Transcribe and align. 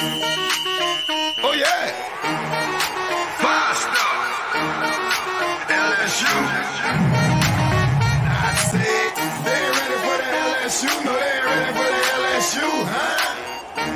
Oh 0.00 1.54
yeah. 1.58 1.90
Five 3.42 3.76
star. 3.82 4.14
LSU. 5.66 6.34
I 8.30 8.54
they 8.72 9.58
ain't 9.58 9.74
ready 9.74 9.98
for 9.98 10.16
the 10.22 10.28
LSU. 10.46 10.92
No, 11.04 11.12
they 11.18 11.34
ain't 11.34 11.46
ready 11.50 11.72
for 11.74 11.88
the 11.90 12.02
LSU, 12.14 12.68
huh? 12.86 13.18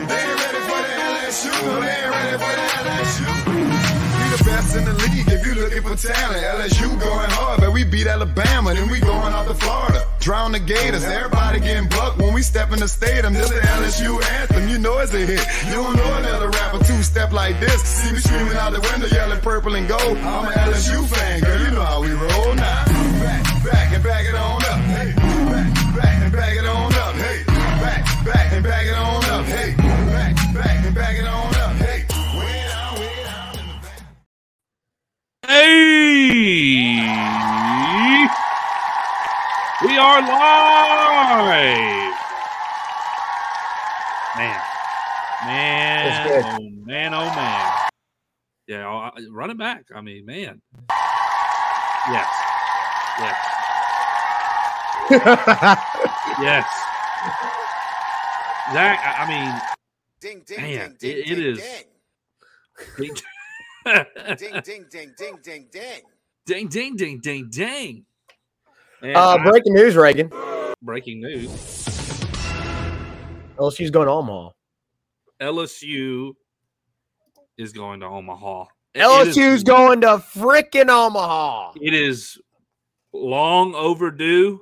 They 0.09 0.19
ain't 0.27 0.39
ready 0.43 0.63
for 0.67 0.81
the 0.83 0.93
LSU. 1.07 1.53
No, 1.67 1.75
they 1.81 1.95
ain't 1.95 2.11
ready 2.11 2.37
for 2.43 2.55
the 2.59 2.67
LSU. 2.83 3.31
We 3.55 4.25
the 4.35 4.43
best 4.43 4.75
in 4.75 4.85
the 4.85 4.95
league 5.07 5.29
if 5.29 5.47
you 5.47 5.55
looking 5.55 5.83
for 5.83 5.95
talent. 5.95 6.43
LSU 6.43 6.89
going 6.99 7.31
hard, 7.31 7.61
but 7.61 7.73
we 7.73 7.85
beat 7.85 8.09
Alabama, 8.09 8.75
then 8.75 8.91
we 8.91 8.99
going 8.99 9.33
out 9.33 9.47
to 9.47 9.55
Florida. 9.55 10.12
Drown 10.23 10.53
the 10.53 10.61
Gators, 10.61 11.03
everybody 11.03 11.59
getting 11.59 11.89
bucked 11.89 12.19
when 12.19 12.33
we 12.33 12.43
step 12.43 12.71
in 12.71 12.79
the 12.79 12.87
stadium. 12.87 13.35
This 13.35 13.49
the 13.49 13.57
LSU 13.57 14.23
anthem, 14.39 14.69
you 14.69 14.79
know 14.79 14.99
it's 14.99 15.13
a 15.13 15.19
hit. 15.19 15.45
You 15.67 15.75
don't 15.75 15.97
know 15.97 16.15
another 16.15 16.49
rapper 16.49 16.79
two 16.79 17.03
step 17.03 17.33
like 17.33 17.59
this. 17.59 17.83
See 17.83 18.13
me 18.13 18.21
screaming 18.21 18.55
out 18.55 18.73
the 18.73 18.81
window, 18.81 19.09
yelling 19.09 19.41
purple 19.41 19.75
and 19.75 19.89
gold. 19.89 20.17
I'm 20.19 20.47
an 20.47 20.53
LSU 20.53 21.05
fan, 21.09 21.41
girl, 21.41 21.61
you 21.65 21.71
know 21.73 21.83
how 21.83 22.01
we 22.03 22.13
roll 22.13 22.55
now. 22.55 22.85
Back, 23.19 23.65
back 23.65 23.93
and 23.95 24.05
back 24.05 24.25
it 24.25 24.35
on 24.37 24.63
up. 24.63 24.81
Hey, 24.95 25.13
back, 25.51 25.97
back 25.97 26.23
and 26.23 26.33
back 26.33 26.57
it 26.57 26.67
on 26.67 26.95
up. 26.95 27.15
Hey, 27.17 27.45
back, 27.83 28.25
back 28.25 28.53
and 28.53 28.63
back 28.63 28.87
it 28.87 28.95
on 28.95 29.25
up. 29.25 29.45
Hey, 29.45 29.82
are 40.03 40.21
live! 40.23 42.15
Man. 44.37 44.61
Man, 45.45 46.45
oh 46.45 46.71
man, 46.87 47.15
oh 47.15 47.27
man. 47.35 47.73
Yeah, 48.67 48.89
I- 48.89 49.09
I- 49.17 49.27
run 49.31 49.51
it 49.51 49.59
back. 49.59 49.85
I 49.95 50.01
mean, 50.01 50.25
man. 50.27 50.61
Yes. 52.11 52.29
Yes. 53.21 53.37
Yes. 56.41 56.67
Zach, 58.73 58.99
I 59.05 59.23
I 59.23 59.25
mean, 59.29 59.61
Ding 60.21 60.43
ding 60.47 60.61
Man, 60.63 60.97
ding 60.99 60.99
ding 60.99 61.11
it- 61.11 61.31
it 61.31 61.35
ding 61.35 61.45
is- 61.45 61.59
ding. 61.59 61.87
ding, 62.97 63.15
ding 64.39 64.63
ding 64.65 64.85
ding 64.91 65.13
ding 65.19 65.37
ding 65.43 65.67
ding. 65.73 66.03
ding, 66.47 66.69
ding, 66.69 66.97
ding, 66.97 67.19
ding, 67.21 67.49
ding. 67.51 67.95
Man, 67.95 68.05
Uh, 69.03 69.43
breaking 69.43 69.75
news, 69.75 69.97
Reagan. 69.97 70.31
breaking 70.81 71.21
news. 71.21 71.49
LSU's 73.59 73.91
going 73.91 74.07
to 74.07 74.13
Omaha. 74.13 74.51
LSU 75.41 76.33
is 77.59 77.73
going 77.73 78.01
to 78.01 78.07
Omaha. 78.07 78.67
LSU's 78.95 79.37
is- 79.37 79.65
going 79.65 80.03
to 80.03 80.07
freaking 80.19 80.89
Omaha. 80.89 81.73
It 81.81 81.95
is 81.95 82.39
long 83.13 83.75
overdue. 83.75 84.61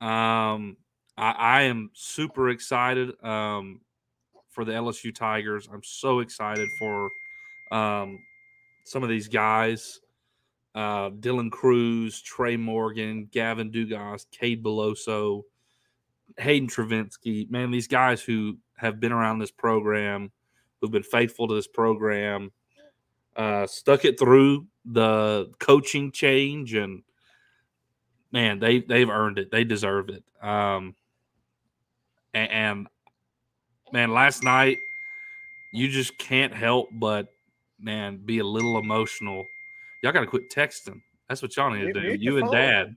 Um, 0.00 0.76
I, 1.16 1.30
I 1.30 1.62
am 1.62 1.90
super 1.92 2.50
excited 2.50 3.12
um, 3.24 3.80
for 4.48 4.64
the 4.64 4.72
LSU 4.72 5.14
Tigers. 5.14 5.68
I'm 5.72 5.82
so 5.84 6.20
excited 6.20 6.68
for 6.78 7.10
um, 7.70 8.18
some 8.84 9.02
of 9.02 9.08
these 9.08 9.28
guys. 9.28 10.00
Uh, 10.74 11.10
Dylan 11.10 11.50
Crews, 11.50 12.22
Trey 12.22 12.56
Morgan, 12.56 13.28
Gavin 13.32 13.70
Dugas, 13.72 14.26
Cade 14.30 14.62
Beloso, 14.62 15.42
Hayden 16.38 16.68
Travinski. 16.68 17.50
Man, 17.50 17.70
these 17.70 17.88
guys 17.88 18.22
who 18.22 18.56
have 18.76 19.00
been 19.00 19.12
around 19.12 19.40
this 19.40 19.50
program, 19.50 20.30
who've 20.80 20.90
been 20.90 21.02
faithful 21.02 21.48
to 21.48 21.54
this 21.54 21.66
program, 21.66 22.52
uh, 23.36 23.66
stuck 23.66 24.04
it 24.04 24.18
through 24.18 24.66
the 24.84 25.50
coaching 25.58 26.12
change, 26.12 26.74
and 26.74 27.02
man, 28.32 28.58
they 28.60 28.80
they've 28.80 29.10
earned 29.10 29.38
it. 29.38 29.50
They 29.50 29.64
deserve 29.64 30.08
it. 30.08 30.22
Um, 30.42 30.94
a- 32.32 32.38
and, 32.38 32.86
man, 33.92 34.12
last 34.12 34.44
night 34.44 34.78
you 35.74 35.88
just 35.88 36.16
can't 36.18 36.54
help 36.54 36.88
but 36.92 37.28
man 37.78 38.18
be 38.24 38.38
a 38.38 38.44
little 38.44 38.78
emotional. 38.78 39.46
Y'all 40.02 40.12
got 40.12 40.20
to 40.20 40.26
quit 40.26 40.50
texting. 40.50 41.00
That's 41.28 41.42
what 41.42 41.56
y'all 41.56 41.70
need 41.70 41.92
to 41.92 42.00
do. 42.00 42.16
You 42.18 42.38
and 42.38 42.46
phone. 42.46 42.54
Dad. 42.54 42.96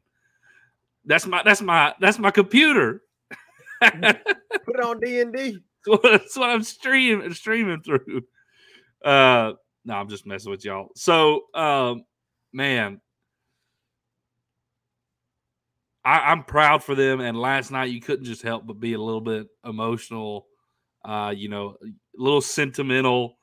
That's 1.06 1.28
my 1.28 1.44
that's 1.44 1.62
my 1.62 1.94
that's 2.00 2.18
my 2.18 2.31
computer. 2.31 3.02
Put 3.81 3.94
it 3.94 4.84
on 4.84 5.00
D 5.00 5.19
and 5.19 5.34
D. 5.34 5.59
That's 5.86 6.38
what 6.38 6.50
I'm 6.50 6.64
streaming 6.64 7.34
streaming 7.34 7.81
through. 7.81 8.24
Uh 9.03 9.53
no, 9.86 9.96
I'm 9.96 10.08
just 10.08 10.25
messing 10.25 10.50
with 10.50 10.64
y'all. 10.64 10.90
So 10.96 11.44
um 11.53 12.06
man, 12.53 13.02
I, 16.06 16.31
I'm 16.31 16.44
proud 16.44 16.84
for 16.84 16.96
them. 16.96 17.20
And 17.20 17.38
last 17.38 17.70
night 17.70 17.91
you 17.91 18.00
couldn't 18.00 18.25
just 18.25 18.41
help 18.41 18.66
but 18.66 18.80
be 18.80 18.94
a 18.94 19.00
little 19.00 19.22
bit 19.22 19.47
emotional, 19.66 20.47
uh, 21.03 21.34
you 21.35 21.50
know, 21.50 21.75
a 21.84 21.88
little 22.16 22.41
sentimental 22.41 23.38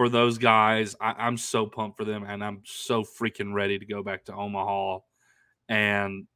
for 0.00 0.08
those 0.08 0.38
guys. 0.38 0.96
I, 0.98 1.12
I'm 1.18 1.36
so 1.36 1.66
pumped 1.66 1.98
for 1.98 2.06
them 2.06 2.24
and 2.24 2.42
I'm 2.42 2.62
so 2.64 3.04
freaking 3.04 3.52
ready 3.52 3.78
to 3.78 3.84
go 3.84 4.02
back 4.02 4.24
to 4.24 4.34
Omaha. 4.34 5.00
And 5.68 6.26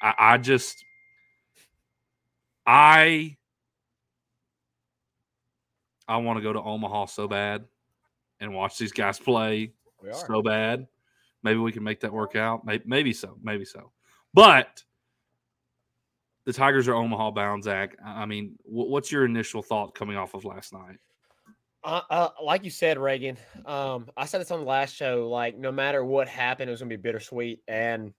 I, 0.00 0.14
I 0.16 0.38
just 0.38 0.84
I 2.64 3.36
I 6.06 6.18
want 6.18 6.36
to 6.38 6.44
go 6.44 6.52
to 6.52 6.62
Omaha 6.62 7.06
so 7.06 7.26
bad 7.26 7.64
and 8.38 8.54
watch 8.54 8.78
these 8.78 8.92
guys 8.92 9.18
play 9.18 9.72
so 10.28 10.40
bad. 10.40 10.86
Maybe 11.42 11.58
we 11.58 11.72
can 11.72 11.82
make 11.82 11.98
that 12.02 12.12
work 12.12 12.36
out. 12.36 12.64
Maybe, 12.64 12.84
maybe 12.86 13.12
so. 13.12 13.36
Maybe 13.42 13.64
so. 13.64 13.90
But 14.32 14.80
the 16.44 16.52
Tigers 16.52 16.86
are 16.86 16.94
Omaha 16.94 17.32
bound, 17.32 17.64
Zach. 17.64 17.96
I 18.06 18.22
I 18.22 18.26
mean, 18.26 18.54
what's 18.62 19.10
your 19.10 19.24
initial 19.24 19.60
thought 19.60 19.96
coming 19.96 20.16
off 20.16 20.34
of 20.34 20.44
last 20.44 20.72
night? 20.72 20.98
Uh, 21.86 22.02
uh, 22.10 22.28
like 22.42 22.64
you 22.64 22.70
said, 22.70 22.98
Reagan. 22.98 23.38
Um, 23.64 24.08
I 24.16 24.26
said 24.26 24.40
this 24.40 24.50
on 24.50 24.58
the 24.58 24.66
last 24.66 24.96
show. 24.96 25.28
Like, 25.30 25.56
no 25.56 25.70
matter 25.70 26.04
what 26.04 26.26
happened, 26.26 26.68
it 26.68 26.72
was 26.72 26.80
gonna 26.80 26.88
be 26.88 26.96
bittersweet. 26.96 27.60
And 27.68 28.12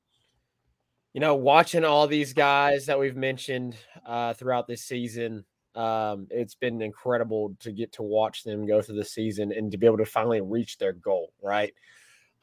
you 1.13 1.19
know, 1.19 1.35
watching 1.35 1.83
all 1.83 2.07
these 2.07 2.31
guys 2.31 2.85
that 2.85 2.97
we've 2.97 3.17
mentioned 3.17 3.75
uh, 4.05 4.33
throughout 4.35 4.67
this 4.67 4.83
season, 4.83 5.43
um, 5.75 6.27
it's 6.29 6.55
been 6.55 6.81
incredible 6.81 7.57
to 7.59 7.73
get 7.73 7.91
to 7.93 8.03
watch 8.03 8.43
them 8.43 8.65
go 8.65 8.81
through 8.81 8.95
the 8.95 9.05
season 9.05 9.51
and 9.51 9.69
to 9.73 9.77
be 9.77 9.85
able 9.85 9.97
to 9.97 10.05
finally 10.05 10.39
reach 10.39 10.77
their 10.77 10.93
goal. 10.93 11.33
Right. 11.43 11.73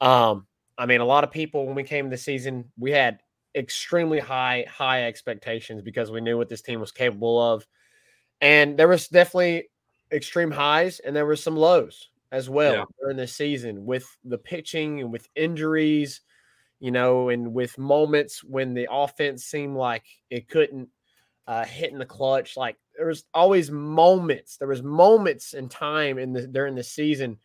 Um, 0.01 0.45
I 0.77 0.85
mean, 0.85 1.01
a 1.01 1.05
lot 1.05 1.23
of 1.23 1.31
people 1.31 1.65
when 1.65 1.75
we 1.75 1.83
came 1.83 2.05
to 2.05 2.11
the 2.11 2.21
season, 2.21 2.71
we 2.77 2.91
had 2.91 3.19
extremely 3.55 4.19
high, 4.19 4.65
high 4.69 5.07
expectations 5.07 5.81
because 5.81 6.11
we 6.11 6.21
knew 6.21 6.37
what 6.37 6.49
this 6.49 6.61
team 6.61 6.79
was 6.79 6.91
capable 6.91 7.41
of. 7.41 7.65
And 8.41 8.77
there 8.77 8.87
was 8.87 9.07
definitely 9.07 9.69
extreme 10.11 10.51
highs 10.51 10.99
and 10.99 11.15
there 11.15 11.25
were 11.25 11.35
some 11.35 11.55
lows 11.55 12.09
as 12.31 12.49
well 12.49 12.73
Yeah. 12.73 12.83
during 12.99 13.17
this 13.17 13.33
season 13.33 13.85
with 13.85 14.05
the 14.23 14.37
pitching 14.37 14.99
and 15.01 15.11
with 15.11 15.27
injuries, 15.35 16.21
you 16.79 16.91
know, 16.91 17.29
and 17.29 17.53
with 17.53 17.77
moments 17.77 18.43
when 18.43 18.73
the 18.73 18.87
offense 18.91 19.45
seemed 19.45 19.75
like 19.75 20.05
it 20.29 20.47
couldn't 20.47 20.89
uh, 21.47 21.63
hit 21.63 21.91
in 21.91 21.99
the 21.99 22.05
clutch. 22.05 22.57
Like 22.57 22.77
there 22.97 23.07
was 23.07 23.25
always 23.33 23.71
moments. 23.71 24.57
There 24.57 24.67
was 24.67 24.83
moments 24.83 25.53
in 25.53 25.69
time 25.69 26.17
in 26.17 26.33
the 26.33 26.47
during 26.47 26.75
the 26.75 26.83
season 26.83 27.37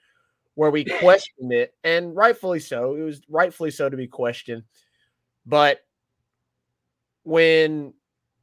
where 0.54 0.70
we 0.70 0.84
questioned 0.84 1.52
it, 1.52 1.74
and 1.84 2.14
rightfully 2.16 2.60
so. 2.60 2.94
It 2.94 3.02
was 3.02 3.20
rightfully 3.28 3.70
so 3.70 3.88
to 3.88 3.96
be 3.96 4.08
questioned. 4.08 4.64
But 5.46 5.80
when 7.22 7.94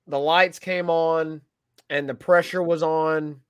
the 0.08 0.20
lights 0.20 0.60
came 0.60 0.90
on 0.90 1.42
and 1.90 2.08
the 2.08 2.14
pressure 2.16 2.64
was 2.64 2.84
on 2.84 3.42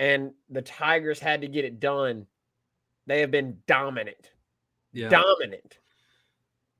and 0.00 0.32
the 0.48 0.62
Tigers 0.62 1.20
had 1.20 1.42
to 1.42 1.46
get 1.46 1.64
it 1.66 1.78
done, 1.78 2.26
they 3.06 3.20
have 3.20 3.30
been 3.30 3.58
dominant. 3.66 4.32
Yeah. 4.92 5.10
Dominant 5.10 5.78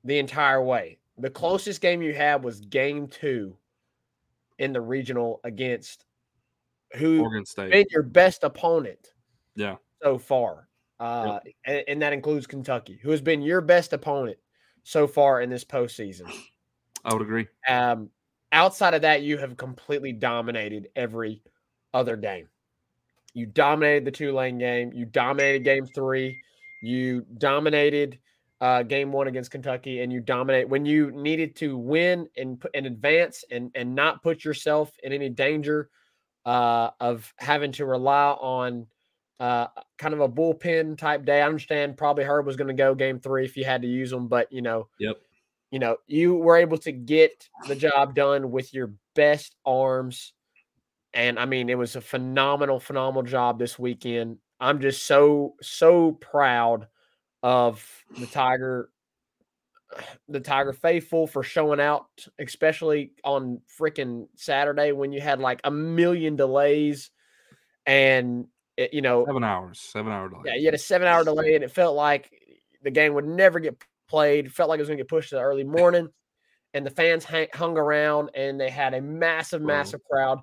the 0.03 0.17
entire 0.17 0.61
way. 0.61 0.97
The 1.19 1.29
closest 1.29 1.81
game 1.81 2.01
you 2.01 2.13
had 2.13 2.43
was 2.43 2.59
game 2.61 3.07
two 3.07 3.55
in 4.57 4.73
the 4.73 4.81
regional 4.81 5.39
against 5.43 6.05
who 6.95 7.21
Oregon 7.21 7.45
State. 7.45 7.71
been 7.71 7.85
your 7.91 8.03
best 8.03 8.43
opponent 8.43 9.13
Yeah. 9.55 9.75
so 10.01 10.17
far. 10.17 10.67
Uh, 10.99 11.39
and, 11.65 11.83
and 11.87 12.01
that 12.01 12.13
includes 12.13 12.47
Kentucky, 12.47 12.99
who 13.01 13.11
has 13.11 13.21
been 13.21 13.41
your 13.41 13.61
best 13.61 13.93
opponent 13.93 14.37
so 14.83 15.07
far 15.07 15.41
in 15.41 15.49
this 15.49 15.63
postseason. 15.63 16.31
I 17.05 17.13
would 17.13 17.21
agree. 17.21 17.47
Um, 17.67 18.09
outside 18.51 18.93
of 18.95 19.03
that, 19.03 19.21
you 19.21 19.37
have 19.37 19.57
completely 19.57 20.11
dominated 20.11 20.89
every 20.95 21.43
other 21.93 22.15
game. 22.17 22.47
You 23.33 23.45
dominated 23.45 24.05
the 24.05 24.11
two 24.11 24.33
lane 24.33 24.57
game. 24.57 24.91
You 24.93 25.05
dominated 25.05 25.63
game 25.63 25.85
three. 25.85 26.41
You 26.81 27.25
dominated 27.37 28.19
uh, 28.59 28.83
game 28.83 29.11
one 29.11 29.27
against 29.27 29.51
Kentucky, 29.51 30.01
and 30.01 30.11
you 30.11 30.19
dominate 30.19 30.67
when 30.69 30.85
you 30.85 31.11
needed 31.11 31.55
to 31.57 31.77
win 31.77 32.27
and 32.37 32.61
and 32.73 32.85
advance 32.85 33.43
and 33.49 33.71
and 33.75 33.95
not 33.95 34.21
put 34.21 34.43
yourself 34.43 34.91
in 35.03 35.13
any 35.13 35.29
danger 35.29 35.89
uh, 36.45 36.89
of 36.99 37.33
having 37.37 37.71
to 37.73 37.85
rely 37.85 38.31
on 38.31 38.87
uh, 39.39 39.67
kind 39.97 40.13
of 40.13 40.19
a 40.19 40.29
bullpen 40.29 40.97
type 40.97 41.25
day. 41.25 41.41
I 41.41 41.47
understand 41.47 41.97
probably 41.97 42.23
Herb 42.23 42.45
was 42.45 42.55
going 42.55 42.67
to 42.67 42.73
go 42.73 42.93
game 42.93 43.19
three 43.19 43.45
if 43.45 43.57
you 43.57 43.63
had 43.63 43.81
to 43.81 43.87
use 43.87 44.11
them, 44.11 44.27
but 44.27 44.51
you 44.51 44.61
know, 44.61 44.87
Yep. 44.99 45.17
you 45.71 45.79
know, 45.79 45.97
you 46.05 46.35
were 46.35 46.57
able 46.57 46.77
to 46.79 46.91
get 46.91 47.47
the 47.67 47.75
job 47.75 48.13
done 48.13 48.51
with 48.51 48.73
your 48.73 48.93
best 49.15 49.55
arms. 49.65 50.33
And 51.13 51.37
I 51.39 51.45
mean, 51.45 51.69
it 51.69 51.77
was 51.77 51.95
a 51.95 52.01
phenomenal, 52.01 52.79
phenomenal 52.79 53.23
job 53.23 53.59
this 53.59 53.77
weekend. 53.77 54.37
I'm 54.59 54.79
just 54.79 55.05
so, 55.05 55.55
so 55.61 56.13
proud 56.13 56.87
of 57.43 57.85
the 58.17 58.25
Tiger, 58.31 58.89
the 60.29 60.39
Tiger 60.39 60.73
faithful 60.73 61.27
for 61.27 61.43
showing 61.43 61.79
out, 61.79 62.05
especially 62.39 63.13
on 63.23 63.61
freaking 63.79 64.27
Saturday 64.35 64.91
when 64.91 65.11
you 65.11 65.19
had 65.21 65.39
like 65.39 65.59
a 65.63 65.71
million 65.71 66.35
delays 66.35 67.11
and 67.85 68.47
it, 68.77 68.93
you 68.93 69.01
know, 69.01 69.25
Seven 69.25 69.43
hours, 69.43 69.79
seven 69.79 70.11
hour 70.13 70.29
delay. 70.29 70.43
yeah, 70.45 70.55
you 70.55 70.65
had 70.65 70.73
a 70.73 70.77
seven 70.77 71.07
hour 71.07 71.23
delay, 71.23 71.55
and 71.55 71.63
it 71.63 71.71
felt 71.71 71.95
like 71.95 72.31
the 72.81 72.91
game 72.91 73.13
would 73.13 73.25
never 73.27 73.59
get 73.59 73.75
played. 74.07 74.45
It 74.45 74.51
felt 74.51 74.69
like 74.69 74.77
it 74.77 74.81
was 74.81 74.87
going 74.87 74.97
to 74.97 75.03
get 75.03 75.09
pushed 75.09 75.29
to 75.29 75.35
the 75.35 75.41
early 75.41 75.63
morning, 75.63 76.07
and 76.73 76.85
the 76.85 76.89
fans 76.89 77.25
hang, 77.25 77.47
hung 77.53 77.77
around, 77.77 78.29
and 78.33 78.59
they 78.59 78.69
had 78.69 78.93
a 78.93 79.01
massive, 79.01 79.61
massive 79.61 80.01
crowd. 80.09 80.39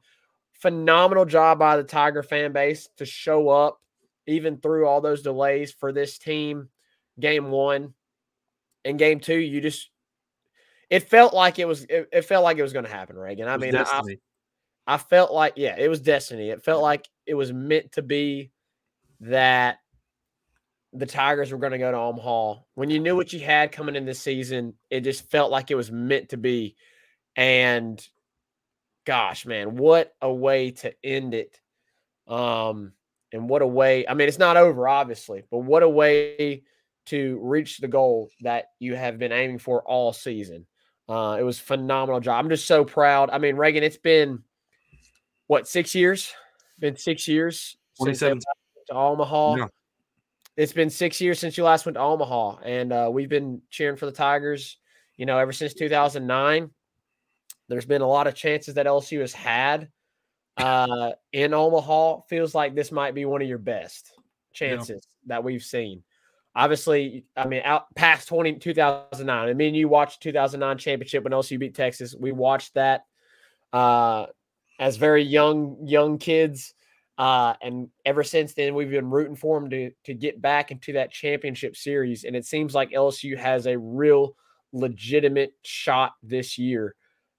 Phenomenal 0.59 1.25
job 1.25 1.59
by 1.59 1.77
the 1.77 1.85
Tiger 1.85 2.23
fan 2.23 2.53
base 2.53 2.89
to 2.99 3.07
show 3.07 3.49
up 3.49 3.81
even 4.27 4.59
through 4.59 4.87
all 4.87 5.01
those 5.01 5.23
delays 5.23 5.73
for 5.73 5.93
this 5.93 6.19
team. 6.19 6.69
Game 7.19 7.51
one 7.51 7.95
and 8.85 8.99
game 8.99 9.21
two, 9.21 9.39
you 9.39 9.61
just 9.61 9.91
it 10.91 11.09
felt 11.09 11.35
like 11.35 11.59
it 11.59 11.67
was 11.67 11.85
it, 11.85 12.09
it 12.13 12.23
felt 12.23 12.45
like 12.45 12.59
it 12.59 12.63
was 12.63 12.73
going 12.73 12.85
to 12.85 12.91
happen, 12.91 13.17
Reagan. 13.17 13.49
I 13.49 13.57
mean, 13.57 13.75
I. 13.77 14.03
I 14.89 14.97
felt 14.97 15.31
like, 15.31 15.53
yeah, 15.57 15.77
it 15.79 15.89
was 15.89 16.01
destiny. 16.01 16.49
It 16.49 16.65
felt 16.65 16.81
like 16.81 17.07
it 17.27 17.35
was 17.35 17.53
meant 17.53 17.93
to 17.93 18.03
be 18.03 18.53
that 19.21 19.81
the 20.95 21.05
Tigers 21.05 21.53
were 21.53 21.59
going 21.59 21.73
to 21.73 21.79
go 21.79 21.93
to 21.93 21.99
Omaha. 21.99 22.61
When 22.75 22.89
you 22.89 22.99
knew 22.99 23.15
what 23.15 23.35
you 23.35 23.39
had 23.41 23.71
coming 23.71 23.97
in 23.97 24.07
this 24.07 24.19
season, 24.19 24.73
it 24.89 25.03
just 25.03 25.31
felt 25.31 25.51
like 25.51 25.71
it 25.71 25.75
was 25.75 25.93
meant 25.93 26.31
to 26.31 26.39
be. 26.39 26.75
And 27.37 28.03
gosh, 29.09 29.47
man, 29.47 29.75
what 29.75 30.15
a 30.21 30.31
way 30.31 30.71
to 30.71 30.93
end 31.03 31.33
it. 31.33 31.59
Um, 32.27 32.93
and 33.33 33.49
what 33.49 33.63
a 33.63 33.67
way. 33.67 34.07
I 34.07 34.13
mean, 34.13 34.29
it's 34.29 34.39
not 34.39 34.59
over, 34.59 34.87
obviously, 34.87 35.45
but 35.51 35.61
what 35.61 35.83
a 35.83 35.89
way 35.89 36.65
to 37.07 37.41
reach 37.43 37.79
the 37.79 37.89
goal 37.89 38.29
that 38.43 38.67
you 38.79 38.97
have 38.97 39.19
been 39.19 39.33
aiming 39.33 39.61
for 39.61 39.83
all 39.83 40.13
season. 40.13 40.67
Uh, 41.09 41.39
it 41.41 41.43
was 41.43 41.59
a 41.59 41.63
phenomenal 41.63 42.21
job. 42.21 42.45
I'm 42.45 42.51
just 42.51 42.67
so 42.67 42.85
proud. 42.85 43.31
I 43.31 43.39
mean, 43.39 43.57
Reagan, 43.57 43.83
it's 43.83 43.97
been 43.97 44.43
what 45.47 45.67
six 45.67 45.95
years? 45.95 46.31
Been 46.79 46.97
six 46.97 47.27
years 47.27 47.79
27. 47.97 48.41
to 48.89 48.95
Omaha. 48.95 49.55
Yeah. 49.55 49.67
It's 50.59 50.75
been 50.75 50.91
six 50.91 51.19
years 51.19 51.39
since 51.39 51.57
you 51.57 51.65
last 51.65 51.87
went 51.87 51.97
to 51.97 52.03
Omaha, 52.03 52.59
and 52.63 52.93
uh, 52.93 53.09
we've 53.11 53.31
been 53.31 53.63
cheering 53.71 53.97
for 53.97 54.05
the 54.05 54.13
Tigers. 54.13 54.77
You 55.17 55.25
know, 55.25 55.39
ever 55.39 55.53
since 55.53 55.73
2009. 55.73 56.71
There's 57.69 57.87
been 57.87 58.03
a 58.03 58.09
lot 58.09 58.27
of 58.27 58.35
chances 58.35 58.75
that 58.75 58.87
LSU 58.87 59.21
has 59.21 59.33
had 59.33 59.89
uh, 60.57 61.13
in 61.33 61.55
Omaha. 61.55 62.21
Feels 62.29 62.55
like 62.55 62.75
this 62.75 62.91
might 62.91 63.15
be 63.15 63.25
one 63.25 63.43
of 63.43 63.49
your 63.49 63.59
best 63.59 64.13
chances 64.53 65.07
that 65.27 65.45
we've 65.45 65.63
seen. 65.63 66.03
Obviously, 66.55 67.25
I 67.37 67.47
mean, 67.47 67.63
out 67.65 67.95
past 67.95 68.27
20, 68.29 68.55
2009. 68.55 69.49
I 69.49 69.53
mean, 69.53 69.75
you 69.75 69.89
watched 69.89 70.23
2009 70.23 70.79
championship 70.79 71.23
when 71.23 71.33
LSU 71.33 71.59
beat 71.59 71.75
Texas. 71.75 72.17
We 72.19 72.33
watched 72.33 72.75
that 72.75 73.05
uh, 73.73 74.27
as 74.81 74.97
very 74.97 75.23
young 75.23 75.77
young 75.85 76.19
kids, 76.19 76.75
uh, 77.19 77.55
and 77.63 77.91
ever 78.05 78.25
since 78.25 78.55
then, 78.55 78.75
we've 78.75 78.91
been 78.91 79.11
rooting 79.11 79.37
for 79.37 79.61
them 79.61 79.71
to 79.71 79.91
to 80.05 80.15
get 80.15 80.41
back 80.41 80.71
into 80.71 80.95
that 80.95 81.13
championship 81.13 81.77
series. 81.77 82.25
And 82.25 82.35
it 82.35 82.47
seems 82.47 82.75
like 82.75 82.91
LSU 82.91 83.37
has 83.37 83.67
a 83.67 83.79
real 83.79 84.35
legitimate 84.73 85.53
shot 85.63 86.13
this 86.23 86.59
year. 86.59 86.95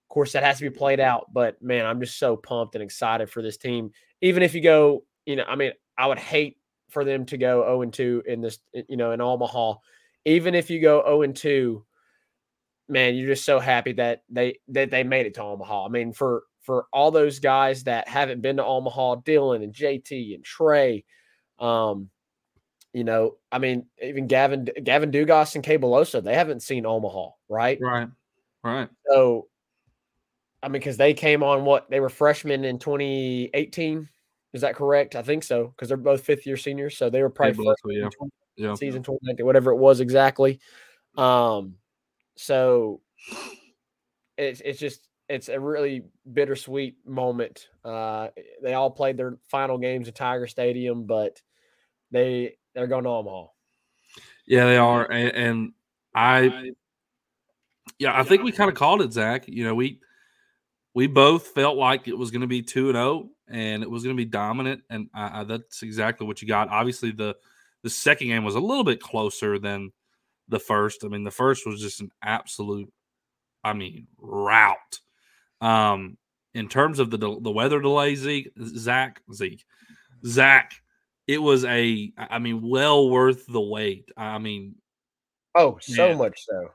Of 0.09 0.13
course, 0.13 0.31
that 0.31 0.41
has 0.43 0.57
to 0.57 0.63
be 0.63 0.75
played 0.75 0.99
out, 0.99 1.31
but 1.31 1.61
man, 1.61 1.85
I'm 1.85 1.99
just 1.99 2.17
so 2.17 2.35
pumped 2.35 2.73
and 2.73 2.83
excited 2.83 3.29
for 3.29 3.43
this 3.43 3.57
team. 3.57 3.91
Even 4.21 4.41
if 4.41 4.55
you 4.55 4.61
go, 4.61 5.03
you 5.27 5.35
know, 5.35 5.43
I 5.47 5.55
mean, 5.55 5.71
I 5.99 6.07
would 6.07 6.17
hate 6.17 6.57
for 6.89 7.05
them 7.05 7.27
to 7.27 7.37
go 7.37 7.61
0 7.61 7.83
and 7.83 7.93
2 7.93 8.23
in 8.25 8.41
this, 8.41 8.57
you 8.73 8.97
know, 8.97 9.11
in 9.11 9.21
Omaha. 9.21 9.75
Even 10.25 10.55
if 10.55 10.71
you 10.71 10.81
go 10.81 11.03
0 11.05 11.21
and 11.21 11.35
2, 11.35 11.85
man, 12.87 13.13
you're 13.13 13.29
just 13.29 13.45
so 13.45 13.59
happy 13.59 13.93
that 13.93 14.23
they 14.29 14.57
that 14.69 14.89
they 14.89 15.03
made 15.03 15.27
it 15.27 15.35
to 15.35 15.43
Omaha. 15.43 15.85
I 15.85 15.89
mean, 15.89 16.11
for 16.11 16.41
for 16.61 16.87
all 16.91 17.11
those 17.11 17.37
guys 17.37 17.83
that 17.83 18.07
haven't 18.07 18.41
been 18.41 18.57
to 18.57 18.65
Omaha, 18.65 19.17
Dylan 19.17 19.63
and 19.63 19.75
JT 19.75 20.33
and 20.33 20.43
Trey, 20.43 21.05
um, 21.59 22.09
you 22.93 23.03
know, 23.03 23.35
I 23.51 23.59
mean, 23.59 23.85
even 24.01 24.25
Gavin 24.25 24.67
Gavin 24.83 25.11
Dugas 25.11 25.53
and 25.53 25.63
Cade 25.63 25.81
Beloso, 25.81 26.23
they 26.23 26.33
haven't 26.33 26.63
seen 26.63 26.87
Omaha, 26.87 27.29
right? 27.47 27.77
Right. 27.79 28.07
Right. 28.63 28.89
So, 29.07 29.48
I 30.61 30.67
mean, 30.67 30.73
because 30.73 30.97
they 30.97 31.13
came 31.13 31.43
on 31.43 31.63
what 31.63 31.89
they 31.89 31.99
were 31.99 32.09
freshmen 32.09 32.65
in 32.65 32.79
2018. 32.79 34.09
Is 34.53 34.61
that 34.61 34.75
correct? 34.75 35.15
I 35.15 35.21
think 35.21 35.43
so, 35.43 35.67
because 35.67 35.87
they're 35.87 35.97
both 35.97 36.21
fifth 36.21 36.45
year 36.45 36.57
seniors. 36.57 36.97
So 36.97 37.09
they 37.09 37.21
were 37.21 37.29
probably 37.29 37.65
freshmen 37.65 37.95
yeah. 37.95 38.09
20 38.17 38.31
Yeah. 38.57 38.73
season 38.73 39.03
2019, 39.03 39.45
whatever 39.45 39.71
it 39.71 39.77
was 39.77 39.99
exactly. 39.99 40.59
Um, 41.17 41.75
so 42.35 43.01
it's 44.37 44.61
it's 44.61 44.79
just 44.79 45.07
it's 45.27 45.49
a 45.49 45.59
really 45.59 46.03
bittersweet 46.31 46.97
moment. 47.05 47.67
Uh, 47.85 48.29
they 48.63 48.73
all 48.73 48.89
played 48.89 49.17
their 49.17 49.37
final 49.49 49.77
games 49.77 50.07
at 50.07 50.15
Tiger 50.15 50.47
Stadium, 50.47 51.05
but 51.05 51.41
they 52.11 52.55
they're 52.73 52.87
going 52.87 53.03
to 53.03 53.09
Omaha. 53.09 53.47
Yeah, 54.47 54.65
they 54.65 54.77
are. 54.77 55.09
And, 55.11 55.35
and 55.35 55.73
I, 56.15 56.71
yeah, 57.99 58.19
I 58.19 58.23
think 58.23 58.43
we 58.43 58.51
kind 58.51 58.69
of 58.69 58.75
called 58.75 59.01
it, 59.01 59.13
Zach. 59.13 59.47
You 59.47 59.63
know, 59.63 59.75
we 59.75 59.99
we 60.93 61.07
both 61.07 61.47
felt 61.47 61.77
like 61.77 62.07
it 62.07 62.17
was 62.17 62.31
going 62.31 62.41
to 62.41 62.47
be 62.47 62.61
two 62.61 62.87
and 62.89 62.95
zero, 62.95 63.29
and 63.47 63.83
it 63.83 63.89
was 63.89 64.03
going 64.03 64.15
to 64.15 64.21
be 64.21 64.29
dominant, 64.29 64.81
and 64.89 65.09
I, 65.13 65.41
I, 65.41 65.43
that's 65.43 65.83
exactly 65.83 66.25
what 66.27 66.41
you 66.41 66.47
got. 66.47 66.69
Obviously, 66.69 67.11
the 67.11 67.35
the 67.83 67.89
second 67.89 68.27
game 68.27 68.43
was 68.43 68.55
a 68.55 68.59
little 68.59 68.83
bit 68.83 69.01
closer 69.01 69.57
than 69.59 69.91
the 70.47 70.59
first. 70.59 71.03
I 71.03 71.07
mean, 71.07 71.23
the 71.23 71.31
first 71.31 71.65
was 71.65 71.81
just 71.81 72.01
an 72.01 72.11
absolute, 72.21 72.91
I 73.63 73.73
mean, 73.73 74.07
rout. 74.17 74.99
Um, 75.61 76.17
in 76.53 76.67
terms 76.67 76.99
of 76.99 77.11
the 77.11 77.17
the 77.17 77.51
weather 77.51 77.79
delay, 77.81 78.15
Zeke, 78.15 78.51
Zach, 78.59 79.21
Zeke, 79.33 79.63
Zach, 80.25 80.73
it 81.27 81.37
was 81.37 81.63
a, 81.65 82.11
I 82.17 82.39
mean, 82.39 82.67
well 82.67 83.09
worth 83.09 83.45
the 83.47 83.61
wait. 83.61 84.09
I 84.17 84.39
mean, 84.39 84.75
Oh, 85.55 85.77
so 85.81 86.09
Man. 86.09 86.17
much 86.17 86.45
so. 86.45 86.69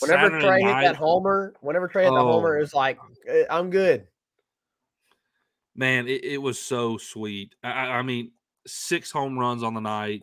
Whenever 0.00 0.26
Saturday 0.40 0.46
Trey 0.46 0.62
hit 0.62 0.80
that 0.82 0.96
homer, 0.96 1.54
whenever 1.60 1.86
Trey 1.88 2.04
hit 2.04 2.10
that 2.10 2.20
homer, 2.20 2.54
Oh. 2.54 2.58
it 2.58 2.60
was 2.60 2.74
like 2.74 2.98
"Eh, 3.28 3.44
I'm 3.48 3.70
good. 3.70 4.06
man, 5.74 6.06
it, 6.08 6.24
it 6.24 6.38
was 6.38 6.58
so 6.60 6.96
sweet. 6.96 7.54
I, 7.62 7.68
I 7.70 8.02
mean, 8.02 8.32
six 8.66 9.10
home 9.10 9.38
runs 9.38 9.62
on 9.62 9.74
the 9.74 9.80
night. 9.80 10.22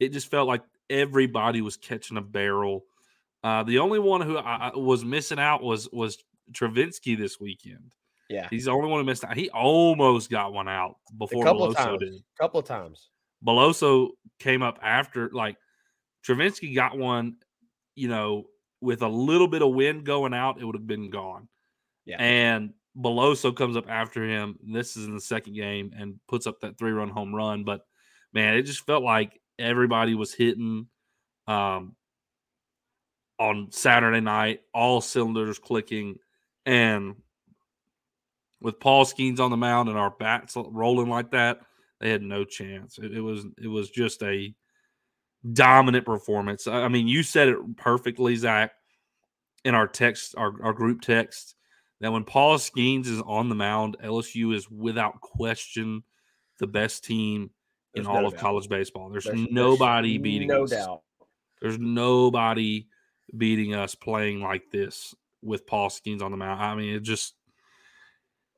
It 0.00 0.12
just 0.12 0.30
felt 0.30 0.48
like 0.48 0.62
everybody 0.90 1.62
was 1.62 1.76
catching 1.76 2.16
a 2.16 2.20
barrel. 2.22 2.84
Uh, 3.44 3.62
the 3.64 3.78
only 3.78 3.98
one 3.98 4.20
who 4.20 4.36
I, 4.38 4.70
I 4.72 4.76
was 4.76 5.04
missing 5.04 5.38
out 5.38 5.62
was 5.62 5.88
was 5.92 6.18
Travinski 6.52 7.16
this 7.18 7.40
weekend. 7.40 7.92
Yeah, 8.30 8.46
He's 8.50 8.64
the 8.64 8.70
only 8.70 8.88
one 8.88 9.00
who 9.00 9.04
missed 9.04 9.24
out. 9.24 9.36
He 9.36 9.50
almost 9.50 10.30
got 10.30 10.52
one 10.54 10.68
out 10.68 10.96
before 11.18 11.44
couple 11.44 11.64
of 11.64 11.74
Beloso 11.74 11.84
times. 11.84 11.98
did. 12.00 12.14
a 12.14 12.42
couple 12.42 12.60
of 12.60 12.66
times. 12.66 13.10
Beloso 13.44 14.10
came 14.38 14.62
up 14.62 14.78
after, 14.80 15.28
like 15.32 15.56
Travinski 16.26 16.74
got 16.74 16.96
one, 16.96 17.36
you 17.94 18.08
know, 18.08 18.44
with 18.82 19.02
a 19.02 19.08
little 19.08 19.48
bit 19.48 19.62
of 19.62 19.72
wind 19.72 20.04
going 20.04 20.34
out, 20.34 20.60
it 20.60 20.64
would 20.64 20.74
have 20.74 20.86
been 20.86 21.08
gone. 21.08 21.48
Yeah. 22.04 22.16
And 22.18 22.74
Beloso 22.98 23.54
comes 23.54 23.76
up 23.76 23.88
after 23.88 24.28
him. 24.28 24.58
This 24.62 24.96
is 24.96 25.06
in 25.06 25.14
the 25.14 25.20
second 25.20 25.54
game 25.54 25.92
and 25.96 26.18
puts 26.28 26.46
up 26.46 26.60
that 26.60 26.78
three 26.78 26.90
run 26.90 27.08
home 27.08 27.34
run. 27.34 27.64
But 27.64 27.86
man, 28.32 28.54
it 28.54 28.62
just 28.62 28.84
felt 28.84 29.04
like 29.04 29.40
everybody 29.58 30.14
was 30.14 30.34
hitting 30.34 30.88
um, 31.46 31.94
on 33.38 33.68
Saturday 33.70 34.20
night, 34.20 34.60
all 34.74 35.00
cylinders 35.00 35.58
clicking. 35.58 36.16
And 36.66 37.14
with 38.60 38.80
Paul 38.80 39.04
Skenes 39.04 39.40
on 39.40 39.50
the 39.50 39.56
mound 39.56 39.88
and 39.88 39.98
our 39.98 40.10
bats 40.10 40.56
rolling 40.56 41.08
like 41.08 41.30
that, 41.30 41.60
they 42.00 42.10
had 42.10 42.22
no 42.22 42.44
chance. 42.44 42.98
It, 42.98 43.12
it 43.12 43.20
was 43.20 43.46
it 43.62 43.68
was 43.68 43.90
just 43.90 44.22
a 44.24 44.52
dominant 45.50 46.04
performance. 46.06 46.66
I 46.66 46.88
mean, 46.88 47.08
you 47.08 47.22
said 47.22 47.48
it 47.48 47.76
perfectly, 47.76 48.36
Zach, 48.36 48.72
in 49.64 49.74
our 49.74 49.86
text, 49.88 50.34
our, 50.36 50.52
our 50.62 50.72
group 50.72 51.00
text, 51.00 51.54
that 52.00 52.12
when 52.12 52.24
Paul 52.24 52.58
Skenes 52.58 53.06
is 53.06 53.22
on 53.24 53.48
the 53.48 53.54
mound, 53.54 53.96
LSU 54.02 54.54
is 54.54 54.70
without 54.70 55.20
question 55.20 56.02
the 56.58 56.66
best 56.66 57.04
team 57.04 57.50
in 57.94 58.04
There's 58.04 58.06
all 58.06 58.22
no 58.22 58.28
of 58.28 58.36
college 58.36 58.68
baseball. 58.68 59.08
There's, 59.10 59.24
There's- 59.24 59.38
there's 59.38 59.50
nobody 59.52 60.18
beating 60.18 60.48
no 60.48 60.64
us. 60.64 60.70
doubt. 60.70 61.02
There's 61.60 61.78
nobody 61.78 62.88
beating 63.36 63.74
us 63.74 63.94
playing 63.94 64.40
like 64.40 64.70
this 64.70 65.14
with 65.42 65.66
Paul 65.66 65.90
Skenes 65.90 66.22
on 66.22 66.30
the 66.32 66.36
mound. 66.36 66.60
I 66.60 66.74
mean, 66.74 66.94
it 66.94 67.02
just 67.02 67.34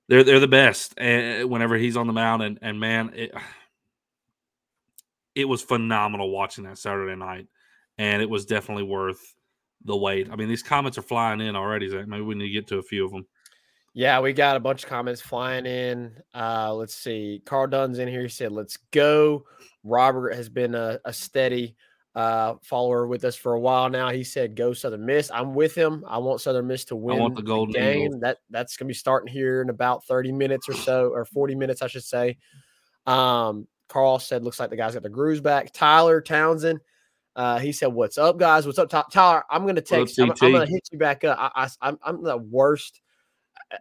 they're 0.08 0.24
they're 0.24 0.40
the 0.40 0.48
best 0.48 0.98
uh, 0.98 1.42
whenever 1.46 1.76
he's 1.76 1.96
on 1.96 2.06
the 2.06 2.12
mound, 2.12 2.42
and 2.42 2.58
and 2.62 2.80
man, 2.80 3.12
it, 3.14 3.32
it 5.34 5.46
was 5.46 5.62
phenomenal 5.62 6.30
watching 6.30 6.64
that 6.64 6.78
Saturday 6.78 7.16
night, 7.16 7.46
and 7.98 8.22
it 8.22 8.30
was 8.30 8.46
definitely 8.46 8.84
worth 8.84 9.20
the 9.84 9.96
wait. 9.96 10.30
I 10.30 10.36
mean, 10.36 10.48
these 10.48 10.62
comments 10.62 10.98
are 10.98 11.02
flying 11.02 11.40
in 11.40 11.56
already. 11.56 11.88
Zach. 11.88 12.06
Maybe 12.06 12.22
we 12.22 12.34
need 12.34 12.46
to 12.46 12.52
get 12.52 12.66
to 12.68 12.78
a 12.78 12.82
few 12.82 13.04
of 13.04 13.10
them. 13.10 13.26
Yeah, 13.92 14.20
we 14.20 14.32
got 14.32 14.56
a 14.56 14.60
bunch 14.60 14.82
of 14.82 14.88
comments 14.88 15.20
flying 15.20 15.66
in. 15.66 16.16
Uh, 16.34 16.74
let's 16.74 16.94
see. 16.94 17.42
Carl 17.44 17.68
Dunn's 17.68 17.98
in 17.98 18.08
here. 18.08 18.22
He 18.22 18.28
said, 18.28 18.52
"Let's 18.52 18.76
go." 18.90 19.44
Robert 19.84 20.34
has 20.34 20.48
been 20.48 20.74
a, 20.74 20.98
a 21.04 21.12
steady 21.12 21.76
uh, 22.14 22.54
follower 22.62 23.06
with 23.06 23.24
us 23.24 23.36
for 23.36 23.54
a 23.54 23.60
while 23.60 23.88
now. 23.88 24.10
He 24.10 24.24
said, 24.24 24.56
"Go 24.56 24.72
Southern 24.72 25.06
Miss." 25.06 25.30
I'm 25.32 25.54
with 25.54 25.76
him. 25.76 26.04
I 26.08 26.18
want 26.18 26.40
Southern 26.40 26.66
Miss 26.66 26.84
to 26.86 26.96
win. 26.96 27.18
I 27.18 27.20
want 27.20 27.36
the 27.36 27.42
Golden 27.42 27.72
game. 27.72 28.06
Eagles. 28.06 28.20
That 28.20 28.38
that's 28.50 28.76
gonna 28.76 28.88
be 28.88 28.94
starting 28.94 29.32
here 29.32 29.62
in 29.62 29.70
about 29.70 30.04
30 30.06 30.32
minutes 30.32 30.68
or 30.68 30.74
so, 30.74 31.10
or 31.10 31.24
40 31.24 31.54
minutes, 31.54 31.82
I 31.82 31.86
should 31.86 32.04
say. 32.04 32.38
Um, 33.06 33.68
Carl 33.88 34.18
said, 34.18 34.44
"Looks 34.44 34.60
like 34.60 34.70
the 34.70 34.76
guys 34.76 34.94
got 34.94 35.02
the 35.02 35.08
grooves 35.08 35.40
back." 35.40 35.72
Tyler 35.72 36.20
Townsend. 36.20 36.80
Uh, 37.36 37.58
he 37.58 37.72
said, 37.72 37.88
"What's 37.88 38.18
up, 38.18 38.38
guys? 38.38 38.66
What's 38.66 38.78
up, 38.78 38.88
Ty- 38.88 39.04
Tyler? 39.10 39.44
I'm 39.50 39.66
gonna 39.66 39.80
text. 39.80 40.18
I'm, 40.18 40.30
I'm 40.30 40.52
gonna 40.52 40.66
hit 40.66 40.88
you 40.92 40.98
back 40.98 41.24
up. 41.24 41.38
I, 41.38 41.64
I, 41.64 41.68
I'm, 41.88 41.98
I'm 42.02 42.22
the 42.22 42.36
worst 42.36 43.00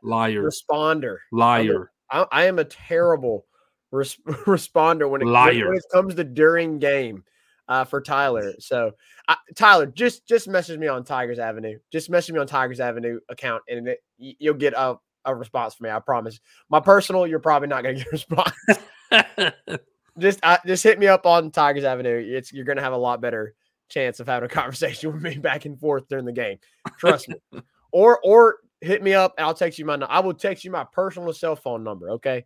Liar, 0.02 0.44
responder. 0.44 1.18
liar. 1.32 1.92
I, 2.10 2.26
I 2.32 2.46
am 2.46 2.60
a 2.60 2.66
terrible 2.66 3.46
res- 3.92 4.18
responder 4.28 5.10
when 5.10 5.22
it, 5.22 5.26
Liar. 5.26 5.68
when 5.68 5.78
it 5.78 5.84
comes 5.92 6.16
to 6.16 6.24
during 6.24 6.80
game 6.80 7.24
uh, 7.68 7.84
for 7.84 8.02
Tyler. 8.02 8.54
So, 8.60 8.92
I, 9.28 9.38
Tyler, 9.56 9.86
just 9.86 10.28
just 10.28 10.48
message 10.48 10.80
me 10.80 10.88
on 10.88 11.04
Tigers 11.04 11.40
Avenue. 11.40 11.80
Just 11.92 12.10
message 12.10 12.34
me 12.34 12.40
on 12.40 12.48
Tigers 12.48 12.80
Avenue 12.80 13.20
account, 13.30 13.64
and 13.70 13.88
it, 13.88 14.00
you'll 14.18 14.56
get 14.56 14.74
a, 14.74 14.96
a 15.26 15.36
response 15.36 15.76
from 15.76 15.86
me. 15.86 15.92
I 15.92 16.00
promise. 16.00 16.40
My 16.70 16.80
personal, 16.80 17.28
you're 17.28 17.40
probably 17.40 17.68
not 17.68 17.84
going 17.84 17.96
to 17.98 18.04
get 18.04 18.08
a 18.08 18.12
response. 18.12 19.80
just 20.20 20.40
uh, 20.44 20.58
just 20.66 20.84
hit 20.84 21.00
me 21.00 21.08
up 21.08 21.26
on 21.26 21.52
Tigers 21.52 21.84
Avenue. 21.84 22.24
It's 22.26 22.54
you're 22.54 22.66
going 22.66 22.78
to 22.78 22.84
have 22.84 22.94
a 22.94 22.98
lot 22.98 23.22
better 23.22 23.56
chance 23.90 24.20
of 24.20 24.28
having 24.28 24.50
a 24.50 24.50
conversation 24.54 25.14
with 25.14 25.22
me 25.22 25.38
back 25.38 25.66
and 25.66 25.80
forth 25.80 26.08
during 26.10 26.26
the 26.26 26.32
game. 26.32 26.58
Trust 26.98 27.30
me. 27.30 27.36
Or 27.96 28.20
or 28.24 28.56
hit 28.82 29.04
me 29.04 29.14
up 29.14 29.36
and 29.38 29.46
I'll 29.46 29.54
text 29.54 29.78
you 29.78 29.86
my 29.86 29.94
I 30.10 30.20
will 30.20 30.34
text 30.34 30.66
you 30.66 30.72
my 30.72 30.84
personal 30.84 31.32
cell 31.32 31.56
phone 31.56 31.84
number, 31.84 32.10
okay? 32.10 32.44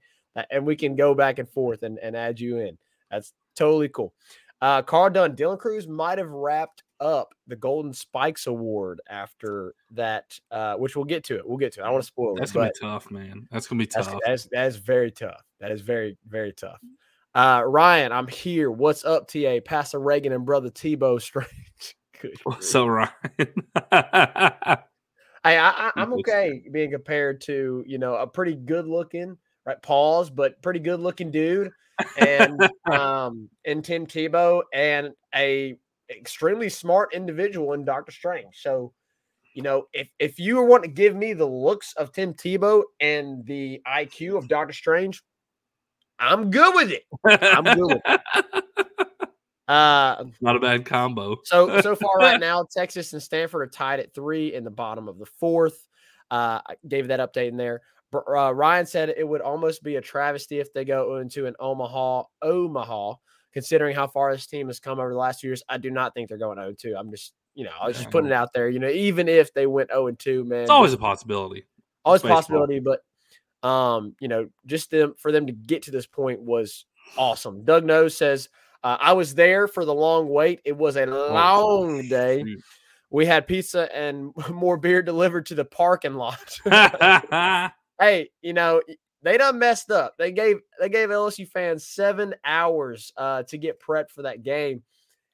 And 0.52 0.66
we 0.66 0.76
can 0.76 0.98
go 0.98 1.16
back 1.16 1.40
and 1.40 1.48
forth 1.48 1.84
and, 1.84 1.98
and 2.00 2.18
add 2.18 2.38
you 2.38 2.58
in. 2.58 2.78
That's 3.10 3.32
totally 3.56 3.88
cool. 3.88 4.14
Uh 4.60 4.82
Carl 4.82 5.10
Dunn, 5.10 5.38
Dylan 5.38 5.58
Crews 5.58 5.88
might 5.88 6.18
have 6.18 6.32
wrapped 6.32 6.84
up 7.00 7.34
the 7.48 7.56
Golden 7.56 7.94
Spikes 7.94 8.48
Award 8.48 9.00
after 9.10 9.74
that, 9.92 10.38
uh, 10.52 10.76
which 10.76 10.98
we'll 10.98 11.06
get 11.06 11.24
to 11.24 11.38
it. 11.38 11.48
We'll 11.48 11.58
get 11.58 11.72
to 11.76 11.80
it. 11.80 11.84
I 11.84 11.86
don't 11.86 11.94
want 11.94 12.04
to 12.04 12.08
spoil 12.08 12.36
That's 12.36 12.52
it, 12.52 12.56
gonna 12.56 12.72
be 12.74 12.80
tough, 12.82 13.10
man. 13.10 13.48
That's 13.52 13.68
gonna 13.68 13.80
be 13.80 13.86
that's, 13.86 14.08
tough. 14.08 14.20
that's 14.26 14.50
that's 14.52 14.76
very 14.76 15.12
tough. 15.12 15.42
That 15.62 15.72
is 15.72 15.80
very 15.80 16.18
very 16.28 16.52
tough. 16.52 16.80
Uh, 17.38 17.62
Ryan, 17.63 18.12
I'm 18.12 18.27
here. 18.27 18.72
What's 18.72 19.06
up, 19.06 19.27
TA? 19.27 19.60
Pastor 19.63 20.00
Reagan 20.00 20.34
and 20.34 20.44
brother 20.44 20.72
Tebow 20.72 21.22
Strange. 21.22 21.48
Good 22.20 22.32
grief. 22.44 22.63
So 22.63 22.88
Ryan, 22.88 23.12
Hey, 23.38 25.56
I, 25.56 25.70
I, 25.70 25.91
I'm 25.96 26.13
okay 26.13 26.63
being 26.72 26.89
compared 26.89 27.41
to 27.41 27.84
you 27.86 28.00
know 28.00 28.15
a 28.15 28.25
pretty 28.25 28.56
good 28.56 28.88
looking 28.88 29.38
right 29.67 29.79
pause, 29.84 30.32
but 30.32 30.60
pretty 30.63 30.79
good 30.79 31.00
looking 31.00 31.29
dude, 31.29 31.70
and 32.17 32.60
um 32.91 33.48
and 33.65 33.86
Tim 33.86 34.08
Tebow 34.08 34.63
and 34.74 35.12
a 35.36 35.75
extremely 36.10 36.70
smart 36.70 37.13
individual 37.13 37.74
in 37.74 37.86
Doctor 37.86 38.12
Strange. 38.12 38.56
So, 38.56 38.94
you 39.53 39.62
know, 39.62 39.84
if 39.94 40.10
if 40.17 40.39
you 40.39 40.63
want 40.63 40.86
to 40.86 40.89
give 40.89 41.15
me 41.15 41.34
the 41.34 41.46
looks 41.46 41.94
of 41.98 42.12
Tim 42.12 42.34
Tebow 42.34 42.82
and 43.00 43.46
the 43.46 43.79
IQ 43.88 44.39
of 44.39 44.48
Doctor 44.48 44.74
Strange, 44.74 45.22
I'm 46.20 46.50
good 46.52 46.74
with 46.76 46.92
it. 46.92 47.04
I'm 47.26 47.64
good 47.64 48.02
with 48.06 48.64
Uh, 49.68 50.24
Not 50.40 50.56
a 50.56 50.60
bad 50.62 50.86
combo. 50.86 51.36
so 51.44 51.82
so 51.82 51.94
far 51.94 52.16
right 52.20 52.40
now, 52.40 52.66
Texas 52.72 53.12
and 53.12 53.22
Stanford 53.22 53.64
are 53.68 53.70
tied 53.70 54.00
at 54.00 54.14
three 54.14 54.54
in 54.54 54.64
the 54.64 54.72
bottom 54.72 55.10
of 55.10 55.20
the 55.20 55.26
fourth. 55.26 55.78
Uh, 56.32 56.62
I 56.66 56.76
gave 56.88 57.10
that 57.10 57.20
update 57.20 57.50
in 57.50 57.58
there. 57.58 57.82
Br- 58.10 58.34
Uh, 58.38 58.52
Ryan 58.52 58.86
said 58.86 59.10
it 59.18 59.28
would 59.28 59.42
almost 59.42 59.84
be 59.84 59.98
a 59.98 60.02
travesty 60.02 60.60
if 60.60 60.72
they 60.74 60.86
go 60.86 61.18
into 61.18 61.48
an 61.48 61.56
Omaha, 61.60 62.24
Omaha, 62.42 63.16
considering 63.52 63.94
how 63.94 64.08
far 64.08 64.32
this 64.32 64.48
team 64.48 64.68
has 64.68 64.80
come 64.80 65.00
over 65.00 65.10
the 65.12 65.18
last 65.18 65.42
few 65.42 65.50
years. 65.50 65.64
I 65.68 65.78
do 65.78 65.92
not 65.92 66.14
think 66.14 66.30
they're 66.30 66.38
going 66.38 66.58
0 66.58 66.74
2. 66.80 66.96
I'm 66.98 67.12
just, 67.12 67.34
you 67.54 67.66
know, 67.66 67.72
I 67.78 67.88
was 67.88 67.98
just 67.98 68.10
putting 68.10 68.30
it 68.30 68.34
out 68.34 68.54
there. 68.54 68.70
You 68.70 68.80
know, 68.80 68.88
even 68.90 69.28
if 69.28 69.54
they 69.54 69.68
went 69.68 69.90
0 69.90 70.12
2, 70.14 70.46
man, 70.46 70.62
It's 70.62 70.70
always 70.70 70.94
a 70.94 70.98
possibility. 70.98 71.66
always 72.06 72.24
a 72.24 72.28
possibility, 72.30 72.80
but 72.80 73.02
um, 73.64 74.16
you 74.20 74.28
know, 74.28 74.50
just 74.66 74.92
them 74.92 75.16
for 75.18 75.32
them 75.32 75.48
to 75.48 75.54
get 75.54 75.84
to 75.84 75.92
this 75.92 76.08
point 76.08 76.42
was 76.42 76.86
awesome. 77.18 77.64
Doug 77.64 77.86
Nose 77.86 78.16
says, 78.16 78.50
uh, 78.84 78.98
I 79.00 79.14
was 79.14 79.36
there 79.36 79.68
for 79.68 79.86
the 79.86 79.94
long 79.94 80.30
wait. 80.30 80.62
It 80.66 80.78
was 80.78 80.98
a 80.98 81.06
long 81.06 82.08
day. 82.08 82.42
Oh, 82.42 82.46
shoot. 82.46 82.64
We 83.10 83.26
had 83.26 83.48
pizza 83.48 83.94
and 83.96 84.32
more 84.52 84.78
beer 84.78 85.02
delivered 85.02 85.46
to 85.48 85.56
the 85.56 85.66
parking 85.66 86.16
lot. 86.16 86.60
hey, 88.00 88.30
you 88.42 88.54
know, 88.54 88.82
they 89.24 89.38
done 89.38 89.60
messed 89.60 89.92
up. 89.92 90.16
They 90.18 90.32
gave 90.32 90.58
they 90.80 90.90
gave 90.90 91.10
LSU 91.10 91.48
fans 91.48 91.88
seven 91.88 92.36
hours 92.46 93.12
uh, 93.18 93.44
to 93.44 93.58
get 93.58 93.82
prepped 93.82 94.12
for 94.12 94.24
that 94.24 94.44
game. 94.44 94.84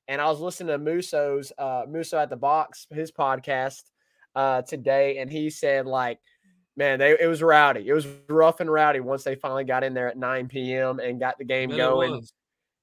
And 0.07 0.21
I 0.21 0.25
was 0.29 0.39
listening 0.39 0.69
to 0.69 0.77
Muso's 0.77 1.51
uh, 1.57 1.83
Muso 1.87 2.17
at 2.17 2.29
the 2.29 2.35
box, 2.35 2.87
his 2.91 3.11
podcast 3.11 3.83
uh, 4.35 4.61
today, 4.63 5.19
and 5.19 5.31
he 5.31 5.49
said 5.49 5.85
like, 5.85 6.19
man, 6.75 6.99
they 6.99 7.17
it 7.19 7.27
was 7.27 7.41
rowdy. 7.41 7.87
It 7.87 7.93
was 7.93 8.07
rough 8.29 8.59
and 8.59 8.71
rowdy 8.71 8.99
once 8.99 9.23
they 9.23 9.35
finally 9.35 9.63
got 9.63 9.83
in 9.83 9.93
there 9.93 10.07
at 10.07 10.17
9 10.17 10.47
p.m. 10.47 10.99
and 10.99 11.19
got 11.19 11.37
the 11.37 11.45
game 11.45 11.69
going. 11.69 12.23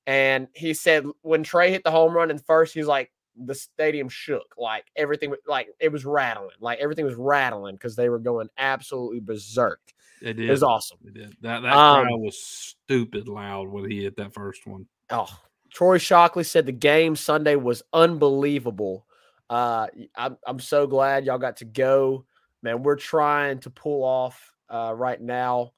And 0.06 0.48
he 0.54 0.74
said 0.74 1.04
when 1.22 1.42
Trey 1.42 1.70
hit 1.70 1.84
the 1.84 1.90
home 1.90 2.12
run 2.14 2.30
in 2.30 2.38
first, 2.38 2.74
he's 2.74 2.86
like, 2.86 3.12
the 3.36 3.54
stadium 3.54 4.08
shook. 4.08 4.54
Like 4.58 4.86
everything, 4.96 5.34
like 5.46 5.68
it 5.78 5.92
was 5.92 6.04
rattling. 6.04 6.56
Like 6.60 6.78
everything 6.80 7.04
was 7.04 7.14
rattling 7.14 7.76
because 7.76 7.96
they 7.96 8.08
were 8.08 8.18
going 8.18 8.48
absolutely 8.58 9.20
berserk. 9.20 9.80
They 10.20 10.32
did. 10.32 10.48
It 10.48 10.50
was 10.52 10.62
awesome. 10.62 10.98
They 11.02 11.12
did. 11.12 11.36
That 11.40 11.62
that 11.62 11.72
Um, 11.72 12.06
crowd 12.06 12.20
was 12.20 12.42
stupid 12.42 13.28
loud 13.28 13.68
when 13.68 13.90
he 13.90 14.02
hit 14.02 14.16
that 14.16 14.34
first 14.34 14.66
one. 14.66 14.86
Oh, 15.10 15.28
Troy 15.70 15.98
Shockley 15.98 16.44
said 16.44 16.66
the 16.66 16.72
game 16.72 17.16
Sunday 17.16 17.56
was 17.56 17.82
unbelievable. 17.92 19.06
Uh, 19.48 19.86
I'm, 20.14 20.36
I'm 20.46 20.60
so 20.60 20.86
glad 20.86 21.24
y'all 21.24 21.38
got 21.38 21.56
to 21.58 21.64
go. 21.64 22.24
Man, 22.62 22.82
we're 22.82 22.96
trying 22.96 23.58
to 23.60 23.70
pull 23.70 24.04
off 24.04 24.52
uh, 24.68 24.92
right 24.94 25.20
now, 25.20 25.72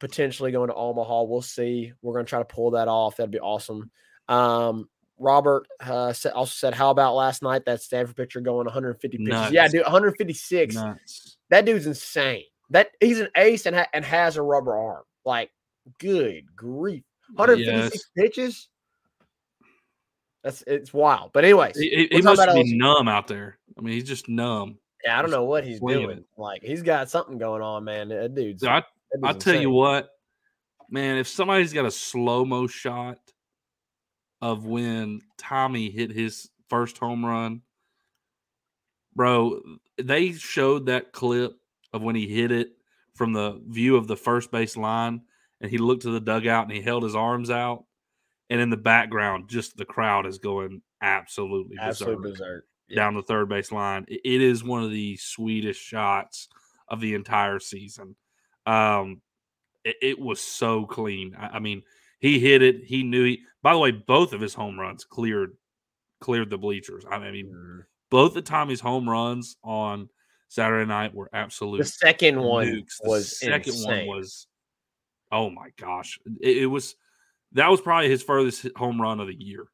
potentially 0.00 0.52
going 0.52 0.68
to 0.68 0.74
Omaha. 0.74 1.24
We'll 1.24 1.42
see. 1.42 1.92
We're 2.02 2.14
going 2.14 2.24
to 2.26 2.30
try 2.30 2.38
to 2.38 2.44
pull 2.44 2.70
that 2.72 2.88
off. 2.88 3.16
That'd 3.16 3.30
be 3.30 3.40
awesome. 3.40 3.90
Um, 4.28 4.88
Robert 5.18 5.66
uh, 5.84 6.12
also 6.34 6.44
said, 6.44 6.74
How 6.74 6.90
about 6.90 7.14
last 7.14 7.42
night? 7.42 7.64
That 7.66 7.82
Stanford 7.82 8.16
pitcher 8.16 8.40
going 8.40 8.66
150 8.66 9.18
pitches. 9.18 9.50
Yeah, 9.52 9.68
dude, 9.68 9.82
156. 9.82 10.74
Nuts. 10.74 11.36
That 11.50 11.64
dude's 11.64 11.86
insane. 11.86 12.44
That 12.70 12.90
he's 13.00 13.20
an 13.20 13.28
ace 13.36 13.66
and, 13.66 13.76
ha- 13.76 13.88
and 13.92 14.04
has 14.04 14.36
a 14.36 14.42
rubber 14.42 14.76
arm. 14.76 15.02
Like, 15.24 15.50
good 15.98 16.44
grief. 16.56 17.04
156 17.34 17.94
Yes. 17.94 18.04
pitches. 18.16 18.68
That's 20.42 20.62
it's 20.66 20.92
wild. 20.92 21.32
But 21.32 21.44
anyways, 21.44 21.78
He, 21.78 22.08
must 22.22 22.40
be 22.42 22.46
LSU. 22.64 22.76
numb 22.76 23.08
out 23.08 23.28
there. 23.28 23.58
I 23.78 23.80
mean, 23.80 23.94
he's 23.94 24.04
just 24.04 24.28
numb. 24.28 24.78
Yeah, 25.04 25.18
I 25.18 25.22
don't 25.22 25.30
know 25.30 25.44
what 25.44 25.64
he's 25.64 25.78
swinging 25.78 26.06
doing. 26.06 26.24
Like 26.36 26.62
he's 26.62 26.82
got 26.82 27.10
something 27.10 27.38
going 27.38 27.62
on, 27.62 27.84
man. 27.84 28.08
That 28.08 28.34
dude's. 28.34 28.64
I, 28.64 28.82
that 29.12 29.20
I'll 29.24 29.34
tell 29.34 29.60
you 29.60 29.70
what, 29.70 30.10
man. 30.88 31.18
If 31.18 31.28
somebody's 31.28 31.72
got 31.72 31.86
a 31.86 31.90
slow 31.90 32.44
mo 32.44 32.66
shot 32.66 33.18
of 34.40 34.64
when 34.66 35.20
Tommy 35.38 35.90
hit 35.90 36.10
his 36.12 36.50
first 36.68 36.98
home 36.98 37.24
run, 37.24 37.62
bro, 39.14 39.60
they 40.00 40.32
showed 40.32 40.86
that 40.86 41.12
clip 41.12 41.52
of 41.92 42.02
when 42.02 42.14
he 42.14 42.26
hit 42.26 42.50
it 42.50 42.72
from 43.14 43.32
the 43.32 43.60
view 43.68 43.96
of 43.96 44.06
the 44.06 44.16
first 44.16 44.50
base 44.50 44.76
line, 44.76 45.22
and 45.60 45.70
he 45.70 45.78
looked 45.78 46.02
to 46.02 46.10
the 46.10 46.20
dugout 46.20 46.64
and 46.64 46.72
he 46.72 46.80
held 46.80 47.02
his 47.02 47.14
arms 47.14 47.50
out, 47.50 47.84
and 48.50 48.60
in 48.60 48.70
the 48.70 48.76
background, 48.76 49.48
just 49.48 49.76
the 49.76 49.84
crowd 49.84 50.26
is 50.26 50.38
going 50.38 50.82
absolutely 51.02 51.76
absolute 51.80 52.22
berserk 52.22 52.38
berserk. 52.38 52.66
Yeah. 52.92 52.96
down 53.02 53.14
the 53.14 53.22
third 53.22 53.48
base 53.48 53.72
line. 53.72 54.04
It 54.08 54.40
is 54.40 54.62
one 54.62 54.82
of 54.84 54.90
the 54.90 55.16
sweetest 55.16 55.80
shots 55.80 56.48
of 56.88 57.00
the 57.00 57.14
entire 57.14 57.58
season. 57.58 58.16
Um, 58.66 59.20
it, 59.84 59.96
it 60.02 60.18
was 60.18 60.40
so 60.40 60.84
clean. 60.86 61.34
I, 61.38 61.56
I 61.56 61.58
mean, 61.58 61.82
he 62.20 62.38
hit 62.38 62.62
it. 62.62 62.84
He 62.84 63.02
knew 63.02 63.24
he. 63.24 63.42
By 63.62 63.72
the 63.72 63.78
way, 63.78 63.90
both 63.90 64.32
of 64.32 64.40
his 64.40 64.54
home 64.54 64.78
runs 64.78 65.04
cleared 65.04 65.56
cleared 66.20 66.50
the 66.50 66.58
bleachers. 66.58 67.04
I 67.10 67.18
mean, 67.18 67.46
Mhm. 67.46 67.84
both 68.10 68.36
of 68.36 68.44
Tommy's 68.44 68.80
home 68.80 69.08
runs 69.08 69.56
on 69.64 70.08
Saturday 70.48 70.86
night 70.88 71.14
were 71.14 71.30
absolute. 71.32 71.78
The 71.78 71.84
second 71.84 72.40
one 72.40 72.66
nukes. 72.66 72.98
The 73.02 73.08
was 73.08 73.38
second 73.38 73.74
insane. 73.74 74.06
one 74.06 74.18
was. 74.18 74.46
Oh 75.32 75.48
my 75.50 75.70
gosh! 75.78 76.18
It, 76.40 76.58
it 76.58 76.66
was. 76.66 76.94
That 77.52 77.70
was 77.70 77.80
probably 77.80 78.08
his 78.08 78.22
furthest 78.22 78.68
home 78.76 79.00
run 79.00 79.18
of 79.20 79.26
the 79.26 79.34
year. 79.34 79.66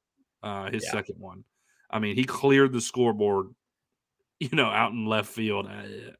Uh, 0.42 0.70
his 0.70 0.84
Yeah. 0.84 0.92
second 0.92 1.16
one. 1.18 1.44
I 1.90 1.98
mean, 1.98 2.16
he 2.16 2.24
cleared 2.24 2.72
the 2.72 2.80
scoreboard. 2.80 3.48
You 4.40 4.50
know, 4.52 4.66
out 4.66 4.92
in 4.92 5.04
left 5.04 5.30
field, 5.30 5.66
uh, 5.66 6.12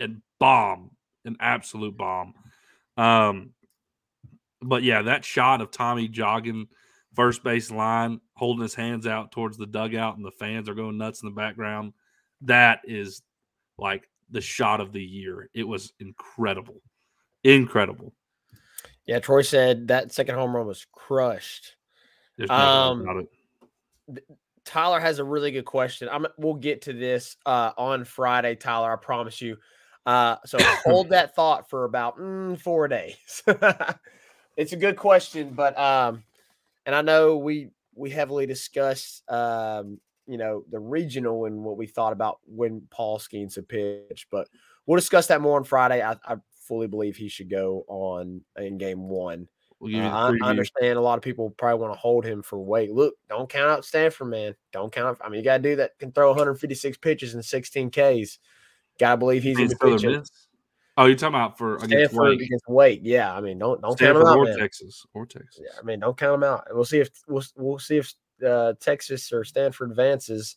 and 0.00 0.20
bomb, 0.40 0.90
an 1.24 1.36
absolute 1.38 1.96
bomb. 1.96 2.34
Um, 2.96 3.50
but 4.60 4.82
yeah, 4.82 5.02
that 5.02 5.24
shot 5.24 5.60
of 5.60 5.70
Tommy 5.70 6.08
jogging 6.08 6.66
first 7.14 7.44
base 7.44 7.70
line, 7.70 8.20
holding 8.34 8.62
his 8.62 8.74
hands 8.74 9.06
out 9.06 9.30
towards 9.30 9.56
the 9.56 9.66
dugout, 9.66 10.16
and 10.16 10.26
the 10.26 10.32
fans 10.32 10.68
are 10.68 10.74
going 10.74 10.98
nuts 10.98 11.22
in 11.22 11.28
the 11.28 11.34
background. 11.36 11.92
That 12.40 12.80
is 12.82 13.22
like 13.78 14.08
the 14.28 14.40
shot 14.40 14.80
of 14.80 14.92
the 14.92 15.00
year. 15.00 15.48
It 15.54 15.68
was 15.68 15.92
incredible, 16.00 16.80
incredible. 17.44 18.12
Yeah, 19.06 19.20
Troy 19.20 19.42
said 19.42 19.86
that 19.86 20.10
second 20.10 20.34
home 20.34 20.56
run 20.56 20.66
was 20.66 20.84
crushed. 20.90 21.76
There's 22.36 22.50
no 22.50 22.56
Um, 22.56 23.00
about 23.02 23.24
it. 24.08 24.24
Tyler 24.64 25.00
has 25.00 25.18
a 25.18 25.24
really 25.24 25.50
good 25.50 25.64
question. 25.64 26.08
I'm 26.10 26.26
we'll 26.38 26.54
get 26.54 26.82
to 26.82 26.92
this 26.92 27.36
uh 27.46 27.72
on 27.76 28.04
Friday, 28.04 28.54
Tyler. 28.54 28.92
I 28.92 28.96
promise 28.96 29.40
you. 29.40 29.56
Uh 30.06 30.36
so 30.44 30.58
hold 30.84 31.08
that 31.10 31.34
thought 31.34 31.68
for 31.68 31.84
about 31.84 32.18
mm, 32.18 32.58
four 32.58 32.88
days. 32.88 33.42
it's 34.56 34.72
a 34.72 34.76
good 34.76 34.96
question, 34.96 35.52
but 35.54 35.78
um 35.78 36.22
and 36.86 36.94
I 36.94 37.02
know 37.02 37.36
we 37.36 37.70
we 37.94 38.10
heavily 38.10 38.46
discussed 38.46 39.22
um 39.30 40.00
you 40.26 40.38
know 40.38 40.64
the 40.70 40.78
regional 40.78 41.46
and 41.46 41.62
what 41.64 41.76
we 41.76 41.86
thought 41.86 42.12
about 42.12 42.38
when 42.46 42.82
Paul 42.90 43.18
Skenes 43.18 43.56
had 43.56 43.68
pitched, 43.68 44.28
but 44.30 44.48
we'll 44.86 44.96
discuss 44.98 45.26
that 45.28 45.40
more 45.40 45.56
on 45.56 45.64
Friday. 45.64 46.02
I, 46.02 46.12
I 46.24 46.36
fully 46.66 46.86
believe 46.86 47.16
he 47.16 47.28
should 47.28 47.50
go 47.50 47.84
on 47.88 48.42
in 48.56 48.78
game 48.78 49.08
one. 49.08 49.48
We'll 49.82 49.90
give 49.90 50.04
Uh, 50.04 50.32
I, 50.40 50.48
understand 50.48 50.96
a 50.96 51.00
lot 51.00 51.18
of 51.18 51.24
people 51.24 51.50
probably 51.50 51.80
want 51.80 51.92
to 51.92 51.98
hold 51.98 52.24
him 52.24 52.40
for 52.40 52.56
weight. 52.56 52.92
Look, 52.92 53.16
don't 53.28 53.48
count 53.48 53.68
out 53.68 53.84
Stanford, 53.84 54.28
man. 54.28 54.54
Don't 54.70 54.92
count. 54.92 55.08
Out, 55.08 55.26
I 55.26 55.28
mean, 55.28 55.38
you 55.38 55.44
got 55.44 55.56
to 55.56 55.62
do 55.62 55.76
that. 55.76 55.98
Can 55.98 56.12
throw 56.12 56.28
156 56.28 56.98
pitches 56.98 57.34
and 57.34 57.44
16 57.44 57.90
Ks. 57.90 58.38
Got 59.00 59.10
to 59.10 59.16
believe 59.16 59.42
he's 59.42 59.58
in 59.58 59.66
the 59.66 59.98
Southern 59.98 60.24
Oh, 60.96 61.06
you're 61.06 61.16
talking 61.16 61.34
about 61.34 61.58
for 61.58 61.76
against 61.76 61.90
Stanford 61.90 62.28
Wake, 62.28 62.42
against 62.42 62.68
Wake. 62.68 63.00
Yeah, 63.02 63.34
I 63.34 63.40
mean, 63.40 63.58
don't 63.58 63.80
don't 63.80 63.98
count 63.98 63.98
Stanford 63.98 64.22
him 64.22 64.28
out, 64.28 64.36
or 64.36 64.44
man. 64.44 64.58
Texas 64.58 65.06
or 65.14 65.26
Texas. 65.26 65.60
Yeah, 65.60 65.80
I 65.80 65.82
mean, 65.82 65.98
don't 65.98 66.16
count 66.16 66.34
him 66.34 66.44
out. 66.44 66.66
We'll 66.70 66.84
see 66.84 67.00
if 67.00 67.08
we'll 67.26 67.42
we'll 67.56 67.78
see 67.78 67.96
if 67.96 68.14
uh, 68.46 68.74
Texas 68.78 69.32
or 69.32 69.42
Stanford 69.42 69.90
advances. 69.90 70.56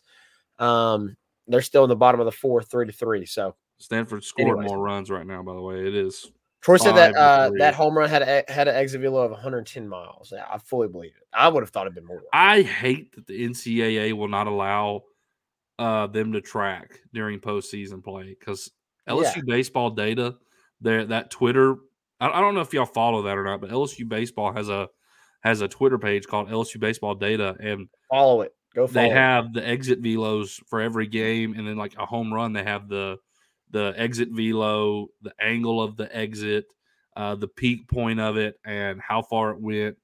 Um, 0.59 1.15
they're 1.47 1.61
still 1.61 1.85
in 1.85 1.89
the 1.89 1.95
bottom 1.95 2.19
of 2.19 2.25
the 2.25 2.31
fourth, 2.31 2.69
three 2.69 2.85
to 2.85 2.91
three. 2.91 3.25
So 3.25 3.55
Stanford 3.79 4.23
scored 4.23 4.49
Anyways. 4.49 4.67
more 4.67 4.79
runs 4.79 5.09
right 5.09 5.25
now. 5.25 5.41
By 5.41 5.53
the 5.53 5.61
way, 5.61 5.87
it 5.87 5.95
is. 5.95 6.29
Troy 6.65 6.77
said 6.77 6.95
that 6.95 7.15
uh, 7.15 7.51
that 7.59 7.75
home 7.75 7.95
run 7.95 8.09
had 8.09 8.23
a, 8.23 8.43
had 8.47 8.67
an 8.67 8.75
exit 8.75 8.99
velo 8.99 9.21
of 9.21 9.29
110 9.29 9.87
miles. 9.87 10.33
Yeah, 10.35 10.45
I 10.51 10.57
fully 10.57 10.87
believe 10.87 11.11
it. 11.15 11.27
I 11.31 11.47
would 11.47 11.61
have 11.61 11.69
thought 11.69 11.85
it'd 11.85 11.93
been 11.93 12.07
more. 12.07 12.23
I 12.33 12.63
hate 12.63 13.13
that 13.13 13.27
the 13.27 13.47
NCAA 13.47 14.13
will 14.13 14.29
not 14.29 14.47
allow 14.47 15.03
uh, 15.77 16.07
them 16.07 16.33
to 16.33 16.41
track 16.41 17.01
during 17.13 17.39
postseason 17.39 18.03
play 18.03 18.35
because 18.39 18.71
LSU 19.07 19.45
baseball 19.45 19.91
data, 19.91 20.37
there 20.81 21.05
that 21.05 21.29
Twitter. 21.29 21.75
I, 22.19 22.29
I 22.29 22.41
don't 22.41 22.55
know 22.55 22.61
if 22.61 22.73
y'all 22.73 22.87
follow 22.87 23.21
that 23.21 23.37
or 23.37 23.43
not, 23.43 23.61
but 23.61 23.69
LSU 23.69 24.09
baseball 24.09 24.51
has 24.51 24.67
a 24.67 24.89
has 25.41 25.61
a 25.61 25.67
Twitter 25.67 25.99
page 25.99 26.25
called 26.25 26.49
LSU 26.49 26.79
baseball 26.79 27.13
data, 27.13 27.55
and 27.59 27.89
Follow 28.09 28.41
it. 28.41 28.55
Go 28.73 28.87
follow 28.87 29.05
they 29.05 29.11
it. 29.11 29.15
have 29.15 29.53
the 29.53 29.67
exit 29.67 30.01
velos 30.01 30.59
for 30.65 30.81
every 30.81 31.05
game, 31.05 31.53
and 31.53 31.67
then 31.67 31.77
like 31.77 31.93
a 31.99 32.07
home 32.07 32.33
run, 32.33 32.53
they 32.53 32.63
have 32.63 32.89
the 32.89 33.19
the 33.75 33.93
exit 33.97 34.29
velo, 34.31 35.09
the 35.21 35.33
angle 35.37 35.83
of 35.83 35.97
the 35.97 36.15
exit, 36.15 36.63
uh, 37.17 37.35
the 37.35 37.49
peak 37.49 37.89
point 37.89 38.21
of 38.21 38.37
it, 38.37 38.57
and 38.65 39.01
how 39.01 39.21
far 39.21 39.51
it 39.51 39.59
went. 39.59 39.97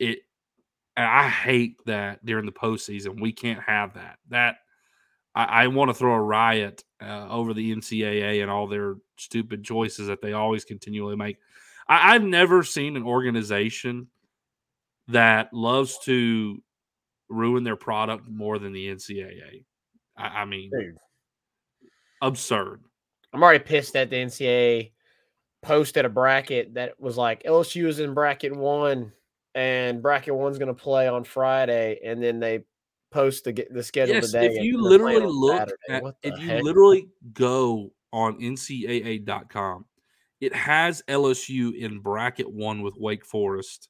It, 0.00 0.18
I 0.96 1.28
hate 1.28 1.76
that 1.86 2.26
during 2.26 2.44
the 2.44 2.50
postseason. 2.50 3.20
We 3.20 3.30
can't 3.30 3.60
have 3.60 3.94
that. 3.94 4.18
That 4.30 4.56
I, 5.32 5.44
I 5.44 5.66
want 5.68 5.90
to 5.90 5.94
throw 5.94 6.12
a 6.12 6.20
riot 6.20 6.82
uh, 7.00 7.28
over 7.30 7.54
the 7.54 7.72
NCAA 7.72 8.42
and 8.42 8.50
all 8.50 8.66
their 8.66 8.96
stupid 9.16 9.62
choices 9.62 10.08
that 10.08 10.20
they 10.20 10.32
always 10.32 10.64
continually 10.64 11.14
make. 11.14 11.36
I, 11.86 12.16
I've 12.16 12.24
never 12.24 12.64
seen 12.64 12.96
an 12.96 13.04
organization 13.04 14.08
that 15.06 15.54
loves 15.54 16.00
to 16.06 16.60
ruin 17.28 17.62
their 17.62 17.76
product 17.76 18.28
more 18.28 18.58
than 18.58 18.72
the 18.72 18.88
NCAA. 18.88 19.62
I, 20.16 20.26
I 20.26 20.44
mean, 20.46 20.72
absurd. 22.22 22.80
I'm 23.34 23.42
already 23.42 23.64
pissed 23.64 23.92
that 23.92 24.08
the 24.08 24.16
NCAA 24.16 24.92
posted 25.62 26.04
a 26.04 26.08
bracket 26.08 26.74
that 26.74 26.98
was 26.98 27.16
like 27.16 27.42
LSU 27.42 27.86
is 27.86 27.98
in 28.00 28.14
bracket 28.14 28.54
one, 28.54 29.12
and 29.54 30.00
bracket 30.02 30.34
one's 30.34 30.58
going 30.58 30.74
to 30.74 30.82
play 30.82 31.08
on 31.08 31.24
Friday, 31.24 32.00
and 32.04 32.22
then 32.22 32.40
they 32.40 32.64
post 33.10 33.44
the 33.44 33.66
the 33.70 33.82
schedule 33.82 34.14
Yes, 34.14 34.32
today. 34.32 34.46
if 34.46 34.62
you 34.64 34.80
literally 34.80 35.20
look 35.26 35.68
at, 35.88 36.12
if 36.22 36.38
you 36.40 36.48
heck? 36.48 36.62
literally 36.62 37.08
go 37.32 37.92
on 38.12 38.40
ncaa.com, 38.40 39.84
it 40.40 40.54
has 40.54 41.02
LSU 41.08 41.74
in 41.74 42.00
bracket 42.00 42.50
one 42.50 42.82
with 42.82 42.94
Wake 42.96 43.24
Forest, 43.24 43.88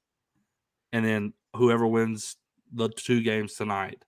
and 0.93 1.05
then 1.05 1.33
whoever 1.57 1.87
wins 1.87 2.37
the 2.73 2.89
two 2.89 3.23
games 3.23 3.55
tonight. 3.55 4.05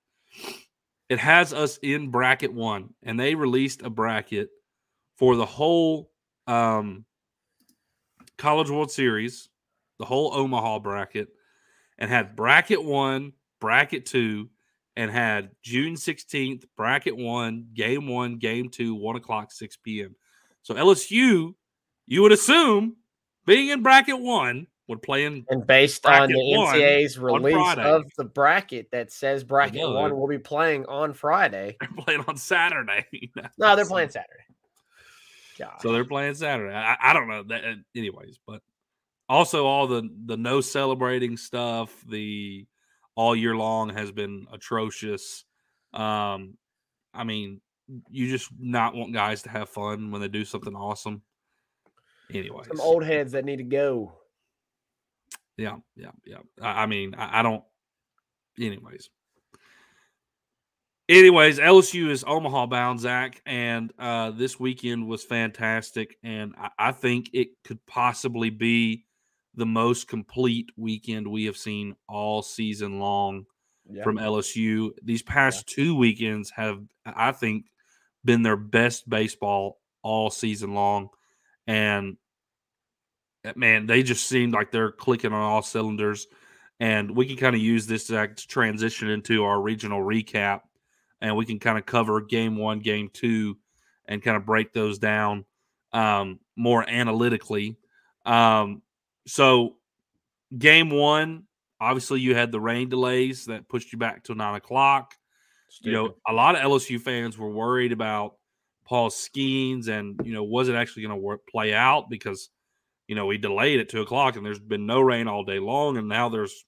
It 1.09 1.19
has 1.19 1.53
us 1.53 1.79
in 1.83 2.11
bracket 2.11 2.53
one, 2.53 2.95
and 3.03 3.19
they 3.19 3.35
released 3.35 3.83
a 3.83 3.91
bracket 3.91 4.49
for 5.17 5.37
the 5.37 5.47
whole 5.47 6.11
um, 6.47 7.05
College 8.39 8.71
World 8.71 8.91
Series, 8.91 9.49
the 9.99 10.05
whole 10.05 10.35
Omaha 10.35 10.79
bracket, 10.79 11.29
and 11.99 12.11
had 12.11 12.37
bracket 12.37 12.83
one, 12.83 13.33
bracket 13.61 14.07
two, 14.07 14.49
and 14.97 15.11
had 15.11 15.51
June 15.63 15.95
16th, 15.95 16.65
bracket 16.77 17.17
one, 17.17 17.69
game 17.75 18.09
one, 18.09 18.39
game 18.39 18.69
two, 18.69 18.95
one 18.95 19.17
o'clock, 19.17 19.53
6 19.53 19.77
p.m. 19.79 20.15
So 20.63 20.75
LSU, 20.75 21.55
you 22.07 22.23
would 22.23 22.33
assume, 22.33 22.97
being 23.47 23.69
in 23.69 23.83
bracket 23.83 24.19
one, 24.21 24.67
would 24.89 25.01
play 25.01 25.25
in 25.25 25.45
and 25.49 25.67
based 25.67 26.05
on 26.05 26.29
the 26.29 26.35
NCAA's 26.35 27.19
release 27.19 27.77
of 27.79 28.05
the 28.17 28.25
bracket 28.25 28.91
that 28.91 29.11
says 29.11 29.43
bracket 29.43 29.81
know. 29.81 29.93
one 29.93 30.19
will 30.19 30.29
be 30.29 30.39
playing 30.39 30.85
on 30.87 31.15
Friday. 31.15 31.77
they're 31.81 32.05
playing 32.05 32.25
on 32.29 32.37
Saturday. 32.37 33.07
No, 33.59 33.77
they're 33.77 33.87
playing 33.87 34.11
Saturday. 34.11 34.45
God. 35.59 35.81
So 35.81 35.93
they're 35.93 36.05
playing 36.05 36.35
Saturday. 36.35 36.75
I, 36.75 36.97
I 37.01 37.13
don't 37.13 37.29
know 37.29 37.45
that, 37.45 37.65
uh, 37.65 37.75
anyways, 37.95 38.39
but 38.47 38.61
also 39.29 39.67
all 39.67 39.87
the 39.87 40.09
the 40.27 40.37
no 40.37 40.61
celebrating 40.61 41.37
stuff, 41.37 41.91
the 42.09 42.67
all 43.15 43.37
year 43.37 43.57
long 43.57 43.91
has 43.91 44.11
been 44.13 44.47
atrocious. 44.53 45.45
Um, 45.93 46.57
I 47.13 47.25
mean, 47.25 47.61
you 48.11 48.29
just 48.29 48.51
not 48.59 48.95
want 48.95 49.15
guys 49.15 49.43
to 49.43 49.51
have 49.51 49.69
fun 49.69 50.11
when 50.11 50.21
they 50.21 50.29
do 50.29 50.45
something 50.45 50.75
awesome. 50.75 51.23
Anyways, 52.33 52.67
some 52.67 52.81
old 52.81 53.05
heads 53.05 53.33
that 53.33 53.45
need 53.45 53.57
to 53.57 53.65
go. 53.65 54.13
Yeah, 55.57 55.77
yeah, 55.97 56.11
yeah. 56.25 56.39
I, 56.61 56.83
I 56.83 56.87
mean, 56.87 57.15
I, 57.17 57.41
I 57.41 57.43
don't. 57.43 57.63
Anyways, 58.61 59.11
anyways, 61.09 61.59
LSU 61.59 62.09
is 62.11 62.25
Omaha 62.27 62.67
bound, 62.67 63.01
Zach, 63.01 63.41
and 63.47 63.93
uh, 63.99 64.31
this 64.31 64.59
weekend 64.61 65.07
was 65.07 65.25
fantastic, 65.25 66.17
and 66.23 66.55
I, 66.59 66.71
I 66.79 66.93
think 66.93 67.31
it 67.33 67.49
could 67.65 67.85
possibly 67.87 68.51
be 68.51 69.05
the 69.55 69.67
most 69.67 70.09
complete 70.09 70.71
weekend 70.77 71.27
we 71.29 71.45
have 71.45 71.57
seen 71.57 71.95
all 72.09 72.43
season 72.43 72.99
long 72.99 73.45
Yeah. 73.89 74.03
from 74.03 74.17
LSU. 74.17 74.91
These 75.03 75.23
past 75.23 75.67
two 75.69 75.95
weekends 75.95 76.51
have, 76.51 76.81
I 77.07 77.33
think, 77.33 77.67
been 78.25 78.43
their 78.43 78.57
best 78.57 79.09
baseball 79.09 79.81
all 80.03 80.31
season 80.31 80.75
long, 80.75 81.09
and 81.67 82.17
man, 83.55 83.87
they 83.87 84.03
just 84.03 84.29
seem 84.29 84.51
like 84.51 84.71
they're 84.71 84.93
clicking 84.93 85.33
on 85.33 85.41
all 85.41 85.63
cylinders. 85.63 86.27
And 86.81 87.11
we 87.15 87.27
can 87.27 87.37
kind 87.37 87.55
of 87.55 87.63
use 87.63 87.87
this 87.87 88.09
to 88.09 88.27
to 88.27 88.49
transition 88.49 89.09
into 89.09 89.45
our 89.45 89.61
regional 89.61 90.01
recap, 90.01 90.63
and 91.21 91.37
we 91.37 91.47
can 91.47 91.59
kind 91.59 91.79
of 91.79 91.87
cover 91.87 92.21
game 92.21 92.57
one, 92.57 92.81
game 92.81 93.09
two, 93.13 93.57
and 94.07 94.23
kind 94.23 94.37
of 94.37 94.45
break 94.45 94.73
those 94.73 94.99
down 94.99 95.45
um, 95.93 96.41
more 96.57 96.89
analytically. 96.89 97.77
Um, 98.27 98.83
so, 99.27 99.77
game 100.59 100.91
one, 100.91 101.45
obviously, 101.81 102.21
you 102.21 102.35
had 102.35 102.51
the 102.51 102.61
rain 102.61 102.89
delays 102.89 103.47
that 103.47 103.69
pushed 103.69 103.93
you 103.93 103.99
back 103.99 104.25
to 104.25 104.35
nine 104.35 104.57
o'clock 104.57 105.15
you 105.83 105.93
know, 105.93 106.15
a 106.27 106.33
lot 106.33 106.55
of 106.55 106.63
LSU 106.63 107.01
fans 107.01 107.37
were 107.37 107.51
worried 107.51 107.93
about 107.93 108.37
Paul 108.85 109.11
Skenes 109.11 109.89
and, 109.89 110.21
you 110.25 110.33
know, 110.33 110.45
was 110.45 110.69
it 110.69 110.75
actually 110.75 111.03
going 111.03 111.19
to 111.19 111.23
work 111.23 111.47
play 111.49 111.75
out 111.75 112.09
because, 112.09 112.51
you 113.09 113.15
know, 113.15 113.27
we 113.27 113.39
delayed 113.39 113.81
at 113.81 113.89
two 113.89 114.03
o'clock 114.03 114.37
and 114.37 114.45
there's 114.45 114.59
been 114.59 114.87
no 114.87 115.01
rain 115.01 115.29
all 115.29 115.45
day 115.45 115.59
long. 115.59 115.97
And 115.97 116.09
now 116.09 116.29
there's 116.29 116.65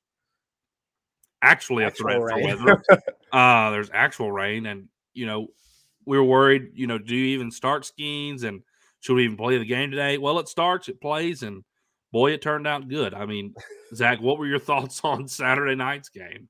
actually 1.43 1.85
a 1.85 1.91
threat 1.91 2.21
rain. 2.21 2.57
for 2.57 2.65
weather. 2.65 2.83
uh, 3.33 3.71
there's 3.71 3.91
actual 3.93 4.31
rain. 4.31 4.67
And, 4.67 4.89
you 5.15 5.27
know, 5.27 5.49
we 6.05 6.19
were 6.19 6.25
worried, 6.25 6.71
you 6.75 6.87
know, 6.87 6.99
do 6.99 7.15
you 7.15 7.27
even 7.35 7.51
start 7.51 7.85
Skenes 7.85 8.45
and 8.45 8.63
should 9.01 9.15
we 9.15 9.25
even 9.25 9.37
play 9.37 9.59
the 9.59 9.65
game 9.65 9.91
today? 9.91 10.19
Well, 10.19 10.39
it 10.39 10.49
starts, 10.49 10.89
it 10.89 11.01
plays, 11.01 11.43
and 11.43 11.65
boy, 12.13 12.33
it 12.33 12.43
turned 12.43 12.67
out 12.67 12.89
good. 12.89 13.15
I 13.15 13.27
mean, 13.27 13.55
Zach, 13.95 14.21
what 14.21 14.39
were 14.39 14.47
your 14.47 14.59
thoughts 14.61 15.01
on 15.05 15.29
Saturday 15.29 15.75
night's 15.75 16.09
game? 16.09 16.49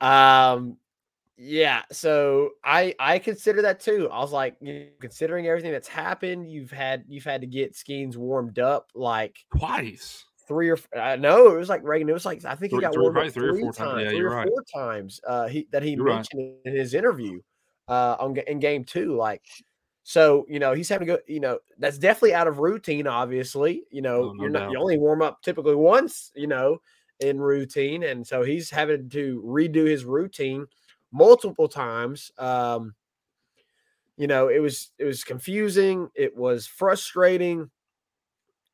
Um, 0.00 0.78
Yeah, 1.42 1.82
so 1.90 2.50
I 2.62 2.94
I 2.98 3.18
consider 3.18 3.62
that 3.62 3.80
too. 3.80 4.10
I 4.12 4.18
was 4.18 4.30
like, 4.30 4.56
you 4.60 4.74
know, 4.80 4.86
considering 5.00 5.46
everything 5.46 5.72
that's 5.72 5.88
happened, 5.88 6.50
you've 6.52 6.70
had 6.70 7.04
you've 7.08 7.24
had 7.24 7.40
to 7.40 7.46
get 7.46 7.72
Skenes 7.72 8.14
warmed 8.18 8.58
up 8.58 8.90
like 8.94 9.38
Twice. 9.56 10.26
three 10.46 10.68
or 10.68 10.78
I 10.94 11.16
know 11.16 11.48
it 11.54 11.56
was 11.58 11.70
like 11.70 11.82
Reagan. 11.82 12.10
It 12.10 12.12
was 12.12 12.26
like 12.26 12.44
I 12.44 12.54
think 12.56 12.72
he 12.74 12.78
got 12.80 12.92
three- 12.92 13.00
warmed 13.04 13.16
up 13.16 13.32
three 13.32 13.48
or 13.48 13.54
four 13.58 13.72
times. 13.72 13.76
times, 13.78 14.02
Yeah, 14.02 14.08
three 14.10 14.18
you're 14.18 14.30
or 14.32 14.36
right. 14.36 14.48
four 14.48 14.64
times. 14.82 15.18
Uh, 15.26 15.48
he 15.48 15.66
that 15.72 15.82
he 15.82 15.92
You're 15.92 16.04
right. 16.04 16.16
mentioned 16.16 16.56
in 16.66 16.76
his 16.76 16.92
interview 16.92 17.40
uh 17.88 18.16
on 18.20 18.36
in 18.36 18.58
game 18.58 18.84
two. 18.84 19.16
Like, 19.16 19.42
so 20.02 20.44
you 20.46 20.58
know 20.58 20.74
he's 20.74 20.90
having 20.90 21.06
to 21.08 21.14
go. 21.14 21.20
You 21.26 21.40
know 21.40 21.58
that's 21.78 21.96
definitely 21.96 22.34
out 22.34 22.48
of 22.48 22.58
routine. 22.58 23.06
Obviously, 23.06 23.84
you 23.90 24.02
know 24.02 24.24
Oh, 24.24 24.32
no 24.34 24.42
you're 24.42 24.50
not 24.50 24.72
you 24.72 24.78
only 24.78 24.98
warm 24.98 25.22
up 25.22 25.40
typically 25.40 25.74
once. 25.74 26.32
You 26.34 26.48
know 26.48 26.82
in 27.20 27.38
routine, 27.40 28.02
and 28.02 28.26
so 28.26 28.42
he's 28.42 28.68
having 28.70 29.08
to 29.10 29.42
redo 29.46 29.86
his 29.86 30.04
routine 30.04 30.66
multiple 31.12 31.68
times. 31.68 32.30
Um, 32.38 32.94
you 34.16 34.26
know, 34.26 34.48
it 34.48 34.58
was 34.58 34.90
it 34.98 35.04
was 35.04 35.24
confusing. 35.24 36.08
It 36.14 36.36
was 36.36 36.66
frustrating. 36.66 37.70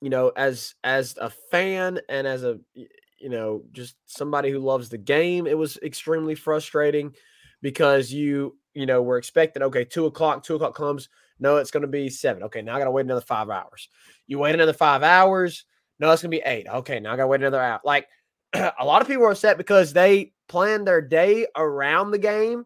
You 0.00 0.10
know, 0.10 0.30
as 0.36 0.74
as 0.84 1.16
a 1.20 1.30
fan 1.30 2.00
and 2.08 2.26
as 2.26 2.44
a 2.44 2.58
you 2.74 3.30
know 3.30 3.62
just 3.72 3.96
somebody 4.06 4.50
who 4.50 4.58
loves 4.58 4.88
the 4.88 4.98
game, 4.98 5.46
it 5.46 5.56
was 5.56 5.78
extremely 5.78 6.34
frustrating 6.34 7.14
because 7.62 8.12
you 8.12 8.56
you 8.74 8.86
know 8.86 9.02
were 9.02 9.18
expecting 9.18 9.62
okay 9.62 9.84
two 9.84 10.06
o'clock 10.06 10.42
two 10.42 10.54
o'clock 10.54 10.74
comes 10.74 11.08
no 11.40 11.56
it's 11.56 11.70
going 11.70 11.80
to 11.80 11.88
be 11.88 12.10
seven 12.10 12.42
okay 12.42 12.60
now 12.60 12.76
I 12.76 12.78
got 12.78 12.84
to 12.84 12.90
wait 12.90 13.06
another 13.06 13.22
five 13.22 13.48
hours. 13.48 13.88
You 14.26 14.38
wait 14.38 14.54
another 14.54 14.72
five 14.72 15.02
hours 15.02 15.64
no 15.98 16.10
it's 16.10 16.22
going 16.22 16.30
to 16.30 16.36
be 16.36 16.42
eight 16.44 16.66
okay 16.68 17.00
now 17.00 17.12
I 17.12 17.16
got 17.16 17.22
to 17.22 17.28
wait 17.28 17.40
another 17.40 17.60
hour 17.60 17.80
like 17.84 18.06
a 18.52 18.84
lot 18.84 19.00
of 19.00 19.08
people 19.08 19.24
are 19.24 19.30
upset 19.30 19.56
because 19.56 19.92
they 19.92 20.32
planned 20.48 20.86
their 20.86 21.00
day 21.00 21.46
around 21.56 22.10
the 22.10 22.18
game 22.18 22.64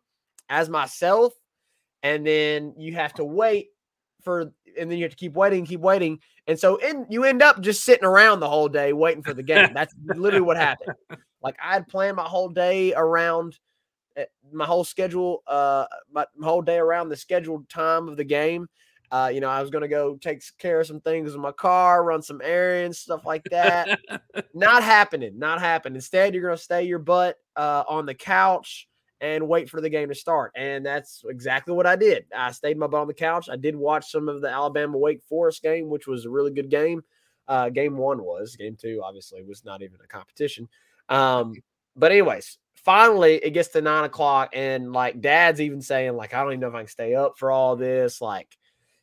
as 0.49 0.69
myself 0.69 1.33
and 2.03 2.27
then 2.27 2.75
you 2.79 2.95
have 2.95 3.13
to 3.15 3.25
wait 3.25 3.69
for 4.23 4.53
and 4.79 4.91
then 4.91 4.99
you 4.99 5.05
have 5.05 5.11
to 5.11 5.17
keep 5.17 5.35
waiting 5.35 5.65
keep 5.65 5.81
waiting 5.81 6.19
and 6.47 6.59
so 6.59 6.77
in, 6.77 7.07
you 7.09 7.25
end 7.25 7.43
up 7.43 7.61
just 7.61 7.85
sitting 7.85 8.05
around 8.05 8.41
the 8.41 8.49
whole 8.49 8.69
day 8.69 8.93
waiting 8.93 9.23
for 9.23 9.35
the 9.35 9.43
game. 9.43 9.71
That's 9.75 9.95
literally 10.05 10.41
what 10.41 10.57
happened. 10.57 10.97
Like 11.43 11.57
i 11.63 11.73
had 11.75 11.89
planned 11.89 12.17
my 12.17 12.25
whole 12.25 12.49
day 12.49 12.93
around 12.95 13.59
uh, 14.19 14.25
my 14.53 14.65
whole 14.65 14.85
schedule 14.85 15.43
uh 15.47 15.87
my, 16.13 16.27
my 16.37 16.47
whole 16.47 16.63
day 16.63 16.77
around 16.77 17.09
the 17.09 17.17
scheduled 17.17 17.69
time 17.69 18.09
of 18.09 18.17
the 18.17 18.25
game 18.25 18.67
uh 19.11 19.31
you 19.33 19.41
know 19.41 19.49
i 19.49 19.61
was 19.61 19.71
going 19.71 19.83
to 19.83 19.89
go 19.89 20.17
take 20.17 20.43
care 20.59 20.81
of 20.81 20.87
some 20.87 21.01
things 21.01 21.35
in 21.35 21.41
my 21.41 21.53
car 21.53 22.05
run 22.05 22.23
some 22.23 22.41
errands 22.45 22.99
stuff 22.99 23.25
like 23.25 23.45
that 23.51 23.99
not 24.55 24.83
happening. 24.83 25.39
Not 25.39 25.61
happening. 25.61 25.97
Instead, 25.97 26.35
you're 26.35 26.43
going 26.43 26.57
to 26.57 26.63
stay 26.63 26.85
your 26.85 26.99
butt 26.99 27.37
uh, 27.57 27.85
on 27.89 28.07
the 28.07 28.15
couch 28.15 28.89
and 29.21 29.49
wait 29.49 29.69
for 29.69 29.81
the 29.81 29.91
game 29.91 30.09
to 30.09 30.15
start. 30.15 30.53
And 30.57 30.85
that's 30.85 31.23
exactly 31.29 31.75
what 31.75 31.87
I 31.87 31.97
did. 31.97 32.25
I 32.37 32.53
stayed 32.53 32.79
my 32.79 32.87
butt 32.87 33.03
on 33.03 33.07
the 33.07 33.15
couch. 33.15 33.49
I 33.51 33.57
did 33.57 33.77
watch 33.77 34.11
some 34.11 34.29
of 34.29 34.41
the 34.41 34.49
Alabama 34.49 34.97
Wake 34.97 35.23
Forest 35.29 35.63
game, 35.63 35.89
which 35.89 36.07
was 36.07 36.25
a 36.25 36.31
really 36.31 36.53
good 36.53 36.71
game. 36.71 37.03
Uh, 37.47 37.69
game 37.69 37.97
one 37.97 38.23
was. 38.23 38.57
Game 38.57 38.77
two, 38.81 39.03
obviously, 39.05 39.43
was 39.43 39.65
not 39.65 39.83
even 39.83 39.99
a 40.03 40.07
competition. 40.07 40.69
Um, 41.09 41.55
but 41.97 42.13
anyways, 42.13 42.59
finally 42.77 43.35
it 43.37 43.51
gets 43.51 43.71
to 43.71 43.81
nine 43.81 44.05
o'clock, 44.05 44.51
and 44.55 44.93
like 44.93 45.21
Dad's 45.21 45.61
even 45.61 45.83
saying, 45.83 46.15
like, 46.17 46.33
I 46.33 46.43
don't 46.43 46.53
even 46.53 46.61
know 46.61 46.69
if 46.69 46.75
I 46.75 46.81
can 46.81 46.87
stay 46.87 47.15
up 47.15 47.37
for 47.37 47.51
all 47.51 47.77
this. 47.77 48.21
Like, 48.21 48.57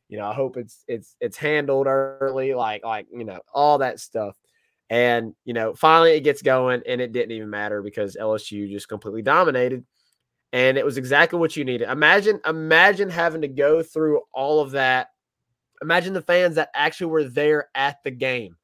you 0.10 0.18
know, 0.18 0.26
I 0.26 0.34
hope 0.34 0.58
it's 0.58 0.84
it's 0.88 1.16
it's 1.20 1.38
handled 1.38 1.88
early, 1.88 2.54
like 2.54 2.84
like 2.84 3.08
you 3.12 3.26
know 3.26 3.40
all 3.54 3.80
that 3.80 4.00
stuff. 4.00 4.36
And, 4.90 5.36
you 5.44 5.54
know, 5.54 5.74
finally 5.74 6.12
it 6.12 6.22
gets 6.22 6.42
going 6.42 6.82
and 6.88 7.02
it 7.02 7.12
didn't 7.12 7.32
even 7.32 7.50
matter 7.50 7.82
because 7.82 8.16
LSU 8.20 8.70
just 8.70 8.88
completely 8.88 9.22
dominated. 9.22 9.86
And 10.54 10.78
it 10.78 10.86
was 10.86 10.98
exactly 10.98 11.38
what 11.40 11.58
you 11.58 11.66
needed. 11.66 11.90
Imagine, 11.90 12.40
imagine 12.46 13.10
having 13.10 13.42
to 13.42 13.50
go 13.50 13.84
through 13.84 14.22
all 14.34 14.62
of 14.62 14.72
that. 14.72 15.10
Imagine 15.82 16.14
the 16.14 16.22
fans 16.22 16.56
that 16.56 16.70
actually 16.74 17.08
were 17.08 17.26
there 17.26 17.70
at 17.76 17.98
the 18.04 18.12
game 18.12 18.56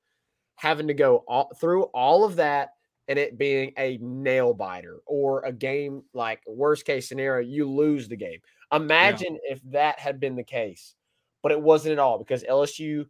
having 0.56 0.88
to 0.88 0.94
go 0.94 1.26
all, 1.28 1.52
through 1.60 1.84
all 1.94 2.24
of 2.24 2.38
that 2.38 2.70
and 3.10 3.20
it 3.20 3.38
being 3.38 3.74
a 3.78 3.98
nail 4.02 4.54
biter 4.54 5.00
or 5.06 5.44
a 5.44 5.52
game 5.52 6.04
like 6.14 6.42
worst 6.48 6.86
case 6.86 7.10
scenario, 7.10 7.46
you 7.46 7.70
lose 7.70 8.08
the 8.08 8.16
game. 8.16 8.40
Imagine 8.72 9.38
if 9.44 9.60
that 9.72 10.00
had 10.00 10.22
been 10.22 10.38
the 10.38 10.44
case, 10.44 10.96
but 11.44 11.52
it 11.52 11.62
wasn't 11.62 11.94
at 11.94 12.00
all 12.00 12.18
because 12.18 12.44
LSU 12.44 13.06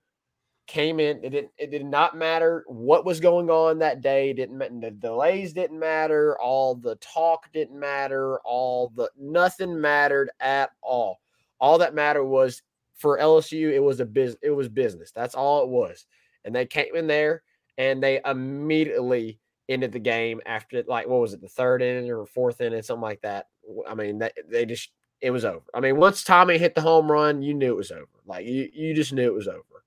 came 0.68 1.00
in. 1.00 1.24
It 1.24 1.30
didn't. 1.30 1.52
It 1.58 1.72
did 1.72 1.86
not 1.86 2.18
matter 2.18 2.66
what 2.68 3.06
was 3.06 3.20
going 3.20 3.50
on 3.50 3.80
that 3.80 4.02
day. 4.02 4.32
It 4.32 4.36
didn't 4.36 4.82
the 4.82 4.92
delays 4.92 5.54
didn't 5.54 5.80
matter. 5.80 6.38
All 6.40 6.76
the 6.76 6.96
talk 6.96 7.52
didn't 7.54 7.80
matter. 7.80 8.40
All 8.40 8.92
the 8.96 9.10
nothing 9.18 9.80
mattered 9.80 10.30
at 10.40 10.72
all. 10.82 11.20
All 11.60 11.78
that 11.78 11.96
mattered 11.96 12.26
was 12.26 12.62
for 12.96 13.20
LSU. 13.20 13.72
It 13.72 13.80
was 13.80 14.00
a 14.00 14.06
business. 14.06 14.40
It 14.42 14.52
was 14.52 14.70
business. 14.70 15.12
That's 15.12 15.36
all 15.36 15.64
it 15.64 15.70
was. 15.70 16.06
And 16.46 16.56
they 16.56 16.66
came 16.66 16.96
in 16.96 17.08
there 17.08 17.44
and 17.78 18.02
they 18.02 18.20
immediately 18.26 19.40
ended 19.70 19.92
the 19.92 20.00
game 20.00 20.42
after 20.46 20.84
like 20.88 21.08
what 21.08 21.22
was 21.22 21.34
it 21.34 21.42
the 21.42 21.48
third 21.48 21.82
inning 21.82 22.12
or 22.12 22.26
fourth 22.26 22.62
inning 22.62 22.82
something 22.82 23.02
like 23.02 23.22
that. 23.22 23.48
I 23.88 23.96
mean 23.96 24.20
that 24.20 24.34
they 24.50 24.66
just 24.66 24.92
it 25.22 25.32
was 25.32 25.46
over. 25.46 25.64
I 25.74 25.80
mean 25.80 25.98
once 25.98 26.24
Tommy 26.24 26.58
hit 26.58 26.76
the 26.76 26.82
home 26.82 27.12
run, 27.12 27.42
you 27.42 27.54
knew 27.54 27.74
it 27.74 27.78
was 27.78 27.92
over. 27.92 28.08
Like 28.26 28.46
you 28.46 28.70
you 28.74 28.94
just 28.94 29.14
knew 29.14 29.26
it 29.26 29.34
was 29.34 29.48
over. 29.48 29.84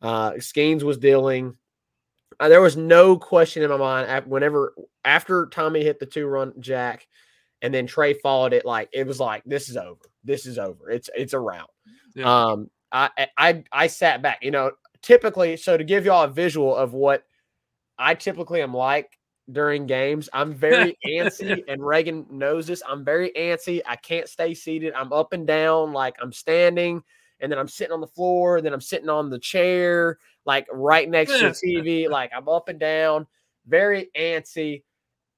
Uh, 0.00 0.32
Skenes 0.32 0.82
was 0.82 0.98
dealing. 0.98 1.56
Uh, 2.40 2.48
there 2.48 2.60
was 2.60 2.76
no 2.76 3.16
question 3.16 3.62
in 3.62 3.70
my 3.70 3.76
mind 3.76 4.26
whenever 4.26 4.74
after 5.04 5.46
Tommy 5.46 5.82
hit 5.82 5.98
the 5.98 6.06
two 6.06 6.26
run 6.26 6.52
jack, 6.60 7.06
and 7.62 7.72
then 7.74 7.86
Trey 7.86 8.14
followed 8.14 8.52
it. 8.52 8.64
Like 8.64 8.88
it 8.92 9.06
was 9.06 9.18
like 9.20 9.42
this 9.44 9.68
is 9.68 9.76
over. 9.76 10.00
This 10.24 10.46
is 10.46 10.58
over. 10.58 10.90
It's 10.90 11.10
it's 11.16 11.32
a 11.32 11.40
rout. 11.40 11.70
Yeah. 12.14 12.44
Um, 12.46 12.70
I 12.92 13.10
I- 13.18 13.28
I 13.36 13.64
I 13.72 13.86
sat 13.88 14.22
back. 14.22 14.38
You 14.42 14.50
know, 14.52 14.72
typically, 15.02 15.56
so 15.56 15.76
to 15.76 15.84
give 15.84 16.04
y'all 16.04 16.24
a 16.24 16.28
visual 16.28 16.76
of 16.76 16.92
what 16.92 17.24
I 17.98 18.14
typically 18.14 18.62
am 18.62 18.74
like 18.74 19.18
during 19.50 19.86
games, 19.86 20.28
I'm 20.32 20.54
very 20.54 20.96
antsy, 21.08 21.64
and 21.66 21.84
Reagan 21.84 22.26
knows 22.30 22.66
this. 22.68 22.82
I'm 22.86 23.04
very 23.04 23.32
antsy. 23.36 23.80
I 23.86 23.96
can't 23.96 24.28
stay 24.28 24.54
seated. 24.54 24.92
I'm 24.94 25.12
up 25.12 25.32
and 25.32 25.46
down, 25.46 25.92
like 25.92 26.14
I'm 26.22 26.32
standing, 26.32 27.02
and 27.40 27.50
then 27.50 27.58
I'm 27.58 27.68
sitting 27.68 27.92
on 27.92 28.00
the 28.00 28.06
floor, 28.06 28.56
and 28.58 28.66
then 28.66 28.72
I'm 28.72 28.80
sitting 28.80 29.08
on 29.08 29.30
the 29.30 29.38
chair, 29.38 30.18
like 30.44 30.66
right 30.72 31.08
next 31.08 31.32
to 31.38 31.48
the 31.48 31.50
TV. 31.64 32.08
Like 32.08 32.30
I'm 32.36 32.48
up 32.48 32.68
and 32.68 32.78
down, 32.80 33.26
very 33.66 34.08
antsy. 34.16 34.82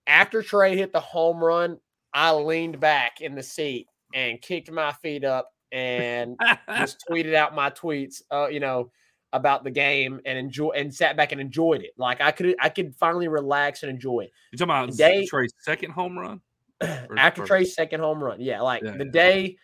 After 0.07 0.43
Trey 0.43 0.77
hit 0.77 0.93
the 0.93 1.01
home 1.01 1.43
run, 1.43 1.79
I 2.13 2.33
leaned 2.33 2.81
back 2.81 3.21
in 3.21 3.35
the 3.35 3.43
seat 3.43 3.87
and 4.15 4.41
kicked 4.41 4.71
my 4.71 4.93
feet 4.93 5.25
up 5.25 5.53
and 5.71 6.37
just 6.77 7.05
tweeted 7.11 7.35
out 7.35 7.55
my 7.55 7.71
tweets, 7.71 8.23
uh, 8.33 8.49
you 8.49 8.59
know, 8.59 8.91
about 9.33 9.63
the 9.63 9.71
game 9.71 10.21
and 10.27 10.37
enjoy 10.37 10.71
and 10.71 10.93
sat 10.93 11.17
back 11.17 11.31
and 11.31 11.41
enjoyed 11.41 11.83
it. 11.83 11.93
Like 11.97 12.21
I 12.21 12.33
could, 12.33 12.57
I 12.61 12.69
could 12.71 12.97
finally 12.97 13.29
relax 13.29 13.85
and 13.85 13.91
enjoy 13.91 14.23
it 14.23 14.33
You 14.51 14.59
talking 14.59 14.71
about 14.73 14.97
Day- 14.97 15.27
Trey's 15.27 15.55
second 15.61 15.93
home 15.93 16.19
run? 16.19 16.41
Or 16.83 17.17
after? 17.17 17.45
Trey's 17.45 17.75
second 17.75 18.01
home 18.01 18.25
run. 18.25 18.41
Yeah, 18.41 18.63
like 18.63 18.83
Yeah, 18.83 18.97
the 18.97 19.05
yeah. 19.05 19.11
day, 19.13 19.57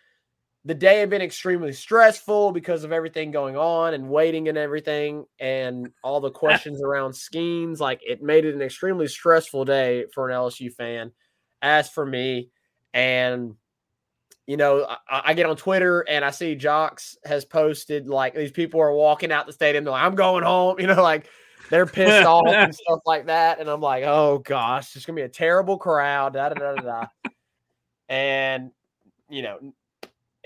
the 0.67 0.75
day 0.75 0.99
had 0.99 1.09
been 1.09 1.23
extremely 1.23 1.73
stressful 1.73 2.51
because 2.51 2.83
of 2.83 2.91
everything 2.91 3.31
going 3.31 3.57
on 3.57 3.95
and 3.95 4.09
waiting 4.09 4.49
and 4.49 4.59
everything 4.59 5.25
and 5.39 5.93
all 6.03 6.21
the 6.21 6.31
questions 6.33 6.83
around 6.83 7.13
Skenes. 7.13 7.79
Like 7.79 8.01
it 8.05 8.21
made 8.21 8.45
it 8.45 8.55
an 8.55 8.61
extremely 8.61 9.07
stressful 9.07 9.65
day 9.65 10.07
for 10.13 10.29
an 10.29 10.35
LSU 10.35 10.73
fan. 10.73 11.13
As 11.63 11.89
for 11.89 12.05
me, 12.05 12.51
and 12.93 13.55
you 14.49 14.57
know, 14.57 14.85
I, 15.09 15.23
I 15.27 15.35
get 15.35 15.47
on 15.47 15.57
Twitter 15.57 16.01
and 16.01 16.25
I 16.25 16.31
see 16.31 16.57
Jocks 16.57 17.17
has 17.25 17.45
posted 17.45 18.09
like 18.09 18.35
these 18.35 18.51
people 18.51 18.81
are 18.81 18.93
walking 18.93 19.31
out 19.31 19.47
the 19.47 19.53
stadium. 19.53 19.85
They're 19.85 19.93
like, 19.93 20.03
I'm 20.03 20.17
going 20.17 20.43
home. 20.43 20.77
You 20.81 20.89
know, 20.89 21.01
like 21.01 21.29
they're 21.71 21.87
pissed 21.87 22.27
off 22.27 22.49
and 22.49 22.75
stuff 22.75 23.01
like 23.07 23.27
that. 23.27 23.61
And 23.61 23.71
I'm 23.71 23.81
like, 23.81 24.03
oh 24.05 24.39
gosh, 24.39 24.97
it's 24.97 25.07
gonna 25.07 25.17
be 25.17 25.23
a 25.23 25.29
terrible 25.29 25.79
crowd. 25.79 26.33
Da 26.33 26.49
da 26.49 26.55
da 26.57 26.75
da. 26.75 26.83
da. 26.83 27.31
and 28.09 28.73
you 29.31 29.43
know, 29.43 29.59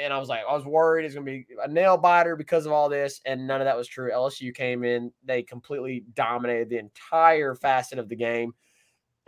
and 0.01 0.13
I 0.13 0.19
was 0.19 0.29
like, 0.29 0.43
I 0.49 0.55
was 0.55 0.65
worried 0.65 1.05
it's 1.05 1.15
gonna 1.15 1.27
be 1.27 1.47
a 1.63 1.69
nail 1.69 1.97
biter 1.97 2.37
because 2.37 2.67
of 2.67 2.73
all 2.73 2.89
this, 2.89 3.21
and 3.25 3.47
none 3.47 3.61
of 3.61 3.67
that 3.67 3.77
was 3.77 3.89
true. 3.89 4.11
LSU 4.11 4.55
came 4.55 4.85
in, 4.85 5.13
they 5.25 5.43
completely 5.43 6.05
dominated 6.15 6.69
the 6.69 6.79
entire 6.79 7.55
facet 7.55 7.99
of 7.99 8.09
the 8.09 8.17
game. 8.17 8.55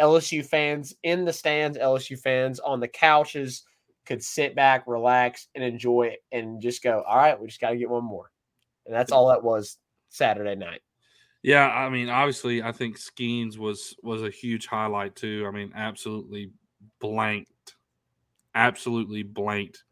LSU 0.01 0.45
fans 0.45 0.95
in 1.03 1.25
the 1.25 1.33
stands, 1.33 1.79
LSU 1.79 2.19
fans 2.19 2.59
on 2.61 2.81
the 2.81 2.89
couches 2.89 3.65
could 4.05 4.23
sit 4.23 4.57
back, 4.57 4.85
relax, 4.87 5.49
and 5.55 5.63
enjoy 5.63 6.05
it, 6.05 6.25
and 6.33 6.61
just 6.61 6.83
go, 6.83 7.03
all 7.07 7.17
right, 7.17 7.41
we 7.41 7.47
just 7.47 7.61
got 7.61 7.71
to 7.71 7.77
get 7.77 7.91
one 7.91 8.05
more, 8.05 8.31
and 8.87 8.95
that's 8.95 9.13
all 9.13 9.29
that 9.29 9.45
was 9.45 9.79
Saturday 10.09 10.55
night. 10.55 10.81
Yeah, 11.43 11.69
I 11.69 11.89
mean, 11.89 12.09
obviously, 12.09 12.63
I 12.63 12.73
think 12.73 12.99
Skenes 12.99 13.59
was 13.59 13.97
was 14.03 14.23
a 14.23 14.31
huge 14.31 14.67
highlight 14.67 15.17
too. 15.17 15.45
I 15.47 15.51
mean, 15.51 15.73
absolutely 15.75 16.53
blanked, 17.01 17.75
absolutely 18.55 19.25
blanked 19.25 19.83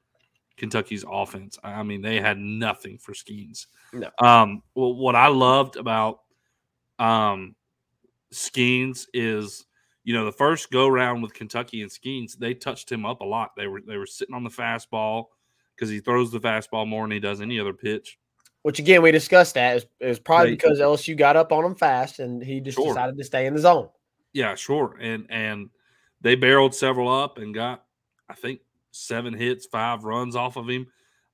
Kentucky's 0.60 1.04
offense. 1.10 1.58
I 1.64 1.82
mean, 1.82 2.02
they 2.02 2.20
had 2.20 2.38
nothing 2.38 2.98
for 2.98 3.12
Skenes. 3.12 3.66
No. 3.92 4.10
Um, 4.20 4.62
well, 4.76 4.94
what 4.94 5.16
I 5.16 5.26
loved 5.28 5.76
about 5.76 6.20
um 7.00 7.56
Skenes 8.32 9.06
is 9.12 9.66
you 10.04 10.14
know, 10.14 10.24
the 10.24 10.32
first 10.32 10.70
go 10.70 10.88
round 10.88 11.22
with 11.22 11.34
Kentucky 11.34 11.82
and 11.82 11.90
Skenes, 11.90 12.36
they 12.38 12.54
touched 12.54 12.90
him 12.90 13.04
up 13.04 13.20
a 13.20 13.24
lot. 13.24 13.50
They 13.56 13.66
were 13.66 13.80
they 13.86 13.96
were 13.96 14.06
sitting 14.06 14.34
on 14.34 14.44
the 14.44 14.50
fastball 14.50 15.24
because 15.76 15.90
he 15.90 16.00
throws 16.00 16.30
the 16.30 16.40
fastball 16.40 16.86
more 16.86 17.04
than 17.04 17.10
he 17.12 17.20
does 17.20 17.40
any 17.40 17.58
other 17.58 17.74
pitch. 17.74 18.18
Which 18.62 18.78
again, 18.78 19.00
we 19.02 19.10
discussed 19.12 19.54
that. 19.54 19.70
It 19.72 19.74
was, 19.74 19.86
it 20.00 20.06
was 20.08 20.18
probably 20.18 20.50
They- 20.50 20.56
because 20.56 20.78
LSU 20.80 21.16
got 21.16 21.36
up 21.36 21.52
on 21.52 21.64
him 21.64 21.74
fast 21.74 22.18
and 22.18 22.42
he 22.42 22.60
just 22.60 22.76
Sure. 22.76 22.88
decided 22.88 23.16
to 23.16 23.24
stay 23.24 23.46
in 23.46 23.54
the 23.54 23.60
zone. 23.60 23.88
Yeah, 24.34 24.54
sure. 24.54 24.96
And 25.00 25.26
and 25.30 25.70
they 26.20 26.34
barreled 26.34 26.74
several 26.74 27.08
up 27.08 27.38
and 27.38 27.54
got, 27.54 27.84
I 28.28 28.34
think, 28.34 28.60
seven 28.92 29.34
hits, 29.34 29.66
five 29.66 30.04
runs 30.04 30.36
off 30.36 30.56
of 30.56 30.68
him. 30.68 30.86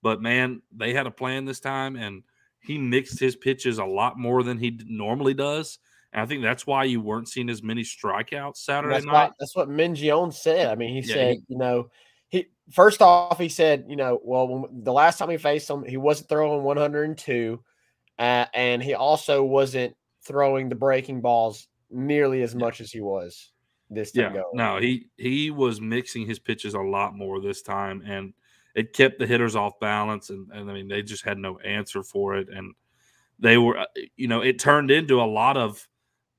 But 0.02 0.22
man, 0.22 0.62
they 0.74 0.92
had 0.92 1.06
a 1.06 1.10
plan 1.10 1.44
this 1.44 1.60
time, 1.60 1.96
and 1.96 2.22
he 2.60 2.78
mixed 2.78 3.18
his 3.18 3.36
pitches 3.36 3.78
a 3.78 3.84
lot 3.84 4.18
more 4.18 4.42
than 4.42 4.58
he 4.58 4.78
normally 4.86 5.34
does. 5.34 5.78
And 6.12 6.22
I 6.22 6.26
think 6.26 6.42
that's 6.42 6.66
why 6.66 6.84
you 6.84 7.00
weren't 7.00 7.28
seeing 7.28 7.50
as 7.50 7.62
many 7.62 7.82
strikeouts 7.82 8.58
Saturday 8.58 8.94
That's 8.94 9.06
night. 9.06 9.12
what 9.12 9.32
that's 9.38 9.56
what 9.56 9.68
Mingione 9.68 10.32
said. 10.32 10.68
I 10.68 10.74
mean, 10.74 10.94
he 10.94 11.02
Yeah, 11.02 11.14
said, 11.14 11.34
he- 11.34 11.42
you 11.48 11.58
know, 11.58 11.90
he 12.28 12.46
first 12.70 13.02
off 13.02 13.38
he 13.38 13.48
said, 13.48 13.84
you 13.88 13.96
know, 13.96 14.20
well, 14.22 14.48
when, 14.48 14.82
the 14.84 14.92
last 14.92 15.18
time 15.18 15.30
he 15.30 15.36
faced 15.36 15.68
him, 15.68 15.84
he 15.84 15.96
wasn't 15.96 16.28
throwing 16.28 16.62
102, 16.62 17.62
uh, 18.18 18.46
and 18.54 18.82
he 18.82 18.94
also 18.94 19.42
wasn't 19.42 19.94
throwing 20.24 20.68
the 20.68 20.74
breaking 20.74 21.20
balls 21.20 21.68
nearly 21.90 22.42
as 22.42 22.54
much 22.54 22.80
as 22.80 22.90
he 22.90 23.00
was 23.00 23.52
this 23.90 24.12
time. 24.12 24.34
Yeah, 24.34 24.42
going. 24.42 24.54
no, 24.54 24.78
he 24.78 25.08
he 25.16 25.50
was 25.50 25.80
mixing 25.80 26.26
his 26.26 26.38
pitches 26.38 26.74
a 26.74 26.80
lot 26.80 27.14
more 27.14 27.40
this 27.40 27.62
time, 27.62 28.02
and 28.06 28.32
it 28.74 28.92
kept 28.92 29.18
the 29.18 29.26
hitters 29.26 29.56
off 29.56 29.78
balance, 29.80 30.30
and, 30.30 30.50
and 30.52 30.70
I 30.70 30.74
mean 30.74 30.88
they 30.88 31.02
just 31.02 31.24
had 31.24 31.38
no 31.38 31.58
answer 31.58 32.02
for 32.02 32.36
it, 32.36 32.48
and 32.48 32.74
they 33.38 33.58
were, 33.58 33.78
uh, 33.78 33.86
you 34.16 34.28
know, 34.28 34.40
it 34.40 34.58
turned 34.58 34.90
into 34.90 35.20
a 35.20 35.24
lot 35.24 35.56
of 35.56 35.86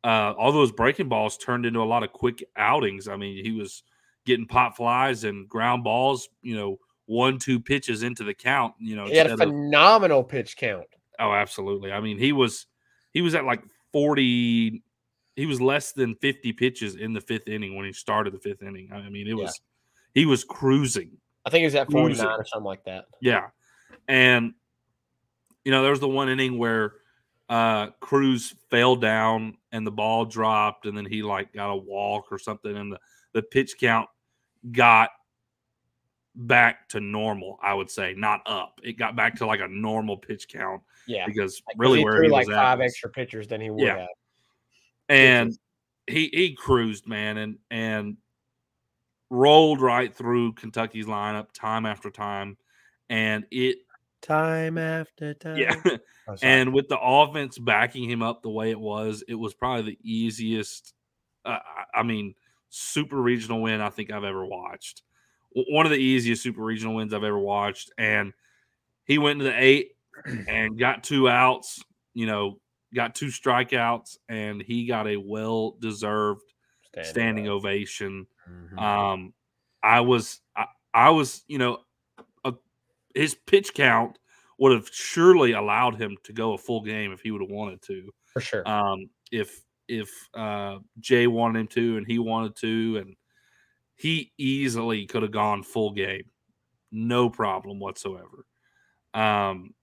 uh, 0.03 0.33
all 0.37 0.51
those 0.51 0.71
breaking 0.71 1.09
balls 1.09 1.37
turned 1.37 1.65
into 1.65 1.81
a 1.81 1.85
lot 1.85 2.03
of 2.03 2.11
quick 2.11 2.43
outings. 2.55 3.07
I 3.07 3.17
mean, 3.17 3.43
he 3.43 3.51
was 3.51 3.83
getting 4.25 4.45
pop 4.45 4.75
flies 4.75 5.23
and 5.23 5.47
ground 5.47 5.83
balls, 5.83 6.29
you 6.41 6.55
know, 6.55 6.79
one 7.05 7.39
two 7.39 7.59
pitches 7.59 8.03
into 8.03 8.23
the 8.23 8.33
count, 8.33 8.73
you 8.79 8.95
know, 8.95 9.05
he 9.05 9.15
had 9.15 9.27
a 9.27 9.31
instead 9.31 9.47
of- 9.47 9.53
phenomenal 9.53 10.23
pitch 10.23 10.57
count. 10.57 10.87
Oh, 11.19 11.33
absolutely. 11.33 11.91
I 11.91 11.99
mean, 11.99 12.19
he 12.19 12.31
was 12.31 12.67
he 13.11 13.21
was 13.21 13.33
at 13.33 13.45
like 13.45 13.63
40 13.91 14.83
he 15.37 15.45
was 15.45 15.61
less 15.61 15.93
than 15.93 16.15
50 16.15 16.51
pitches 16.53 16.95
in 16.95 17.13
the 17.13 17.21
fifth 17.21 17.47
inning 17.47 17.75
when 17.77 17.85
he 17.85 17.93
started 17.93 18.33
the 18.33 18.39
fifth 18.39 18.61
inning. 18.63 18.89
I 18.91 19.07
mean, 19.09 19.27
it 19.27 19.37
Yeah. 19.37 19.43
was 19.43 19.61
he 20.13 20.25
was 20.25 20.43
cruising. 20.43 21.11
I 21.45 21.49
think 21.49 21.59
he 21.61 21.65
was 21.65 21.75
at 21.75 21.87
Cruising. 21.87 22.25
49 22.25 22.39
or 22.41 22.45
something 22.45 22.65
like 22.65 22.83
that. 22.85 23.05
Yeah. 23.21 23.47
And 24.09 24.53
you 25.63 25.71
know, 25.71 25.81
there 25.83 25.91
was 25.91 25.99
the 26.01 26.07
one 26.09 26.27
inning 26.27 26.57
where 26.57 26.95
uh 27.49 27.91
Crews 28.01 28.53
fell 28.69 28.95
down 28.97 29.57
and 29.71 29.85
the 29.87 29.91
ball 29.91 30.25
dropped 30.25 30.85
and 30.87 30.97
then 30.97 31.05
he 31.05 31.21
like 31.23 31.53
got 31.53 31.69
a 31.71 31.75
walk 31.77 32.25
or 32.31 32.39
something 32.39 32.75
and 32.75 32.91
the, 32.91 32.99
the 33.33 33.41
pitch 33.43 33.77
count 33.79 34.09
got 34.71 35.11
back 36.35 36.87
to 36.89 36.99
normal, 36.99 37.57
I 37.63 37.73
would 37.73 37.89
say, 37.89 38.13
not 38.17 38.41
up. 38.45 38.79
It 38.83 38.93
got 38.97 39.15
back 39.15 39.35
to 39.37 39.45
like 39.45 39.59
a 39.61 39.67
normal 39.67 40.17
pitch 40.17 40.47
count 40.49 40.81
Yeah. 41.07 41.25
because 41.25 41.61
Like, 41.67 41.75
'cause 41.75 41.79
really 41.79 41.99
he 41.99 42.03
where 42.05 42.23
he 42.23 42.29
like 42.29 42.47
was 42.47 42.55
five 42.55 42.79
at 42.79 42.83
was- 42.83 42.91
extra 42.91 43.09
pitchers 43.09 43.47
than 43.47 43.61
he 43.61 43.69
would 43.69 43.81
Yeah. 43.83 43.99
have. 43.99 44.07
And 45.09 45.57
he 46.07 46.29
he 46.33 46.53
cruised 46.55 47.07
man 47.07 47.37
and 47.37 47.57
and 47.69 48.17
rolled 49.29 49.81
right 49.81 50.13
through 50.15 50.53
Kentucky's 50.53 51.05
lineup 51.05 51.51
time 51.53 51.85
after 51.85 52.09
time 52.09 52.57
and 53.09 53.45
it 53.51 53.77
Time 54.21 54.77
after 54.77 55.33
time. 55.33 55.57
yeah 55.59 55.75
Oh, 56.29 56.35
and 56.41 56.73
with 56.73 56.89
the 56.89 56.99
offense 56.99 57.57
backing 57.57 58.09
him 58.09 58.21
up 58.21 58.41
the 58.41 58.49
way 58.49 58.69
it 58.69 58.79
was 58.79 59.23
it 59.29 59.35
was 59.35 59.53
probably 59.53 59.91
the 59.93 59.99
easiest 60.01 60.93
uh, 61.45 61.59
I- 61.63 61.99
I 61.99 62.03
mean 62.03 62.35
super 62.69 63.15
regional 63.21 63.61
win 63.61 63.79
I 63.79 63.89
think 63.89 64.11
I've 64.11 64.25
ever 64.25 64.45
watched. 64.45 65.03
One 65.53 65.85
of 65.85 65.91
the 65.91 65.97
easiest 65.97 66.43
super 66.43 66.61
regional 66.61 66.95
wins 66.95 67.13
I've 67.13 67.23
ever 67.23 67.39
watched 67.39 67.91
and 67.97 68.33
he 69.05 69.17
went 69.19 69.39
into 69.39 69.45
the 69.51 69.57
8 69.63 69.91
and 70.49 70.77
got 70.77 71.03
two 71.03 71.29
outs 71.29 71.81
you 72.13 72.25
know 72.25 72.59
got 72.93 73.15
two 73.15 73.27
strikeouts 73.27 74.17
and 74.29 74.61
he 74.61 74.85
got 74.87 75.07
a 75.07 75.17
well 75.17 75.71
deserved 75.79 76.43
standing 77.01 77.47
ovation. 77.47 78.27
Mhm. 78.49 78.79
Um, 78.79 79.33
I 79.83 80.01
was, 80.01 80.41
I, 80.55 80.67
I 80.93 81.09
was, 81.11 81.43
you 81.47 81.57
know, 81.57 81.83
a, 82.43 82.53
his 83.15 83.35
pitch 83.35 83.73
count 83.73 84.19
would 84.59 84.71
have 84.73 84.89
surely 84.91 85.51
allowed 85.53 86.01
him 86.01 86.17
to 86.23 86.33
go 86.33 86.53
a 86.53 86.57
full 86.57 86.81
game 86.81 87.11
if 87.11 87.21
he 87.21 87.31
would 87.31 87.41
have 87.41 87.51
wanted 87.51 87.81
to. 87.83 88.11
for 88.25 88.41
sure. 88.41 88.67
Um, 88.67 89.09
if 89.31 89.61
if 89.87 90.09
uh, 90.33 90.79
Jay 90.99 91.27
wanted 91.27 91.59
him 91.61 91.67
to 91.69 91.97
and 91.97 92.07
he 92.07 92.19
wanted 92.19 92.55
to, 92.57 92.97
and 92.97 93.15
he 93.95 94.31
easily 94.37 95.05
could 95.05 95.23
have 95.23 95.31
gone 95.31 95.63
full 95.63 95.91
game, 95.93 96.31
no 96.91 97.29
problem 97.29 97.79
whatsoever. 97.79 98.45
Um, 99.13 99.73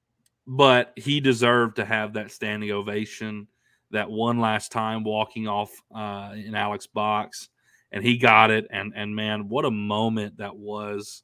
but 0.46 0.92
he 0.96 1.20
deserved 1.20 1.76
to 1.76 1.84
have 1.84 2.14
that 2.14 2.30
standing 2.30 2.70
ovation 2.70 3.48
that 3.90 4.10
one 4.10 4.40
last 4.40 4.72
time 4.72 5.04
walking 5.04 5.48
off 5.48 5.70
uh, 5.94 6.34
in 6.34 6.54
Alex 6.54 6.86
box, 6.86 7.48
and 7.92 8.02
he 8.02 8.18
got 8.18 8.50
it. 8.50 8.66
And 8.70 8.92
and 8.94 9.14
man, 9.14 9.48
what 9.48 9.64
a 9.64 9.70
moment 9.70 10.38
that 10.38 10.56
was! 10.56 11.22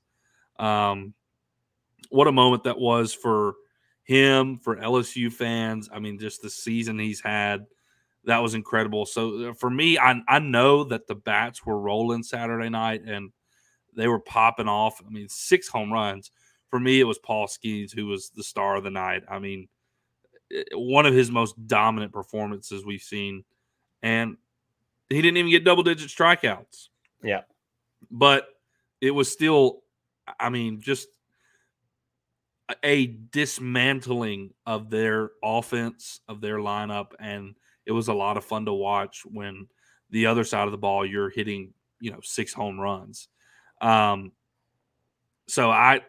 Um, 0.58 1.14
what 2.10 2.28
a 2.28 2.32
moment 2.32 2.64
that 2.64 2.78
was 2.78 3.12
for 3.12 3.54
him, 4.04 4.58
for 4.58 4.76
LSU 4.76 5.32
fans. 5.32 5.88
I 5.92 5.98
mean, 5.98 6.18
just 6.18 6.42
the 6.42 6.50
season 6.50 6.98
he's 6.98 7.20
had, 7.20 7.66
that 8.24 8.38
was 8.38 8.54
incredible. 8.54 9.06
So 9.06 9.50
uh, 9.50 9.52
for 9.54 9.70
me, 9.70 9.98
I 9.98 10.20
I 10.28 10.38
know 10.38 10.84
that 10.84 11.06
the 11.06 11.14
bats 11.14 11.64
were 11.66 11.78
rolling 11.78 12.22
Saturday 12.22 12.68
night 12.68 13.02
and 13.04 13.32
they 13.96 14.08
were 14.08 14.20
popping 14.20 14.68
off. 14.68 15.00
I 15.04 15.10
mean, 15.10 15.28
six 15.28 15.68
home 15.68 15.92
runs. 15.92 16.30
For 16.70 16.80
me, 16.80 17.00
it 17.00 17.04
was 17.04 17.18
Paul 17.18 17.46
Skenes 17.46 17.92
who 17.94 18.06
was 18.06 18.30
the 18.30 18.44
star 18.44 18.76
of 18.76 18.84
the 18.84 18.90
night. 18.90 19.24
I 19.28 19.38
mean, 19.38 19.68
one 20.72 21.06
of 21.06 21.14
his 21.14 21.30
most 21.30 21.66
dominant 21.66 22.12
performances 22.12 22.84
we've 22.84 23.02
seen, 23.02 23.44
and 24.02 24.36
he 25.08 25.20
didn't 25.20 25.36
even 25.36 25.50
get 25.50 25.64
double 25.64 25.82
digit 25.82 26.10
strikeouts. 26.10 26.88
Yeah. 27.22 27.42
but 28.10 28.48
it 29.00 29.10
was 29.10 29.30
still, 29.30 29.82
I 30.38 30.48
mean, 30.48 30.80
just 30.80 31.08
a- 32.84 33.18
dismantling 33.30 34.54
of 34.66 34.90
their 34.90 35.30
offense, 35.42 36.20
of 36.28 36.40
their 36.40 36.58
lineup, 36.58 37.12
and 37.18 37.54
it 37.86 37.92
was 37.92 38.08
a 38.08 38.14
lot 38.14 38.36
of 38.36 38.44
fun 38.44 38.64
to 38.66 38.72
watch 38.72 39.22
when 39.24 39.66
the 40.10 40.26
other 40.26 40.44
side 40.44 40.66
of 40.66 40.72
the 40.72 40.78
ball 40.78 41.04
you're 41.04 41.30
hitting, 41.30 41.72
you 42.00 42.10
know, 42.10 42.20
six 42.22 42.52
home 42.52 42.78
runs. 42.78 43.28
Um, 43.80 44.32
so 45.48 45.70
I, 45.70 46.02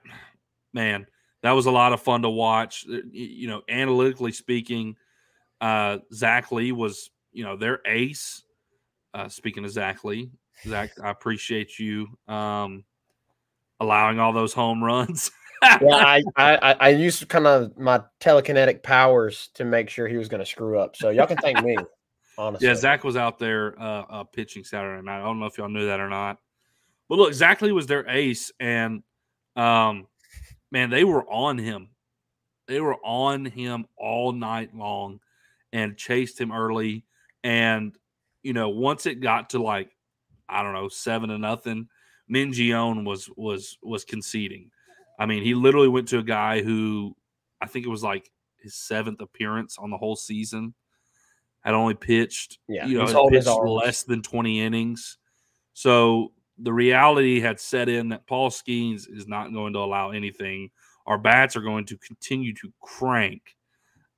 man, 0.74 1.08
that 1.44 1.52
was 1.52 1.66
a 1.66 1.72
lot 1.72 1.94
of 1.94 2.02
fun 2.02 2.22
to 2.22 2.30
watch. 2.30 2.86
Uh, 2.92 3.00
You 3.12 3.48
know, 3.48 3.62
analytically 3.70 4.32
speaking, 4.32 4.96
uh, 5.60 6.00
Zach 6.14 6.52
Lee 6.52 6.72
was, 6.72 7.10
you 7.32 7.44
know, 7.44 7.58
their 7.58 7.80
ace. 7.86 8.44
Uh, 9.14 9.28
speaking 9.28 9.66
of 9.66 9.72
Zach 9.72 10.04
Lee, 10.04 10.32
Zach, 10.66 10.92
I 11.04 11.10
appreciate 11.10 11.78
you 11.80 12.08
um, 12.28 12.86
allowing 13.80 14.20
all 14.20 14.32
those 14.34 14.54
home 14.54 14.84
runs. 14.84 15.32
yeah, 15.62 15.78
I, 15.84 16.24
I 16.36 16.56
I- 16.58 16.78
I 16.80 16.90
used 16.90 17.28
kind 17.28 17.46
of 17.48 17.78
my 17.78 18.02
telekinetic 18.20 18.84
powers 18.84 19.50
to 19.56 19.66
make 19.66 19.90
sure 19.90 20.08
he 20.08 20.18
was 20.18 20.30
going 20.30 20.40
to 20.40 20.46
screw 20.46 20.80
up. 20.80 20.96
So 20.96 21.10
y'all 21.10 21.28
can 21.28 21.38
thank 21.38 21.60
me. 21.60 21.78
Honestly, 22.38 22.68
Yeah, 22.68 22.76
Zach 22.76 23.04
was 23.04 23.18
out 23.18 23.38
there 23.38 23.80
uh, 23.80 24.06
uh, 24.10 24.24
pitching 24.24 24.64
Saturday 24.64 25.04
night. 25.04 25.20
I 25.20 25.24
don't 25.24 25.40
know 25.40 25.46
if 25.48 25.58
y'all 25.58 25.68
knew 25.70 25.88
that 25.88 26.00
or 26.00 26.10
not. 26.10 26.38
But 27.10 27.18
look, 27.18 27.34
Zach 27.34 27.62
Lee 27.62 27.74
was 27.74 27.88
their 27.88 28.08
ace, 28.08 28.52
and 28.60 29.04
um, 29.58 30.08
man, 30.72 30.90
they 30.90 31.04
were 31.04 31.30
on 31.30 31.58
him. 31.58 31.90
They 32.68 32.80
were 32.80 32.98
on 33.04 33.46
him 33.46 33.86
all 33.98 34.32
night 34.32 34.76
long, 34.76 35.20
and 35.74 35.98
chased 35.98 36.40
him 36.40 36.52
early. 36.52 37.06
And 37.44 37.96
you 38.44 38.54
know, 38.54 38.70
once 38.70 39.06
it 39.06 39.20
got 39.20 39.52
to 39.52 39.62
like 39.62 39.96
I 40.48 40.64
don't 40.64 40.74
know 40.74 40.90
seven 40.90 41.30
to 41.30 41.38
nothing, 41.38 41.88
Mingione 42.32 43.06
was 43.06 43.30
was 43.36 43.78
was 43.82 44.06
conceding. 44.06 44.72
I 45.20 45.26
mean, 45.26 45.44
he 45.44 45.54
literally 45.54 45.88
went 45.88 46.08
to 46.10 46.20
a 46.20 46.24
guy 46.24 46.62
who 46.62 47.16
I 47.62 47.68
think 47.68 47.86
it 47.86 47.90
was 47.90 48.04
like 48.04 48.32
his 48.58 48.76
seventh 48.76 49.22
appearance 49.22 49.78
on 49.78 49.90
the 49.90 49.98
whole 49.98 50.16
season. 50.16 50.74
Had 51.62 51.76
only 51.76 51.94
pitched, 51.94 52.58
Yeah, 52.68 52.88
you 52.88 52.96
know, 52.96 53.02
he's 53.02 53.10
had 53.12 53.18
holding 53.18 53.38
his 53.38 53.46
pitched 53.46 53.60
less 53.60 54.04
than 54.04 54.22
twenty 54.22 54.62
innings. 54.62 55.18
So 55.74 56.32
the 56.62 56.74
reality 56.74 57.40
had 57.40 57.60
set 57.60 57.90
in 57.90 58.10
that 58.10 58.28
Paul 58.28 58.50
Skenes 58.50 59.08
is 59.10 59.28
not 59.28 59.54
going 59.54 59.74
to 59.74 59.80
allow 59.80 60.12
anything. 60.12 60.70
Our 61.06 61.18
bats 61.18 61.56
are 61.56 61.62
going 61.62 61.86
to 61.86 61.98
continue 61.98 62.54
to 62.56 62.72
crank, 62.82 63.56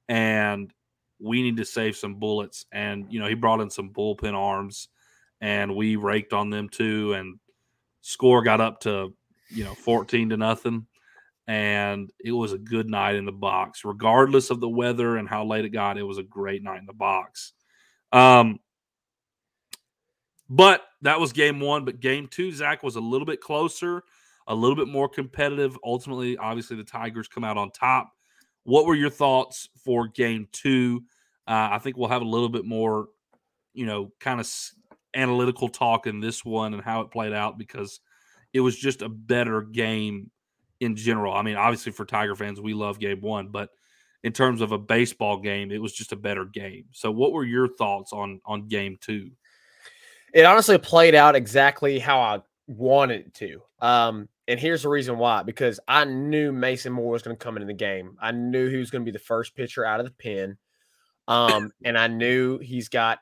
and 0.09 0.73
we 1.19 1.41
need 1.41 1.57
to 1.57 1.65
save 1.65 1.95
some 1.95 2.15
bullets. 2.15 2.65
And 2.71 3.05
you 3.11 3.19
know, 3.19 3.27
he 3.27 3.35
brought 3.35 3.61
in 3.61 3.69
some 3.69 3.91
bullpen 3.91 4.33
arms, 4.33 4.89
and 5.41 5.75
we 5.75 5.95
raked 5.95 6.33
on 6.33 6.49
them 6.49 6.69
too. 6.69 7.13
And 7.13 7.39
score 8.01 8.43
got 8.43 8.61
up 8.61 8.81
to 8.81 9.13
you 9.49 9.63
know 9.63 9.73
fourteen 9.73 10.29
to 10.29 10.37
nothing, 10.37 10.85
and 11.47 12.11
it 12.23 12.31
was 12.31 12.53
a 12.53 12.57
good 12.57 12.89
night 12.89 13.15
in 13.15 13.25
the 13.25 13.31
box, 13.31 13.85
regardless 13.85 14.49
of 14.49 14.59
the 14.59 14.69
weather 14.69 15.17
and 15.17 15.29
how 15.29 15.45
late 15.45 15.65
it 15.65 15.69
got. 15.69 15.97
It 15.97 16.03
was 16.03 16.17
a 16.17 16.23
great 16.23 16.63
night 16.63 16.79
in 16.79 16.85
the 16.85 16.93
box. 16.93 17.53
Um, 18.11 18.59
But 20.49 20.81
that 21.03 21.19
was 21.19 21.31
game 21.31 21.59
one. 21.59 21.85
But 21.85 21.99
game 21.99 22.27
two, 22.27 22.51
Zach 22.51 22.83
was 22.83 22.95
a 22.95 23.01
little 23.01 23.25
bit 23.25 23.41
closer, 23.41 24.03
a 24.47 24.55
little 24.55 24.75
bit 24.75 24.87
more 24.87 25.07
competitive. 25.07 25.77
Ultimately, 25.83 26.37
obviously, 26.37 26.75
the 26.75 26.83
Tigers 26.83 27.27
come 27.27 27.43
out 27.43 27.57
on 27.57 27.71
top. 27.71 28.11
What 28.63 28.85
were 28.85 28.95
your 28.95 29.09
thoughts 29.09 29.69
for 29.83 30.07
game 30.07 30.47
two? 30.51 31.03
Uh, 31.47 31.69
I 31.71 31.79
think 31.79 31.97
we'll 31.97 32.09
have 32.09 32.21
a 32.21 32.25
little 32.27 32.49
bit 32.49 32.65
more, 32.65 33.07
you 33.73 33.85
know, 33.85 34.11
kind 34.19 34.39
of 34.39 34.49
analytical 35.13 35.69
talk 35.69 36.07
in 36.07 36.19
this 36.19 36.43
one 36.43 36.73
and 36.73 36.81
how 36.81 37.01
it 37.01 37.11
played 37.11 37.33
out 37.33 37.57
because 37.57 37.99
it 38.53 38.61
was 38.61 38.77
just 38.77 39.01
a 39.01 39.09
better 39.09 39.61
game 39.61 40.31
in 40.79 40.95
general. 40.95 41.33
I 41.33 41.41
mean, 41.41 41.55
obviously 41.55 41.91
for 41.91 42.05
Tiger 42.05 42.35
fans, 42.35 42.61
we 42.61 42.73
love 42.73 42.99
game 42.99 43.21
one, 43.21 43.49
but 43.49 43.69
in 44.23 44.31
terms 44.31 44.61
of 44.61 44.71
a 44.71 44.77
baseball 44.77 45.37
game, 45.37 45.71
it 45.71 45.81
was 45.81 45.93
just 45.93 46.13
a 46.13 46.17
better 46.17 46.45
game. 46.45 46.85
So, 46.91 47.11
what 47.11 47.33
were 47.33 47.43
your 47.43 47.67
thoughts 47.67 48.13
on 48.13 48.39
on 48.45 48.67
game 48.69 48.97
two? 49.01 49.31
It 50.33 50.45
honestly 50.45 50.77
played 50.77 51.15
out 51.15 51.35
exactly 51.35 51.99
how 51.99 52.19
I 52.19 52.41
wanted 52.67 53.21
it 53.27 53.33
to. 53.35 53.61
Um, 53.79 54.29
and 54.47 54.59
here's 54.59 54.83
the 54.83 54.89
reason 54.89 55.17
why 55.17 55.43
because 55.43 55.79
I 55.87 56.05
knew 56.05 56.51
Mason 56.51 56.91
Moore 56.91 57.11
was 57.11 57.21
going 57.21 57.37
to 57.37 57.43
come 57.43 57.55
into 57.55 57.67
the 57.67 57.73
game. 57.73 58.17
I 58.19 58.31
knew 58.31 58.67
he 58.69 58.77
was 58.77 58.91
going 58.91 59.03
to 59.03 59.09
be 59.09 59.15
the 59.17 59.23
first 59.23 59.55
pitcher 59.55 59.85
out 59.85 59.99
of 59.99 60.05
the 60.05 60.11
pen. 60.11 60.57
Um, 61.27 61.71
and 61.85 61.97
I 61.97 62.07
knew 62.07 62.57
he's 62.59 62.89
got 62.89 63.19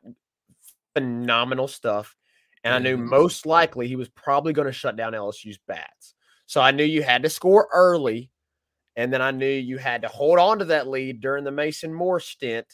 phenomenal 0.96 1.68
stuff. 1.68 2.16
And 2.64 2.74
I 2.74 2.80
knew 2.80 2.98
Mhm. 2.98 3.10
most 3.10 3.46
likely 3.46 3.88
he 3.88 3.96
was 3.96 4.10
probably 4.10 4.54
going 4.54 4.68
to 4.68 4.72
shut 4.72 4.96
down 4.96 5.14
LSU's 5.14 5.58
bats. 5.68 6.14
So 6.46 6.62
I 6.62 6.72
knew 6.72 6.84
you 6.84 7.04
had 7.04 7.24
to 7.24 7.30
score 7.30 7.68
early. 7.74 8.32
And 8.96 9.12
then 9.12 9.22
I 9.22 9.32
knew 9.32 9.48
you 9.48 9.78
had 9.78 10.02
to 10.02 10.08
hold 10.10 10.38
on 10.38 10.60
to 10.60 10.66
that 10.66 10.88
lead 10.88 11.22
during 11.22 11.44
the 11.44 11.52
Mason 11.52 11.94
Moore 11.94 12.20
stint 12.20 12.68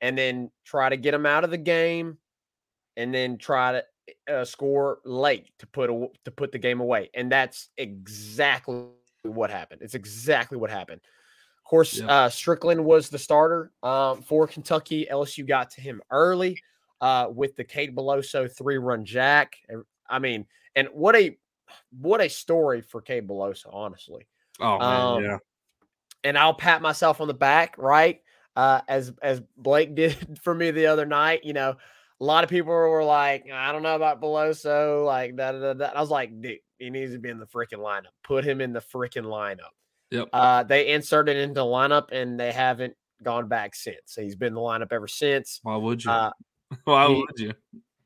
and 0.00 0.16
then 0.16 0.50
try 0.64 0.88
to 0.88 0.96
get 0.96 1.14
him 1.14 1.26
out 1.26 1.44
of 1.44 1.50
the 1.50 1.58
game 1.58 2.18
and 2.96 3.14
then 3.14 3.38
try 3.38 3.72
to 3.72 3.84
uh, 4.34 4.44
score 4.44 5.00
late 5.04 5.50
to 5.58 5.66
put 5.66 5.90
a, 5.90 6.08
to 6.24 6.30
put 6.30 6.52
the 6.52 6.58
game 6.58 6.80
away. 6.80 7.10
And 7.14 7.30
that's 7.30 7.68
exactly 7.76 8.86
what 9.22 9.50
happened. 9.50 9.82
It's 9.82 9.94
exactly 9.94 10.58
what 10.58 10.70
happened. 10.70 11.00
Of 11.58 11.64
course, 11.70 11.98
Yep. 11.98 12.08
uh, 12.08 12.28
Strickland 12.28 12.84
was 12.84 13.08
the 13.10 13.18
starter 13.18 13.70
um, 13.82 14.22
for 14.22 14.46
Kentucky. 14.48 15.06
LSU 15.10 15.46
got 15.46 15.70
to 15.72 15.80
him 15.80 16.02
early 16.10 16.60
uh, 17.00 17.28
with 17.32 17.54
the 17.56 17.64
Cade 17.64 17.94
Beloso 17.94 18.50
three 18.56 18.78
run 18.78 19.04
jack. 19.04 19.56
I 20.08 20.18
mean, 20.18 20.46
and 20.74 20.88
what 20.92 21.14
a 21.14 21.38
what 22.00 22.20
a 22.20 22.28
story 22.28 22.82
for 22.82 23.00
Cade 23.00 23.28
Beloso, 23.28 23.68
honestly. 23.72 24.26
Oh 24.58 24.78
man, 24.80 25.00
Um, 25.02 25.22
yeah, 25.24 25.38
And 26.24 26.36
I'll 26.36 26.54
pat 26.54 26.82
myself 26.82 27.20
on 27.20 27.28
the 27.28 27.34
back, 27.34 27.78
right? 27.78 28.20
Uh, 28.56 28.80
as 28.88 29.12
as 29.22 29.40
Blake 29.56 29.94
did 30.00 30.40
for 30.42 30.52
me 30.52 30.72
the 30.72 30.86
other 30.86 31.06
night. 31.06 31.44
You 31.44 31.52
know, 31.52 31.76
a 32.20 32.24
lot 32.24 32.44
of 32.44 32.50
people 32.50 32.72
were 32.72 33.04
like, 33.04 33.50
I 33.50 33.72
don't 33.72 33.82
know 33.82 33.96
about 33.96 34.20
Beloso, 34.20 35.04
like 35.06 35.36
da 35.36 35.52
da 35.52 35.58
da. 35.58 35.72
da. 35.74 35.86
I 35.94 36.00
was 36.00 36.10
like, 36.10 36.38
dude, 36.40 36.58
he 36.78 36.90
needs 36.90 37.12
to 37.12 37.18
be 37.18 37.30
in 37.30 37.38
the 37.38 37.46
freaking 37.46 37.78
lineup. 37.78 38.12
Put 38.24 38.44
him 38.44 38.60
in 38.60 38.72
the 38.72 38.80
freaking 38.80 39.24
lineup. 39.24 39.72
yep. 40.10 40.28
Uh, 40.32 40.62
they 40.62 40.88
inserted 40.92 41.36
into 41.36 41.60
lineup 41.60 42.08
and 42.12 42.38
they 42.38 42.52
haven't 42.52 42.94
gone 43.22 43.48
back 43.48 43.74
since. 43.74 44.14
He's 44.16 44.36
been 44.36 44.48
in 44.48 44.54
the 44.54 44.60
lineup 44.60 44.92
ever 44.92 45.08
since. 45.08 45.60
Why 45.62 45.76
would 45.76 46.04
you? 46.04 46.10
Uh, 46.10 46.30
Why 46.84 47.08
he- 47.08 47.14
would 47.14 47.38
you? 47.38 47.52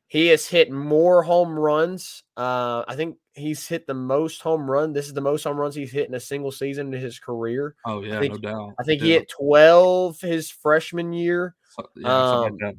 he 0.07 0.29
has 0.29 0.47
hit 0.47 0.71
more 0.71 1.23
home 1.25 1.59
runs. 1.59 2.23
Uh, 2.37 2.85
I 2.87 2.95
think 2.95 3.17
he's 3.33 3.67
hit 3.67 3.87
the 3.89 3.95
most 3.95 4.43
home 4.43 4.71
run. 4.71 4.93
This 4.93 5.07
is 5.09 5.15
the 5.15 5.21
most 5.21 5.43
home 5.43 5.57
runs 5.57 5.75
he's 5.75 5.91
hit 5.91 6.09
in 6.09 6.15
a 6.15 6.21
single 6.21 6.53
season 6.53 6.95
in 6.95 7.01
his 7.01 7.19
career. 7.19 7.75
Oh 7.85 8.01
yeah, 8.03 8.21
think- 8.21 8.35
no 8.35 8.39
doubt. 8.39 8.75
I 8.79 8.85
think 8.85 9.03
he 9.03 9.11
hit 9.11 9.29
12 9.29 10.21
his 10.21 10.51
freshman 10.51 11.13
year, 11.13 11.57
So- 11.71 11.89
yeah, 11.97 12.31
um, 12.33 12.41
like 12.43 12.53
that. 12.61 12.75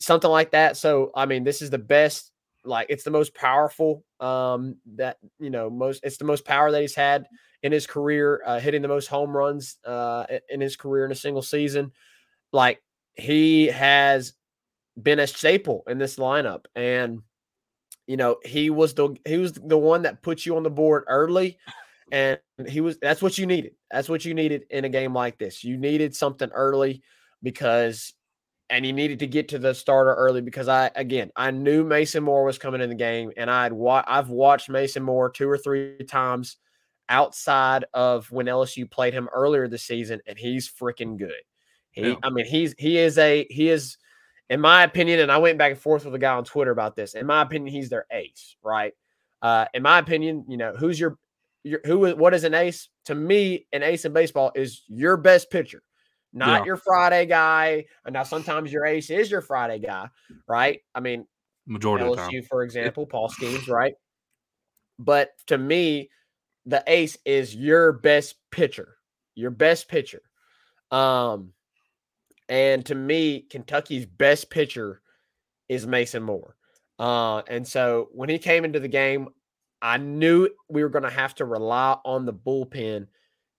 Something 0.00 0.30
like 0.30 0.52
that. 0.52 0.76
So, 0.76 1.10
I 1.14 1.26
mean, 1.26 1.44
this 1.44 1.62
is 1.62 1.70
the 1.70 1.78
best, 1.78 2.30
like, 2.64 2.86
it's 2.88 3.04
the 3.04 3.10
most 3.10 3.34
powerful, 3.34 4.04
um, 4.20 4.76
that, 4.96 5.18
you 5.38 5.50
know, 5.50 5.70
most, 5.70 6.04
it's 6.04 6.18
the 6.18 6.24
most 6.24 6.44
power 6.44 6.70
that 6.70 6.80
he's 6.80 6.94
had 6.94 7.26
in 7.62 7.72
his 7.72 7.86
career, 7.86 8.42
uh, 8.46 8.60
hitting 8.60 8.82
the 8.82 8.88
most 8.88 9.08
home 9.08 9.36
runs, 9.36 9.76
uh, 9.84 10.26
in 10.48 10.60
his 10.60 10.76
career 10.76 11.04
in 11.04 11.12
a 11.12 11.16
single 11.16 11.42
season. 11.42 11.92
Like, 12.52 12.82
he 13.14 13.66
has 13.66 14.34
been 15.00 15.18
a 15.18 15.26
staple 15.26 15.82
in 15.88 15.98
this 15.98 16.16
lineup. 16.16 16.64
And, 16.74 17.22
you 18.06 18.16
know, 18.16 18.36
he 18.44 18.70
was 18.70 18.94
the, 18.94 19.16
he 19.24 19.36
was 19.36 19.52
the 19.52 19.78
one 19.78 20.02
that 20.02 20.22
put 20.22 20.46
you 20.46 20.56
on 20.56 20.62
the 20.62 20.70
board 20.70 21.04
early. 21.08 21.58
And 22.10 22.38
he 22.66 22.80
was, 22.80 22.96
that's 22.98 23.20
what 23.20 23.36
you 23.36 23.46
needed. 23.46 23.72
That's 23.90 24.08
what 24.08 24.24
you 24.24 24.34
needed 24.34 24.64
in 24.70 24.84
a 24.84 24.88
game 24.88 25.12
like 25.12 25.36
this. 25.38 25.62
You 25.62 25.76
needed 25.76 26.16
something 26.16 26.50
early 26.50 27.02
because 27.42 28.14
and 28.70 28.84
you 28.84 28.92
needed 28.92 29.18
to 29.20 29.26
get 29.26 29.48
to 29.48 29.58
the 29.58 29.74
starter 29.74 30.14
early 30.14 30.40
because 30.40 30.68
I 30.68 30.90
again 30.94 31.30
I 31.36 31.50
knew 31.50 31.84
Mason 31.84 32.22
Moore 32.22 32.44
was 32.44 32.58
coming 32.58 32.80
in 32.80 32.88
the 32.88 32.94
game 32.94 33.30
and 33.36 33.50
I'd 33.50 33.72
wa- 33.72 34.04
I've 34.06 34.28
watched 34.28 34.68
Mason 34.68 35.02
Moore 35.02 35.30
two 35.30 35.48
or 35.48 35.58
three 35.58 35.98
times 36.04 36.56
outside 37.08 37.86
of 37.94 38.30
when 38.30 38.46
LSU 38.46 38.90
played 38.90 39.14
him 39.14 39.28
earlier 39.34 39.66
this 39.68 39.84
season 39.84 40.20
and 40.26 40.38
he's 40.38 40.70
freaking 40.70 41.16
good. 41.16 41.32
He 41.90 42.10
Yeah. 42.10 42.16
I 42.22 42.30
mean 42.30 42.44
he's 42.44 42.74
he 42.78 42.98
is 42.98 43.18
a 43.18 43.46
he 43.50 43.70
is 43.70 43.96
in 44.50 44.60
my 44.60 44.82
opinion 44.82 45.20
and 45.20 45.32
I 45.32 45.38
went 45.38 45.58
back 45.58 45.72
and 45.72 45.80
forth 45.80 46.04
with 46.04 46.14
a 46.14 46.18
guy 46.18 46.34
on 46.34 46.44
Twitter 46.44 46.70
about 46.70 46.96
this. 46.96 47.14
In 47.14 47.26
my 47.26 47.42
opinion 47.42 47.74
he's 47.74 47.88
their 47.88 48.06
ace, 48.10 48.56
right? 48.62 48.92
Uh 49.40 49.66
in 49.72 49.82
my 49.82 49.98
opinion, 49.98 50.44
you 50.48 50.56
know, 50.56 50.74
who's 50.76 51.00
your 51.00 51.18
your 51.64 51.80
who 51.84 52.04
is 52.04 52.14
what 52.14 52.34
is 52.34 52.44
an 52.44 52.54
ace? 52.54 52.88
To 53.06 53.14
me, 53.14 53.66
an 53.72 53.82
ace 53.82 54.04
in 54.04 54.12
baseball 54.12 54.52
is 54.54 54.84
your 54.88 55.16
best 55.16 55.50
pitcher 55.50 55.82
not 56.32 56.60
Yeah. 56.60 56.64
your 56.66 56.76
Friday 56.76 57.26
guy. 57.26 57.86
And 58.04 58.12
now 58.12 58.22
sometimes 58.22 58.72
your 58.72 58.84
ace 58.84 59.10
is 59.10 59.30
your 59.30 59.40
Friday 59.40 59.78
guy, 59.78 60.08
right? 60.46 60.80
I 60.94 61.00
mean, 61.00 61.26
Majority 61.66 62.04
of 62.06 62.10
the 62.12 62.16
time. 62.16 62.30
LSU, 62.30 62.46
for 62.46 62.62
example, 62.62 63.06
Paul 63.06 63.28
Skenes, 63.28 63.68
right? 63.68 63.94
But 64.98 65.30
to 65.46 65.58
me, 65.58 66.10
the 66.66 66.82
ace 66.86 67.16
is 67.24 67.54
your 67.54 67.92
best 67.92 68.36
pitcher, 68.50 68.96
your 69.34 69.50
best 69.50 69.88
pitcher. 69.88 70.22
Um, 70.90 71.52
and 72.48 72.84
to 72.86 72.94
me, 72.94 73.42
Kentucky's 73.42 74.06
best 74.06 74.50
pitcher 74.50 75.02
is 75.68 75.86
Mason 75.86 76.22
Moore. 76.22 76.56
Uh, 76.98 77.42
and 77.48 77.66
so 77.66 78.08
when 78.12 78.28
he 78.28 78.38
came 78.38 78.64
into 78.64 78.80
the 78.80 78.88
game, 78.88 79.28
I 79.80 79.98
knew 79.98 80.48
we 80.68 80.82
were 80.82 80.88
going 80.88 81.04
to 81.04 81.10
have 81.10 81.34
to 81.36 81.44
rely 81.44 81.98
on 82.04 82.24
the 82.24 82.32
bullpen 82.32 83.06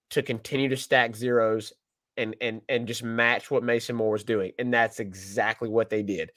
to 0.09 0.23
continue 0.23 0.69
to 0.69 0.77
stack 0.77 1.15
zeros 1.15 1.71
and 2.19 2.35
and 2.41 2.61
and 2.69 2.87
just 2.87 3.03
match 3.03 3.49
what 3.49 3.63
Mason 3.63 3.95
Moore 3.95 4.11
was 4.11 4.23
doing, 4.23 4.51
and 4.59 4.71
that's 4.73 4.99
exactly 4.99 5.69
what 5.69 5.89
they 5.89 6.03
did. 6.03 6.31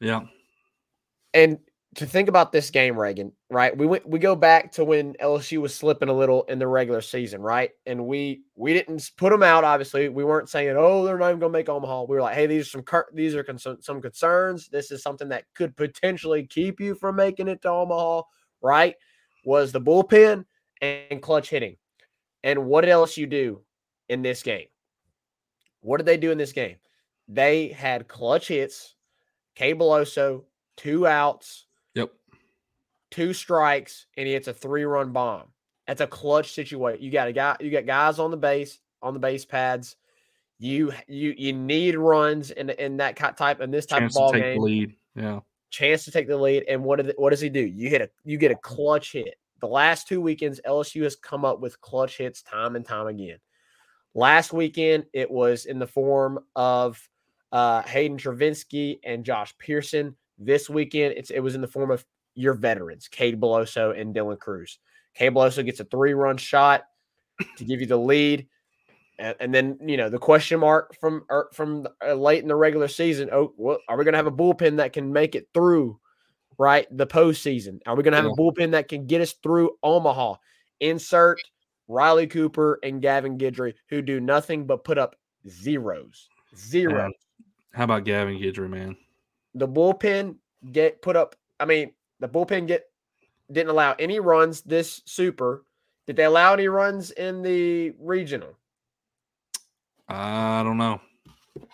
Yeah. 0.00 0.22
And 1.32 1.58
to 1.94 2.06
think 2.06 2.28
about 2.28 2.50
this 2.50 2.70
game, 2.70 2.98
Reagan, 2.98 3.32
right? 3.50 3.76
We 3.76 3.86
went 3.86 4.08
we 4.08 4.18
go 4.18 4.34
back 4.34 4.72
to 4.72 4.84
when 4.84 5.14
LSU 5.14 5.58
was 5.58 5.74
slipping 5.74 6.08
a 6.08 6.12
little 6.12 6.42
in 6.44 6.58
the 6.58 6.66
regular 6.66 7.00
season, 7.00 7.40
right? 7.40 7.70
And 7.86 8.06
we 8.06 8.42
we 8.56 8.72
didn't 8.72 9.10
put 9.16 9.30
them 9.30 9.44
out. 9.44 9.62
Obviously, 9.62 10.08
we 10.08 10.24
weren't 10.24 10.48
saying, 10.48 10.74
"Oh, 10.76 11.04
they're 11.04 11.18
not 11.18 11.28
even 11.28 11.38
going 11.38 11.52
to 11.52 11.58
make 11.58 11.68
Omaha." 11.68 12.04
We 12.04 12.16
were 12.16 12.22
like, 12.22 12.34
"Hey, 12.34 12.46
these 12.46 12.66
are 12.66 12.70
some 12.70 12.82
cur- 12.82 13.10
these 13.14 13.36
are 13.36 13.44
concern- 13.44 13.80
some 13.80 14.02
concerns. 14.02 14.68
This 14.68 14.90
is 14.90 15.02
something 15.02 15.28
that 15.28 15.44
could 15.54 15.76
potentially 15.76 16.46
keep 16.46 16.80
you 16.80 16.96
from 16.96 17.16
making 17.16 17.48
it 17.48 17.62
to 17.62 17.70
Omaha." 17.70 18.22
Right? 18.60 18.96
Was 19.44 19.70
the 19.70 19.80
bullpen 19.80 20.44
and 20.80 21.22
clutch 21.22 21.50
hitting, 21.50 21.76
and 22.42 22.66
what 22.66 22.80
did 22.80 22.90
LSU 22.90 23.28
do 23.28 23.62
in 24.08 24.22
this 24.22 24.42
game? 24.42 24.66
What 25.80 25.98
did 25.98 26.06
they 26.06 26.16
do 26.16 26.30
in 26.30 26.38
this 26.38 26.52
game? 26.52 26.76
They 27.28 27.68
had 27.68 28.08
clutch 28.08 28.48
hits. 28.48 28.94
Cade 29.54 29.78
Beloso, 29.78 30.44
two 30.76 31.06
outs 31.06 31.66
Yep. 31.94 32.10
two 33.12 33.32
strikes 33.32 34.06
and 34.16 34.26
he 34.26 34.32
hits 34.32 34.48
a 34.48 34.52
three 34.54 34.84
run 34.84 35.12
bomb. 35.12 35.44
That's 35.86 36.00
a 36.00 36.06
clutch 36.06 36.52
situation. 36.52 37.02
You 37.04 37.10
got 37.12 37.28
a 37.28 37.32
guy, 37.32 37.56
you 37.60 37.70
got 37.70 37.86
guys 37.86 38.18
on 38.18 38.30
the 38.32 38.36
base, 38.36 38.80
on 39.00 39.14
the 39.14 39.20
base 39.20 39.44
pads. 39.44 39.94
You 40.58 40.92
you 41.06 41.34
you 41.36 41.52
need 41.52 41.96
runs 41.96 42.50
in 42.50 42.70
in 42.70 42.96
that 42.96 43.16
type 43.36 43.60
in 43.60 43.70
this 43.70 43.86
type 43.86 44.00
Chance 44.00 44.16
of 44.16 44.20
ball 44.20 44.32
game. 44.32 44.56
the 44.58 44.60
lead. 44.64 44.96
Yeah. 45.14 45.40
Chance 45.70 46.04
to 46.06 46.10
take 46.10 46.26
the 46.26 46.36
lead. 46.36 46.64
And 46.68 46.82
what 46.82 46.96
did 46.96 47.14
what 47.16 47.30
does 47.30 47.40
he 47.40 47.48
do? 47.48 47.60
You 47.64 47.88
hit 47.90 48.00
a 48.00 48.10
you 48.24 48.38
get 48.38 48.50
a 48.50 48.56
clutch 48.56 49.12
hit. 49.12 49.34
The 49.60 49.68
last 49.68 50.08
two 50.08 50.20
weekends, 50.20 50.60
LSU 50.66 51.02
has 51.04 51.14
come 51.16 51.44
up 51.44 51.60
with 51.60 51.80
clutch 51.80 52.18
hits 52.18 52.42
time 52.42 52.74
and 52.76 52.84
time 52.84 53.06
again. 53.06 53.38
Last 54.14 54.52
weekend, 54.52 55.06
it 55.12 55.30
was 55.30 55.66
in 55.66 55.78
the 55.78 55.86
form 55.86 56.38
of 56.54 57.00
uh, 57.52 57.82
Hayden 57.82 58.16
Travinski 58.16 58.98
and 59.04 59.24
Josh 59.24 59.56
Pearson. 59.58 60.14
This 60.38 60.70
weekend, 60.70 61.14
it's 61.16 61.30
it 61.30 61.40
was 61.40 61.54
in 61.54 61.60
the 61.60 61.68
form 61.68 61.90
of 61.90 62.04
your 62.34 62.54
veterans, 62.54 63.08
Cade 63.08 63.40
Beloso 63.40 63.98
and 63.98 64.14
Dylan 64.14 64.38
Crews. 64.38 64.78
Cade 65.14 65.32
Beloso 65.34 65.64
gets 65.64 65.80
a 65.80 65.84
three-run 65.84 66.36
shot 66.36 66.84
to 67.56 67.64
give 67.64 67.80
you 67.80 67.86
the 67.86 67.96
lead, 67.96 68.46
and, 69.18 69.34
and 69.40 69.54
then 69.54 69.78
you 69.84 69.96
know 69.96 70.08
the 70.08 70.18
question 70.18 70.60
mark 70.60 70.96
from 71.00 71.24
er, 71.30 71.48
from 71.52 71.84
the- 71.84 71.92
uh, 72.04 72.14
late 72.14 72.42
in 72.42 72.48
the 72.48 72.56
regular 72.56 72.88
season. 72.88 73.28
Oh, 73.32 73.52
well, 73.56 73.78
are 73.88 73.96
we 73.96 74.04
going 74.04 74.12
to 74.12 74.18
have 74.18 74.26
a 74.26 74.32
bullpen 74.32 74.76
that 74.78 74.92
can 74.92 75.12
make 75.12 75.34
it 75.34 75.48
through? 75.54 75.98
Right, 76.56 76.86
the 76.96 77.06
postseason. 77.06 77.80
Are 77.84 77.96
we 77.96 78.04
going 78.04 78.12
to 78.12 78.16
have 78.16 78.26
Yeah. 78.26 78.32
a 78.32 78.36
bullpen 78.36 78.70
that 78.72 78.86
can 78.88 79.06
get 79.08 79.20
us 79.20 79.32
through 79.42 79.72
Omaha? 79.82 80.34
Insert 80.78 81.40
Riley 81.88 82.26
Cooper 82.26 82.78
and 82.82 83.02
Gavin 83.02 83.38
Guidry, 83.38 83.74
who 83.88 84.02
do 84.02 84.20
nothing 84.20 84.66
but 84.66 84.84
put 84.84 84.98
up 84.98 85.16
zeros. 85.48 86.28
Zero. 86.56 87.10
How 87.72 87.84
about 87.84 88.04
Gavin 88.04 88.38
Guidry, 88.38 88.70
man? 88.70 88.96
The 89.54 89.68
bullpen 89.68 90.36
get 90.72 91.02
put 91.02 91.16
up. 91.16 91.36
I 91.60 91.64
mean, 91.64 91.92
the 92.20 92.28
bullpen 92.28 92.66
get 92.66 92.84
didn't 93.50 93.70
allow 93.70 93.94
any 93.98 94.20
runs 94.20 94.62
this 94.62 95.02
super. 95.04 95.64
Did 96.06 96.16
they 96.16 96.24
allow 96.24 96.54
any 96.54 96.68
runs 96.68 97.10
in 97.10 97.42
the 97.42 97.92
regional? 97.98 98.56
I 100.08 100.62
don't 100.62 100.76
know. 100.76 101.00
I'm 101.56 101.66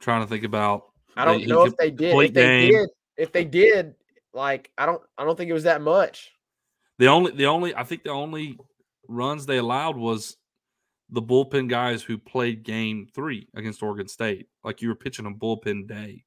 trying 0.00 0.22
to 0.22 0.28
think 0.28 0.44
about. 0.44 0.84
I 1.16 1.24
don't 1.24 1.46
know 1.46 1.64
if 1.64 1.76
they 1.76 1.90
did. 1.90 2.14
If 2.14 2.34
they 2.34 2.42
game. 2.42 2.72
did, 2.72 2.88
if 3.16 3.32
they 3.32 3.44
did, 3.44 3.94
like 4.32 4.70
I 4.78 4.86
don't, 4.86 5.02
I 5.18 5.24
don't 5.24 5.36
think 5.36 5.50
it 5.50 5.54
was 5.54 5.64
that 5.64 5.82
much. 5.82 6.32
The 6.98 7.08
only, 7.08 7.32
the 7.32 7.46
only, 7.46 7.74
I 7.74 7.84
think 7.84 8.04
the 8.04 8.10
only 8.10 8.58
runs 9.08 9.46
they 9.46 9.58
allowed 9.58 9.96
was 9.96 10.36
the 11.10 11.22
bullpen 11.22 11.68
guys 11.68 12.02
who 12.02 12.16
played 12.16 12.62
game 12.62 13.06
three 13.14 13.48
against 13.54 13.82
Oregon 13.82 14.08
State. 14.08 14.46
Like 14.64 14.80
you 14.80 14.88
were 14.88 14.94
pitching 14.94 15.26
a 15.26 15.30
bullpen 15.30 15.86
day 15.88 16.24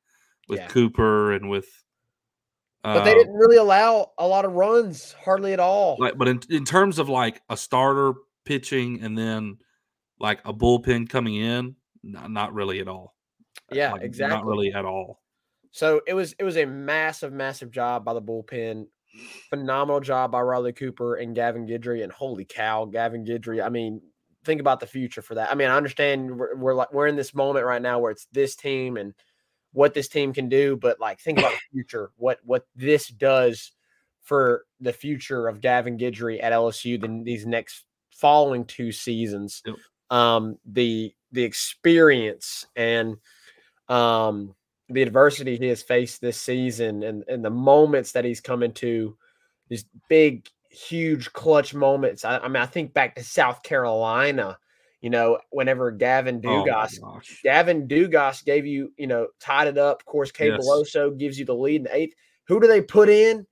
with 0.47 0.59
Yeah. 0.59 0.67
Cooper 0.67 1.31
and 1.31 1.49
with. 1.49 1.67
But 2.83 3.03
they 3.03 3.13
uh, 3.13 3.15
didn't 3.15 3.33
really 3.33 3.57
allow 3.57 4.11
a 4.19 4.27
lot 4.27 4.45
of 4.45 4.53
runs, 4.53 5.13
hardly 5.13 5.53
at 5.53 5.59
all. 5.59 5.95
like, 5.99 6.17
but 6.19 6.27
in, 6.27 6.39
in 6.51 6.65
terms 6.65 6.99
of 6.99 7.09
like 7.09 7.41
a 7.49 7.57
starter 7.57 8.13
pitching 8.45 9.01
and 9.01 9.17
then 9.17 9.57
like 10.19 10.39
a 10.45 10.53
bullpen 10.53 11.09
coming 11.09 11.35
in, 11.35 11.75
not, 12.03 12.29
not 12.29 12.53
really 12.53 12.79
at 12.79 12.87
all. 12.87 13.15
yeah, 13.71 13.91
Like, 13.93 14.03
exactly. 14.03 14.37
Not 14.37 14.45
really 14.45 14.71
at 14.71 14.85
all. 14.85 15.19
So 15.71 16.01
it 16.07 16.13
was 16.13 16.33
it 16.37 16.43
was 16.43 16.57
a 16.57 16.65
massive, 16.65 17.33
massive 17.33 17.71
job 17.71 18.05
by 18.05 18.13
the 18.13 18.21
bullpen. 18.21 18.85
Phenomenal 19.49 20.01
job 20.01 20.31
by 20.31 20.41
Riley 20.41 20.73
Cooper 20.73 21.15
and 21.15 21.35
Gavin 21.35 21.67
Guidry. 21.67 22.03
And 22.03 22.11
holy 22.11 22.45
cow, 22.45 22.85
Gavin 22.85 23.25
Guidry. 23.25 23.63
I 23.63 23.69
mean, 23.69 24.01
think 24.43 24.61
about 24.61 24.79
the 24.79 24.87
future 24.87 25.21
for 25.21 25.35
that. 25.35 25.51
I 25.51 25.55
mean, 25.55 25.69
I 25.69 25.77
understand 25.77 26.37
we're, 26.37 26.55
we're 26.55 26.73
like 26.73 26.93
we're 26.93 27.07
in 27.07 27.15
this 27.15 27.33
moment 27.33 27.65
right 27.65 27.81
now 27.81 27.99
where 27.99 28.11
it's 28.11 28.27
this 28.31 28.55
team 28.55 28.97
and 28.97 29.13
what 29.73 29.93
this 29.93 30.07
team 30.07 30.33
can 30.33 30.47
do, 30.47 30.77
but 30.77 30.99
like 30.99 31.19
think 31.19 31.39
about 31.39 31.51
the 31.51 31.59
future, 31.73 32.11
what 32.15 32.39
what 32.43 32.65
this 32.75 33.07
does 33.07 33.71
for 34.23 34.65
the 34.79 34.93
future 34.93 35.47
of 35.47 35.61
Gavin 35.61 35.97
Guidry 35.97 36.41
at 36.41 36.53
LSU 36.53 36.99
than 36.99 37.23
these 37.23 37.45
next 37.45 37.85
following 38.11 38.65
two 38.65 38.91
seasons. 38.91 39.61
Yep. 39.65 39.75
Um, 40.09 40.57
the 40.65 41.13
the 41.31 41.43
experience 41.43 42.65
and 42.75 43.17
um 43.89 44.55
the 44.89 45.01
adversity 45.01 45.57
he 45.57 45.67
has 45.67 45.81
faced 45.81 46.21
this 46.21 46.39
season 46.39 47.03
and, 47.03 47.23
and 47.27 47.43
the 47.43 47.49
moments 47.49 48.11
that 48.11 48.25
he's 48.25 48.41
come 48.41 48.61
into 48.63 49.17
these 49.69 49.85
big 50.09 50.47
huge 50.69 51.31
clutch 51.33 51.73
moments 51.73 52.23
I, 52.25 52.37
I 52.37 52.47
mean 52.47 52.61
i 52.61 52.65
think 52.65 52.93
back 52.93 53.15
to 53.15 53.23
south 53.23 53.63
carolina 53.63 54.57
you 55.01 55.09
know 55.09 55.39
whenever 55.49 55.89
gavin 55.91 56.41
Oh 56.45 56.63
dugas 56.65 56.99
gosh. 56.99 57.39
gavin 57.43 57.87
dugas 57.87 58.43
gave 58.45 58.65
you 58.65 58.91
you 58.97 59.07
know 59.07 59.27
tied 59.39 59.67
it 59.67 59.77
up 59.77 60.01
of 60.01 60.05
course 60.05 60.31
Cade 60.31 60.51
Yes. 60.51 60.59
Beloso 60.59 61.17
gives 61.17 61.39
you 61.39 61.45
the 61.45 61.55
lead 61.55 61.77
in 61.77 61.83
the 61.83 61.95
eighth 61.95 62.15
who 62.47 62.59
do 62.59 62.67
they 62.67 62.81
put 62.81 63.09
in 63.09 63.45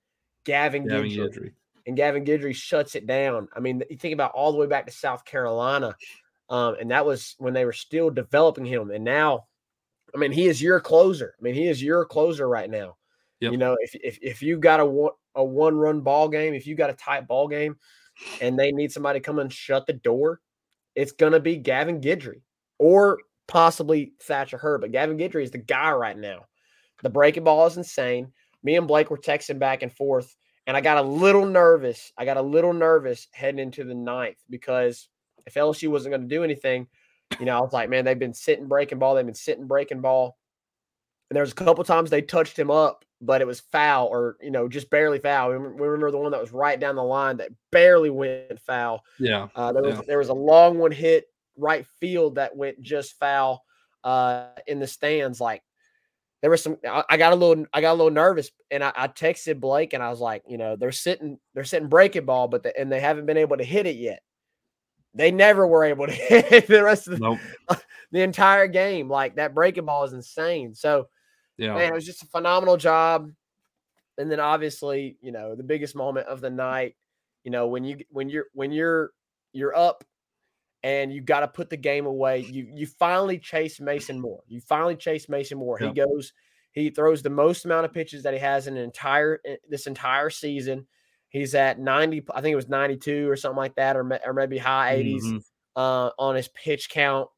gavin, 0.44 0.86
Gavin 0.86 1.10
Guidry 1.10 1.18
Guidry. 1.18 1.52
and 1.86 1.96
Gavin 1.96 2.24
Guidry 2.24 2.54
shuts 2.54 2.94
it 2.94 3.06
down. 3.06 3.48
I 3.56 3.60
mean, 3.60 3.82
you 3.90 3.96
think 3.96 4.12
about 4.14 4.32
all 4.32 4.52
the 4.52 4.58
way 4.58 4.66
back 4.66 4.86
to 4.86 4.92
South 4.92 5.24
Carolina, 5.24 5.96
um, 6.50 6.76
and 6.78 6.90
that 6.90 7.06
was 7.06 7.34
when 7.38 7.54
they 7.54 7.64
were 7.64 7.72
still 7.72 8.10
developing 8.10 8.66
him. 8.66 8.90
And 8.90 9.04
now, 9.04 9.46
I 10.14 10.18
mean, 10.18 10.32
he 10.32 10.46
is 10.46 10.62
your 10.62 10.80
closer. 10.80 11.34
I 11.38 11.42
mean, 11.42 11.54
he 11.54 11.68
is 11.68 11.82
your 11.82 12.04
closer 12.04 12.48
right 12.48 12.70
now. 12.70 12.96
Yep. 13.40 13.52
You 13.52 13.58
know, 13.58 13.76
if 13.80 13.94
if 13.94 14.18
if 14.22 14.42
you 14.42 14.58
got 14.58 14.80
a 14.80 14.84
one 14.84 15.12
a 15.34 15.44
one 15.44 15.76
run 15.76 16.00
ball 16.00 16.28
game, 16.28 16.54
if 16.54 16.66
you 16.66 16.74
got 16.74 16.90
a 16.90 16.94
tight 16.94 17.26
ball 17.26 17.48
game, 17.48 17.76
and 18.40 18.58
they 18.58 18.72
need 18.72 18.92
somebody 18.92 19.18
to 19.18 19.24
come 19.24 19.38
and 19.38 19.52
shut 19.52 19.86
the 19.86 19.92
door, 19.92 20.40
it's 20.94 21.12
gonna 21.12 21.40
be 21.40 21.56
Gavin 21.56 22.00
Guidry 22.00 22.42
or 22.78 23.18
possibly 23.48 24.12
Thatcher 24.22 24.58
Hurd. 24.58 24.80
But 24.80 24.92
Gavin 24.92 25.18
Guidry 25.18 25.42
is 25.42 25.50
the 25.50 25.58
guy 25.58 25.92
right 25.92 26.16
now. 26.16 26.46
The 27.02 27.10
breaking 27.10 27.44
ball 27.44 27.66
is 27.66 27.76
insane. 27.76 28.32
Me 28.62 28.76
and 28.76 28.88
Blake 28.88 29.10
were 29.10 29.18
texting 29.18 29.58
back 29.58 29.82
and 29.82 29.92
forth 29.92 30.34
and 30.66 30.76
I 30.76 30.80
got 30.80 30.98
a 30.98 31.02
little 31.02 31.46
nervous. 31.46 32.12
I 32.16 32.24
got 32.24 32.36
a 32.36 32.42
little 32.42 32.72
nervous 32.72 33.28
heading 33.32 33.60
into 33.60 33.84
the 33.84 33.94
ninth 33.94 34.38
because 34.48 35.08
if 35.46 35.54
LSU 35.54 35.88
wasn't 35.88 36.12
going 36.12 36.22
to 36.22 36.34
do 36.34 36.44
anything, 36.44 36.86
you 37.38 37.46
know, 37.46 37.58
I 37.58 37.60
was 37.60 37.72
like, 37.72 37.88
man, 37.90 38.04
they've 38.04 38.18
been 38.18 38.34
sitting 38.34 38.66
breaking 38.68 38.98
ball. 38.98 39.14
They've 39.14 39.24
been 39.24 39.34
sitting 39.34 39.66
breaking 39.66 40.00
ball. 40.00 40.36
And 41.30 41.36
there's 41.36 41.52
a 41.52 41.54
couple 41.56 41.82
times 41.84 42.10
they 42.10 42.22
touched 42.22 42.58
him 42.58 42.70
up, 42.70 43.04
but 43.20 43.40
it 43.40 43.46
was 43.46 43.60
foul 43.60 44.08
or, 44.08 44.36
you 44.40 44.50
know, 44.50 44.68
just 44.68 44.90
barely 44.90 45.18
foul. 45.18 45.50
We 45.50 45.56
remember, 45.56 46.10
the 46.10 46.18
one 46.18 46.32
that 46.32 46.40
was 46.40 46.52
right 46.52 46.78
down 46.78 46.96
the 46.96 47.02
line 47.02 47.38
that 47.38 47.50
barely 47.72 48.10
went 48.10 48.60
foul. 48.60 49.02
Yeah. 49.18 49.48
Uh, 49.56 49.72
there 49.72 49.82
was 49.82 49.96
Yeah. 49.96 50.02
there 50.06 50.18
was 50.18 50.28
a 50.28 50.34
long 50.34 50.78
one 50.78 50.92
hit 50.92 51.26
right 51.56 51.86
field 51.98 52.34
that 52.34 52.54
went 52.54 52.80
just 52.82 53.18
foul 53.18 53.64
uh, 54.04 54.48
in 54.66 54.78
the 54.80 54.86
stands. 54.86 55.40
Like 55.40 55.62
there 56.42 56.50
was 56.50 56.62
some, 56.62 56.76
I, 56.86 57.04
I 57.08 57.16
got 57.16 57.32
a 57.32 57.36
little, 57.36 57.64
I 57.72 57.80
got 57.80 57.92
a 57.92 57.96
little 57.96 58.12
nervous, 58.12 58.50
and 58.70 58.84
I, 58.84 58.92
I 58.94 59.08
texted 59.08 59.60
Blake, 59.60 59.94
and 59.94 60.02
I 60.02 60.10
was 60.10 60.20
like, 60.20 60.42
you 60.46 60.58
know, 60.58 60.76
they're 60.76 60.92
sitting, 60.92 61.38
they're 61.54 61.64
sitting 61.64 61.88
breaking 61.88 62.26
ball, 62.26 62.48
but 62.48 62.62
the, 62.62 62.78
and 62.78 62.92
they 62.92 63.00
haven't 63.00 63.24
been 63.24 63.38
able 63.38 63.56
to 63.56 63.64
hit 63.64 63.86
it 63.86 63.96
yet. 63.96 64.20
They 65.14 65.30
never 65.30 65.66
were 65.66 65.84
able 65.84 66.06
to 66.06 66.12
hit 66.12 66.66
the 66.66 66.82
rest 66.82 67.06
of 67.06 67.14
the, 67.14 67.20
Nope. 67.20 67.38
the 68.12 68.22
entire 68.22 68.66
game. 68.66 69.08
Like 69.08 69.36
that 69.36 69.54
breaking 69.54 69.84
ball 69.84 70.04
is 70.04 70.12
insane. 70.12 70.74
So 70.74 71.08
Yeah. 71.56 71.74
man, 71.74 71.92
it 71.92 71.94
was 71.94 72.06
just 72.06 72.22
a 72.22 72.26
phenomenal 72.26 72.76
job. 72.76 73.30
And 74.18 74.30
then 74.30 74.40
obviously, 74.40 75.16
you 75.20 75.32
know, 75.32 75.54
the 75.54 75.62
biggest 75.62 75.96
moment 75.96 76.28
of 76.28 76.40
the 76.40 76.50
night, 76.50 76.96
you 77.42 77.50
know, 77.50 77.66
when 77.68 77.84
you 77.84 77.98
when 78.10 78.28
you're 78.28 78.46
when 78.52 78.72
you're 78.72 79.10
you're 79.52 79.76
up 79.76 80.04
and 80.82 81.12
you 81.12 81.20
got 81.20 81.40
to 81.40 81.48
put 81.48 81.70
the 81.70 81.76
game 81.76 82.06
away, 82.06 82.40
you 82.40 82.68
you 82.72 82.86
finally 82.86 83.38
chase 83.38 83.80
Mason 83.80 84.20
Moore. 84.20 84.42
You 84.46 84.60
finally 84.60 84.96
chase 84.96 85.28
Mason 85.28 85.58
Moore. 85.58 85.78
Yep. 85.80 85.88
He 85.90 85.94
goes, 85.94 86.32
he 86.72 86.90
throws 86.90 87.22
the 87.22 87.30
most 87.30 87.64
amount 87.64 87.86
of 87.86 87.92
pitches 87.92 88.22
that 88.24 88.34
he 88.34 88.40
has 88.40 88.66
in 88.66 88.76
an 88.76 88.82
entire 88.84 89.40
this 89.68 89.86
entire 89.86 90.30
season. 90.30 90.86
He's 91.34 91.56
at 91.56 91.80
90, 91.80 92.26
I 92.32 92.40
think 92.40 92.52
it 92.52 92.56
was 92.56 92.68
92 92.68 93.28
or 93.28 93.34
something 93.34 93.56
like 93.56 93.74
that, 93.74 93.96
or, 93.96 94.20
or 94.24 94.32
maybe 94.32 94.56
high 94.56 94.94
80s 94.94 95.24
Mhm. 95.24 95.42
uh, 95.74 96.10
on 96.16 96.36
his 96.36 96.46
pitch 96.46 96.88
count. 96.88 97.28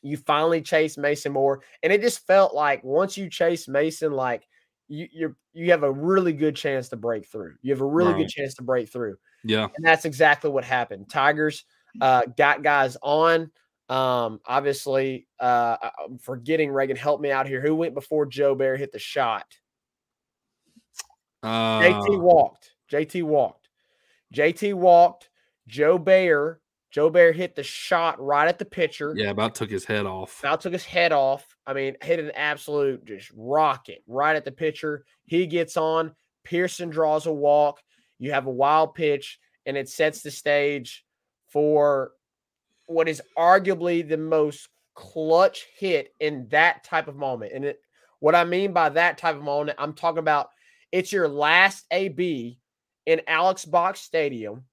You 0.00 0.16
finally 0.16 0.62
chase 0.62 0.96
Mason 0.96 1.32
Moore, 1.32 1.60
and 1.82 1.92
it 1.92 2.00
just 2.02 2.24
felt 2.24 2.54
like 2.54 2.84
once 2.84 3.16
you 3.16 3.28
chase 3.28 3.66
Mason, 3.66 4.12
like 4.12 4.46
you 4.86 5.08
you're 5.10 5.36
you 5.52 5.72
have 5.72 5.82
a 5.82 5.90
really 5.90 6.32
good 6.32 6.54
chance 6.54 6.88
to 6.90 6.96
break 6.96 7.26
through. 7.26 7.56
You 7.62 7.72
have 7.72 7.80
a 7.80 7.84
really 7.84 8.12
Right. 8.12 8.18
good 8.20 8.28
chance 8.28 8.54
to 8.54 8.62
break 8.62 8.88
through, 8.88 9.16
Yeah. 9.42 9.64
and 9.74 9.84
that's 9.84 10.04
exactly 10.04 10.48
what 10.50 10.62
happened. 10.62 11.10
Tigers 11.10 11.64
uh, 12.00 12.22
got 12.36 12.62
guys 12.62 12.96
on. 13.02 13.50
Um, 13.88 14.40
obviously, 14.46 15.26
uh, 15.40 15.78
I'm 16.06 16.18
forgetting 16.18 16.70
Reagan. 16.70 16.96
Help 16.96 17.20
me 17.20 17.32
out 17.32 17.48
here. 17.48 17.60
Who 17.60 17.74
went 17.74 17.94
before 17.94 18.26
Jobert 18.26 18.78
hit 18.78 18.92
the 18.92 19.00
shot? 19.00 19.46
Uh, 21.42 21.80
JT 21.80 22.20
walked. 22.20 22.75
JT 22.90 23.22
walked. 23.22 23.68
JT 24.34 24.74
walked. 24.74 25.30
Jobert. 25.68 26.58
Joe 26.90 27.10
Bear 27.10 27.32
hit 27.32 27.54
the 27.54 27.62
shot 27.62 28.18
right 28.18 28.48
at 28.48 28.58
the 28.58 28.64
pitcher. 28.64 29.12
yeah, 29.14 29.28
about 29.28 29.54
took 29.54 29.68
his 29.68 29.84
head 29.84 30.06
off. 30.06 30.40
About 30.40 30.62
took 30.62 30.72
his 30.72 30.84
head 30.84 31.12
off. 31.12 31.46
I 31.66 31.74
mean, 31.74 31.94
hit 32.02 32.18
an 32.18 32.30
absolute 32.34 33.04
just 33.04 33.30
rocket 33.36 34.02
right 34.06 34.34
at 34.34 34.46
the 34.46 34.52
pitcher. 34.52 35.04
He 35.26 35.46
gets 35.46 35.76
on. 35.76 36.12
Pearson 36.42 36.88
draws 36.88 37.26
a 37.26 37.32
walk. 37.32 37.82
You 38.18 38.32
have 38.32 38.46
a 38.46 38.50
wild 38.50 38.94
pitch, 38.94 39.38
and 39.66 39.76
it 39.76 39.90
sets 39.90 40.22
the 40.22 40.30
stage 40.30 41.04
for 41.48 42.12
what 42.86 43.10
is 43.10 43.20
arguably 43.36 44.08
the 44.08 44.16
most 44.16 44.68
clutch 44.94 45.66
hit 45.76 46.14
in 46.20 46.48
that 46.48 46.82
type 46.82 47.08
of 47.08 47.16
moment. 47.16 47.52
And 47.52 47.64
it, 47.66 47.80
what 48.20 48.34
I 48.34 48.44
mean 48.44 48.72
by 48.72 48.88
that 48.90 49.18
type 49.18 49.36
of 49.36 49.42
moment, 49.42 49.76
I'm 49.78 49.92
talking 49.92 50.20
about 50.20 50.48
it's 50.92 51.12
your 51.12 51.28
last 51.28 51.84
AB 51.90 52.58
in 53.06 53.20
Alex 53.26 53.64
Box 53.64 54.00
Stadium, 54.00 54.64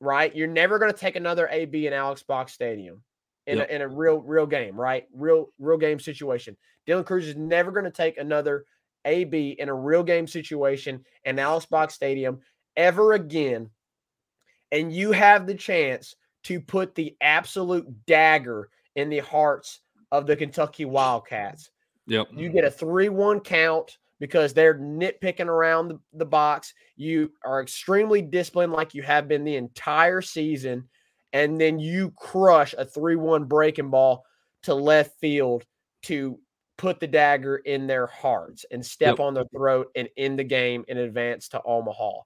right? 0.00 0.34
You're 0.34 0.48
never 0.48 0.78
going 0.78 0.92
to 0.92 0.98
take 0.98 1.16
another 1.16 1.48
AB 1.50 1.86
in 1.86 1.92
Alex 1.92 2.22
Box 2.22 2.52
Stadium 2.52 3.02
in, 3.46 3.58
Yep. 3.58 3.68
a, 3.70 3.74
in 3.74 3.82
a 3.82 3.88
real 3.88 4.18
real 4.20 4.46
game, 4.46 4.78
right? 4.78 5.06
Real 5.14 5.48
real 5.58 5.78
game 5.78 5.98
situation. 6.00 6.56
Dylan 6.86 7.06
Crews 7.06 7.28
is 7.28 7.36
never 7.36 7.70
going 7.70 7.84
to 7.84 7.90
take 7.90 8.18
another 8.18 8.64
AB 9.04 9.56
in 9.58 9.68
a 9.68 9.74
real 9.74 10.02
game 10.02 10.26
situation 10.26 11.04
in 11.24 11.38
Alex 11.38 11.66
Box 11.66 11.94
Stadium 11.94 12.40
ever 12.76 13.12
again. 13.12 13.70
And 14.72 14.92
you 14.92 15.12
have 15.12 15.46
the 15.46 15.54
chance 15.54 16.16
to 16.44 16.60
put 16.60 16.94
the 16.94 17.16
absolute 17.20 17.86
dagger 18.06 18.68
in 18.96 19.08
the 19.08 19.20
hearts 19.20 19.80
of 20.10 20.26
the 20.26 20.36
Kentucky 20.36 20.84
Wildcats. 20.84 21.70
Yep. 22.06 22.28
You 22.34 22.48
get 22.50 22.64
a 22.64 22.70
3 22.70 23.08
1 23.08 23.40
count 23.40 23.98
because 24.24 24.54
they're 24.54 24.78
nitpicking 24.78 25.48
around 25.48 25.88
the, 25.88 26.00
the 26.14 26.24
box. 26.24 26.72
You 26.96 27.30
are 27.44 27.60
extremely 27.60 28.22
disciplined, 28.22 28.72
like 28.72 28.94
you 28.94 29.02
have 29.02 29.28
been 29.28 29.44
the 29.44 29.56
entire 29.56 30.22
season. 30.22 30.88
And 31.34 31.60
then 31.60 31.78
you 31.78 32.10
crush 32.16 32.74
a 32.78 32.86
3 32.86 33.16
1 33.16 33.44
breaking 33.44 33.90
ball 33.90 34.24
to 34.62 34.72
left 34.74 35.20
field 35.20 35.66
to 36.04 36.38
put 36.78 37.00
the 37.00 37.06
dagger 37.06 37.56
in 37.58 37.86
their 37.86 38.06
hearts 38.06 38.64
and 38.70 38.84
step 38.84 39.18
Yep. 39.18 39.20
on 39.20 39.34
their 39.34 39.44
throat 39.54 39.88
and 39.94 40.08
end 40.16 40.38
the 40.38 40.44
game 40.44 40.86
in 40.88 40.96
advance 40.96 41.48
to 41.50 41.60
Omaha. 41.62 42.20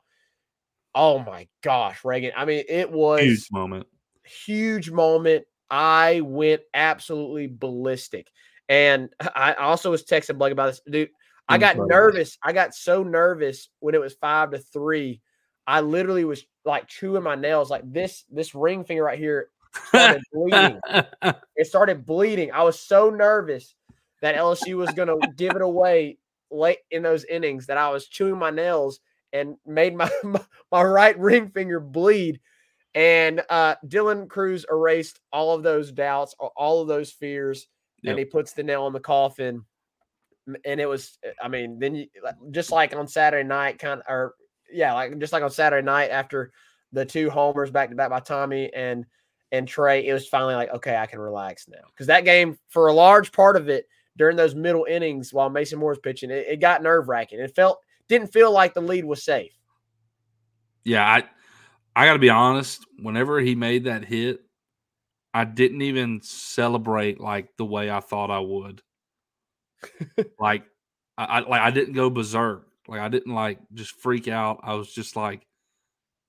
Oh 0.94 1.18
my 1.18 1.48
gosh, 1.64 2.04
Reagan. 2.04 2.30
I 2.36 2.44
mean, 2.44 2.62
it 2.68 2.92
was 2.92 3.22
Huge 3.22 3.48
moment. 3.50 3.86
huge 4.24 4.90
moment. 4.92 5.46
I 5.68 6.20
went 6.20 6.62
absolutely 6.74 7.48
ballistic. 7.48 8.28
And 8.68 9.08
I 9.34 9.54
also 9.54 9.90
was 9.90 10.04
texting 10.04 10.38
Blake 10.38 10.52
about 10.52 10.66
this. 10.66 10.80
Dude, 10.88 11.10
I 11.48 11.58
got 11.58 11.76
nervous. 11.78 12.36
I 12.42 12.52
got 12.52 12.74
so 12.74 13.02
nervous 13.02 13.68
when 13.80 13.94
it 13.94 14.00
was 14.00 14.14
five 14.14 14.50
to 14.50 14.58
three. 14.58 15.20
I 15.66 15.80
literally 15.80 16.24
was 16.24 16.44
like 16.64 16.88
chewing 16.88 17.22
my 17.22 17.34
nails, 17.34 17.70
like 17.70 17.90
this. 17.90 18.24
This 18.30 18.54
ring 18.54 18.84
finger 18.84 19.04
right 19.04 19.18
here 19.18 19.48
started 19.88 20.22
bleeding. 20.32 20.80
It 21.56 21.66
started 21.66 22.06
bleeding. 22.06 22.52
I 22.52 22.62
was 22.62 22.78
so 22.80 23.10
nervous 23.10 23.74
that 24.22 24.36
LSU 24.36 24.76
was 24.76 24.90
going 24.92 25.08
to 25.08 25.28
give 25.36 25.56
it 25.56 25.62
away 25.62 26.18
late 26.50 26.78
in 26.90 27.02
those 27.02 27.24
innings 27.24 27.66
that 27.66 27.76
I 27.76 27.90
was 27.90 28.06
chewing 28.08 28.38
my 28.38 28.50
nails 28.50 29.00
and 29.32 29.56
made 29.66 29.94
my 29.96 30.10
my, 30.24 30.40
my 30.70 30.82
right 30.82 31.18
ring 31.18 31.50
finger 31.50 31.80
bleed. 31.80 32.40
And 32.94 33.42
uh, 33.50 33.74
Dylan 33.86 34.28
Crews 34.28 34.64
erased 34.70 35.20
all 35.32 35.54
of 35.54 35.62
those 35.62 35.92
doubts, 35.92 36.34
all 36.38 36.80
of 36.82 36.88
those 36.88 37.10
fears, 37.12 37.68
Yep. 38.02 38.10
and 38.12 38.18
he 38.18 38.24
puts 38.24 38.52
the 38.52 38.62
nail 38.62 38.86
in 38.86 38.92
the 38.92 39.00
coffin. 39.00 39.64
And 40.64 40.80
it 40.80 40.86
was, 40.86 41.18
uh, 41.26 41.30
I 41.42 41.48
mean, 41.48 41.78
then 41.78 41.94
you, 41.94 42.06
just 42.50 42.70
like 42.72 42.94
on 42.94 43.08
Saturday 43.08 43.46
night, 43.46 43.78
kind 43.78 44.00
of, 44.00 44.06
or 44.08 44.34
yeah, 44.72 44.92
like 44.94 45.18
just 45.18 45.32
like 45.32 45.42
on 45.42 45.50
Saturday 45.50 45.84
night 45.84 46.10
after 46.10 46.52
the 46.92 47.04
two 47.04 47.30
homers 47.30 47.70
back 47.70 47.90
to 47.90 47.96
back 47.96 48.10
by 48.10 48.20
Tommy 48.20 48.72
and 48.72 49.04
and 49.50 49.66
Trey, 49.66 50.06
it 50.06 50.12
was 50.12 50.28
finally 50.28 50.54
like, 50.54 50.72
okay, 50.74 50.96
I 50.96 51.06
can 51.06 51.18
relax 51.20 51.68
now. 51.68 51.78
Because 51.88 52.06
that 52.08 52.24
game, 52.24 52.58
for 52.68 52.88
a 52.88 52.92
large 52.92 53.32
part 53.32 53.56
of 53.56 53.68
it, 53.68 53.86
during 54.16 54.36
those 54.36 54.54
middle 54.54 54.84
innings 54.84 55.32
while 55.32 55.48
Mason 55.48 55.78
Moore 55.78 55.90
was 55.90 55.98
pitching, 55.98 56.30
it, 56.30 56.46
it 56.48 56.60
got 56.60 56.82
nerve 56.82 57.08
wracking. 57.08 57.40
It 57.40 57.54
felt 57.54 57.80
didn't 58.08 58.32
feel 58.32 58.52
like 58.52 58.74
the 58.74 58.80
lead 58.80 59.04
was 59.04 59.22
safe. 59.22 59.52
yeah, 60.84 61.04
I 61.04 61.24
I 61.94 62.06
got 62.06 62.14
to 62.14 62.18
be 62.18 62.30
honest. 62.30 62.84
Whenever 63.00 63.40
he 63.40 63.54
made 63.54 63.84
that 63.84 64.04
hit, 64.04 64.40
I 65.34 65.44
didn't 65.44 65.82
even 65.82 66.20
celebrate 66.22 67.20
like 67.20 67.56
the 67.56 67.64
way 67.64 67.90
I 67.90 68.00
thought 68.00 68.30
I 68.30 68.38
would. 68.38 68.82
Like, 70.38 70.64
I, 71.16 71.24
I 71.24 71.38
like 71.40 71.60
I 71.60 71.70
didn't 71.70 71.94
go 71.94 72.10
berserk. 72.10 72.66
Like 72.86 73.00
I 73.00 73.08
didn't 73.08 73.34
like 73.34 73.58
just 73.74 73.92
freak 74.00 74.28
out. 74.28 74.60
I 74.62 74.74
was 74.74 74.92
just 74.92 75.14
like, 75.16 75.46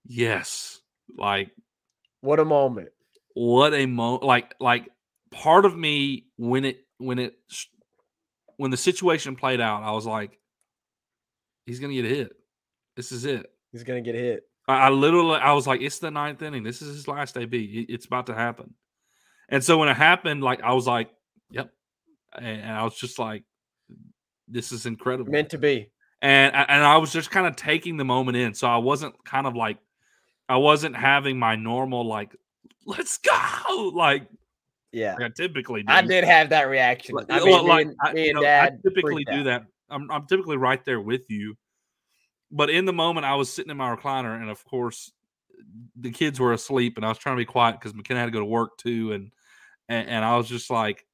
yes, 0.05 0.79
like 1.17 1.51
What 2.21 2.39
a 2.39 2.45
moment. 2.45 2.89
what 3.33 3.73
a 3.73 3.85
moment. 3.85 4.23
like 4.23 4.55
like 4.59 4.89
part 5.31 5.65
of 5.65 5.77
me 5.77 6.25
when 6.37 6.65
it 6.65 6.79
when 6.97 7.19
it 7.19 7.35
when 8.57 8.71
the 8.71 8.77
situation 8.77 9.35
played 9.35 9.61
out 9.61 9.83
i 9.83 9.91
was 9.91 10.05
like 10.07 10.37
he's 11.67 11.79
gonna 11.79 11.93
get 11.93 12.03
hit 12.05 12.31
this 12.97 13.11
is 13.11 13.25
it 13.25 13.45
He's 13.71 13.83
gonna 13.83 14.01
get 14.01 14.15
hit. 14.15 14.43
i, 14.67 14.87
I 14.87 14.89
literally 14.89 15.35
i 15.39 15.53
was 15.53 15.67
like 15.67 15.81
it's 15.81 15.99
the 15.99 16.09
ninth 16.11 16.41
inning 16.41 16.63
this 16.63 16.81
is 16.81 16.95
his 16.95 17.07
last 17.07 17.37
ab 17.37 17.53
It- 17.53 17.89
it's 17.89 18.05
about 18.07 18.25
to 18.25 18.33
happen 18.33 18.73
and 19.49 19.63
so 19.63 19.77
when 19.77 19.87
it 19.87 19.95
happened 19.95 20.43
like 20.43 20.61
i 20.63 20.73
was 20.73 20.87
like 20.87 21.09
yep 21.51 21.71
and, 22.37 22.61
and 22.61 22.71
i 22.71 22.83
was 22.83 22.95
just 22.95 23.19
like 23.19 23.43
this 24.47 24.71
is 24.71 24.85
incredible 24.85 25.31
Meant 25.31 25.49
to 25.51 25.57
be. 25.57 25.91
and 26.21 26.55
and 26.55 26.83
I 26.83 26.97
was 26.97 27.13
just 27.13 27.29
kind 27.31 27.45
of 27.45 27.55
taking 27.55 27.97
the 27.97 28.03
moment 28.03 28.35
in. 28.35 28.53
So 28.55 28.67
I 28.67 28.77
wasn't 28.77 29.13
kind 29.23 29.45
of 29.45 29.55
like 29.55 29.77
I 30.49 30.57
wasn't 30.57 30.95
having 30.95 31.37
my 31.37 31.55
normal 31.55 32.03
like 32.05 32.35
let's 32.85 33.19
go 33.19 33.91
like, 33.93 34.27
Yeah. 34.91 35.15
I 35.21 35.29
typically 35.29 35.83
do. 35.83 35.93
I 35.93 36.01
did 36.01 36.23
have 36.23 36.49
that 36.49 36.63
reaction. 36.67 37.13
Like- 37.15 37.27
I 37.29 37.39
mean, 37.39 37.47
me 37.63 37.69
like, 37.69 37.85
and, 37.85 37.95
I, 38.01 38.13
me 38.13 38.29
and 38.31 38.41
know, 38.41 38.47
I 38.47 38.71
typically 38.83 39.23
do 39.23 39.31
out. 39.33 39.43
that. 39.45 39.65
I'm 39.91 40.09
I'm 40.09 40.25
typically 40.25 40.57
right 40.57 40.83
there 40.83 40.99
with 40.99 41.29
you. 41.29 41.55
But 42.51 42.71
in 42.71 42.85
the 42.85 42.93
moment, 42.93 43.27
I 43.27 43.35
was 43.35 43.53
sitting 43.53 43.69
in 43.69 43.77
my 43.77 43.95
recliner, 43.95 44.41
and 44.41 44.49
of 44.49 44.65
course, 44.65 45.11
the 45.95 46.09
kids 46.09 46.39
were 46.39 46.53
asleep, 46.53 46.97
and 46.97 47.05
I 47.05 47.09
was 47.09 47.19
trying 47.19 47.35
to 47.35 47.41
be 47.41 47.45
quiet 47.45 47.73
because 47.73 47.93
McKenna 47.93 48.21
had 48.21 48.25
to 48.25 48.31
go 48.31 48.39
to 48.39 48.45
work 48.45 48.77
too, 48.77 49.11
and, 49.13 49.31
and 49.87 50.09
and 50.09 50.25
I 50.25 50.35
was 50.37 50.49
just 50.49 50.71
like, 50.71 51.05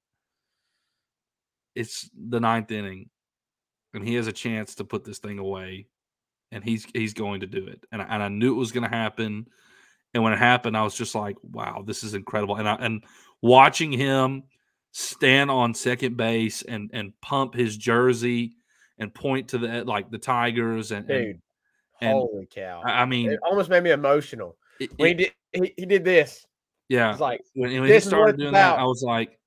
it's 1.76 2.10
the 2.30 2.40
ninth 2.40 2.72
inning, 2.72 3.10
and 3.94 4.08
he 4.08 4.16
has 4.16 4.28
a 4.28 4.32
chance 4.34 4.76
to 4.76 4.84
put 4.86 5.04
this 5.04 5.20
thing 5.20 5.40
away, 5.40 5.88
and 6.52 6.64
he's 6.64 6.86
he's 6.94 7.14
going 7.14 7.42
to 7.42 7.48
do 7.48 7.68
it, 7.68 7.84
and 7.92 8.02
I, 8.02 8.06
and 8.06 8.24
I 8.24 8.28
knew 8.30 8.54
it 8.54 8.58
was 8.58 8.72
going 8.72 8.90
to 8.90 8.96
happen, 8.96 9.48
and 10.14 10.24
when 10.24 10.34
it 10.34 10.40
happened, 10.40 10.76
I 10.78 10.84
was 10.84 10.96
just 10.96 11.16
like, 11.16 11.36
wow, 11.44 11.84
this 11.86 12.04
is 12.04 12.14
incredible, 12.14 12.56
and 12.56 12.68
I, 12.68 12.76
and 12.76 13.04
watching 13.42 13.92
him 13.92 14.44
stand 14.92 15.52
on 15.52 15.74
second 15.74 16.16
base 16.16 16.62
and 16.62 16.90
and 16.94 17.12
pump 17.22 17.54
his 17.54 17.76
jersey 17.76 18.56
and 18.98 19.14
point 19.14 19.50
to 19.50 19.58
the 19.58 19.84
like 19.84 20.10
the 20.10 20.18
Tigers 20.18 20.92
and, 20.92 21.06
Dude. 21.06 21.42
and 22.00 22.14
holy 22.14 22.46
cow. 22.50 22.82
I 22.86 23.06
mean 23.06 23.30
it 23.32 23.40
almost 23.46 23.70
made 23.70 23.84
me 23.84 23.92
emotional. 23.92 24.56
it- 24.80 24.92
When 24.98 25.10
he 25.10 25.14
did 25.16 25.34
he, 25.52 25.74
he 25.76 25.86
did 25.86 26.06
this. 26.06 26.46
yeah 26.88 27.12
It's 27.12 27.20
like 27.20 27.42
when, 27.56 27.74
when 27.74 27.84
he 27.84 27.90
this 27.90 28.06
is 28.06 28.14
what 28.14 28.20
started 28.20 28.38
doing 28.38 28.54
that. 28.54 28.80
I 28.80 28.86
was 28.86 29.04
like 29.04 29.38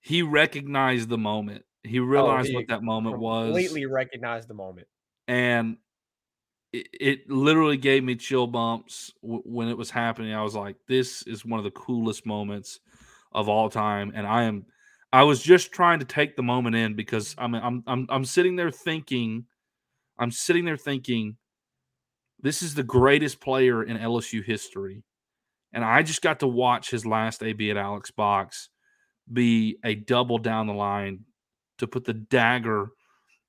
he 0.00 0.22
recognized 0.22 1.08
the 1.08 1.18
moment 1.18 1.64
he 1.84 2.00
oh, 2.00 2.04
realized 2.04 2.48
he 2.48 2.54
what 2.54 2.68
that 2.68 2.82
moment 2.82 3.18
was 3.18 3.46
completely 3.46 3.86
recognized 3.86 4.48
the 4.48 4.54
moment. 4.54 4.86
and 5.26 5.76
it, 6.72 6.88
it 6.92 7.30
literally 7.30 7.76
gave 7.76 8.04
me 8.04 8.14
chill 8.14 8.46
bumps 8.46 9.12
w- 9.22 9.42
when 9.44 9.68
it 9.68 9.78
was 9.78 9.90
happening. 9.90 10.34
I 10.34 10.42
was 10.42 10.54
like, 10.54 10.76
"This 10.86 11.22
is 11.22 11.44
one 11.44 11.58
of 11.58 11.64
the 11.64 11.70
coolest 11.70 12.26
moments 12.26 12.80
of 13.32 13.48
all 13.48 13.70
time," 13.70 14.12
and 14.14 14.26
I 14.26 14.44
am. 14.44 14.66
I 15.12 15.22
was 15.22 15.42
just 15.42 15.72
trying 15.72 16.00
to 16.00 16.04
take 16.04 16.36
the 16.36 16.42
moment 16.42 16.76
in 16.76 16.94
because 16.94 17.34
I'm 17.38 17.54
I'm 17.54 17.82
I'm 17.86 18.06
I'm 18.10 18.24
sitting 18.24 18.56
there 18.56 18.70
thinking, 18.70 19.46
I'm 20.18 20.30
sitting 20.30 20.66
there 20.66 20.76
thinking, 20.76 21.36
this 22.40 22.62
is 22.62 22.74
the 22.74 22.82
greatest 22.82 23.40
player 23.40 23.82
in 23.82 23.96
LSU 23.96 24.44
history, 24.44 25.04
and 25.72 25.82
I 25.82 26.02
just 26.02 26.20
got 26.20 26.40
to 26.40 26.46
watch 26.46 26.90
his 26.90 27.06
last 27.06 27.42
AB 27.42 27.70
at 27.70 27.78
Alex 27.78 28.10
Box 28.10 28.68
be 29.32 29.78
a 29.84 29.94
double 29.94 30.38
down 30.38 30.66
the 30.66 30.74
line 30.74 31.24
to 31.78 31.86
put 31.86 32.04
the 32.04 32.14
dagger 32.14 32.90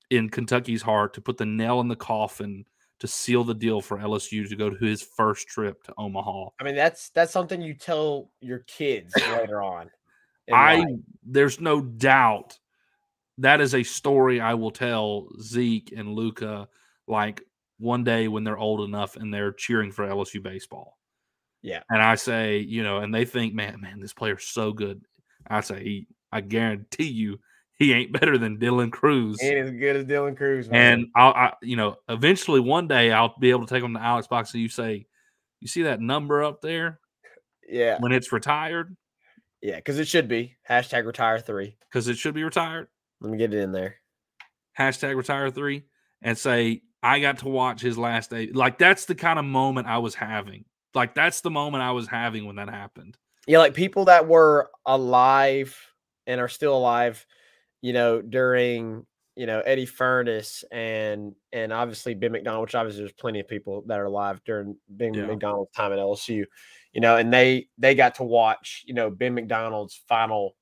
in 0.09 0.29
Kentucky's 0.29 0.81
heart, 0.81 1.13
to 1.13 1.21
put 1.21 1.37
the 1.37 1.45
nail 1.45 1.79
in 1.81 1.87
the 1.87 1.95
coffin, 1.95 2.65
to 2.99 3.07
seal 3.07 3.43
the 3.43 3.53
deal 3.53 3.81
for 3.81 3.97
LSU 3.97 4.47
to 4.49 4.55
go 4.55 4.69
to 4.69 4.85
his 4.85 5.01
first 5.01 5.47
trip 5.47 5.83
to 5.83 5.93
Omaha. 5.97 6.49
I 6.59 6.63
mean, 6.63 6.75
that's 6.75 7.09
that's 7.09 7.31
something 7.31 7.61
you 7.61 7.73
tell 7.73 8.29
your 8.41 8.59
kids 8.59 9.13
later 9.37 9.61
on. 9.61 9.89
I 10.51 10.77
life. 10.77 10.87
there's 11.23 11.59
no 11.59 11.79
doubt 11.81 12.57
that 13.39 13.61
is 13.61 13.73
a 13.73 13.83
story 13.83 14.41
I 14.41 14.53
will 14.53 14.71
tell 14.71 15.29
Zeke 15.41 15.93
and 15.95 16.13
Luca 16.13 16.67
like 17.07 17.41
one 17.77 18.03
day 18.03 18.27
when 18.27 18.43
they're 18.43 18.57
old 18.57 18.81
enough 18.81 19.15
and 19.15 19.33
they're 19.33 19.53
cheering 19.53 19.91
for 19.91 20.05
LSU 20.05 20.43
baseball. 20.43 20.97
Yeah. 21.61 21.81
And 21.89 22.01
I 22.01 22.15
say, 22.15 22.59
you 22.59 22.83
know, 22.83 22.97
and 22.97 23.15
they 23.15 23.25
think, 23.25 23.53
man, 23.53 23.79
man, 23.79 23.99
this 23.99 24.13
player's 24.13 24.45
so 24.45 24.73
good. 24.73 25.01
I 25.49 25.61
say, 25.61 25.83
he, 25.83 26.07
I 26.31 26.41
guarantee 26.41 27.09
you, 27.09 27.39
he 27.75 27.93
ain't 27.93 28.11
better 28.11 28.37
than 28.37 28.57
Dylan 28.57 28.91
Crews. 28.91 29.41
He 29.41 29.47
ain't 29.47 29.67
as 29.67 29.71
good 29.71 29.95
as 29.95 30.05
Dylan 30.05 30.35
Crews, 30.35 30.69
man. 30.69 30.93
And 30.93 31.07
I'll, 31.15 31.31
I, 31.31 31.53
you 31.61 31.75
know, 31.75 31.95
eventually 32.07 32.59
one 32.59 32.87
day 32.87 33.11
I'll 33.11 33.35
be 33.39 33.49
able 33.49 33.65
to 33.65 33.73
take 33.73 33.81
them 33.81 33.93
to 33.93 34.01
Alex 34.01 34.27
Box 34.27 34.53
and 34.53 34.61
you 34.61 34.69
say, 34.69 35.07
you 35.59 35.67
see 35.67 35.83
that 35.83 36.01
number 36.01 36.43
up 36.43 36.61
there 36.61 36.99
yeah, 37.67 37.97
when 37.99 38.11
it's 38.11 38.31
retired 38.31 38.95
yeah, 39.61 39.75
because 39.75 39.99
it 39.99 40.07
should 40.07 40.27
be 40.27 40.55
hashtag 40.69 41.05
retire 41.05 41.39
three. 41.39 41.75
because 41.89 42.07
it 42.07 42.17
should 42.17 42.33
be 42.33 42.43
retired. 42.43 42.87
Let 43.21 43.31
me 43.31 43.37
get 43.37 43.53
it 43.53 43.59
in 43.59 43.71
there. 43.71 43.95
hashtag 44.77 45.15
retire 45.15 45.49
three 45.49 45.83
and 46.21 46.37
say 46.37 46.83
I 47.03 47.19
got 47.19 47.39
to 47.39 47.49
watch 47.49 47.81
his 47.81 47.97
last 47.97 48.29
day. 48.29 48.47
Like 48.53 48.77
that's 48.77 49.05
the 49.05 49.15
kind 49.15 49.39
of 49.39 49.45
moment 49.45 49.87
I 49.87 49.97
was 49.97 50.15
having. 50.15 50.65
Like 50.93 51.13
that's 51.13 51.41
the 51.41 51.51
moment 51.51 51.83
I 51.83 51.91
was 51.91 52.07
having 52.07 52.45
when 52.45 52.55
that 52.55 52.69
happened. 52.69 53.17
Yeah, 53.49 53.57
like 53.57 53.73
people 53.73 54.05
that 54.05 54.27
were 54.27 54.69
alive 54.85 55.75
and 56.27 56.39
are 56.39 56.47
still 56.47 56.77
alive, 56.77 57.25
you 57.81 57.93
know, 57.93 58.21
during 58.21 59.07
you 59.35 59.47
know 59.47 59.61
Eddie 59.61 59.87
Furniss 59.87 60.63
and 60.71 61.33
and 61.51 61.73
obviously 61.73 62.13
Ben 62.13 62.31
McDonald, 62.31 62.61
which 62.61 62.75
obviously 62.75 63.01
there's 63.01 63.11
plenty 63.13 63.39
of 63.39 63.47
people 63.47 63.81
that 63.87 63.99
are 63.99 64.05
alive 64.05 64.39
during 64.45 64.77
Ben 64.87 65.15
Yeah. 65.15 65.25
McDonald's 65.25 65.71
time 65.71 65.91
at 65.91 65.97
LSU, 65.97 66.45
you 66.93 67.01
know, 67.01 67.17
and 67.17 67.33
they 67.33 67.69
they 67.79 67.95
got 67.95 68.13
to 68.15 68.23
watch 68.23 68.83
you 68.85 68.93
know 68.93 69.09
Ben 69.09 69.33
McDonald's 69.33 69.99
final, 70.07 70.55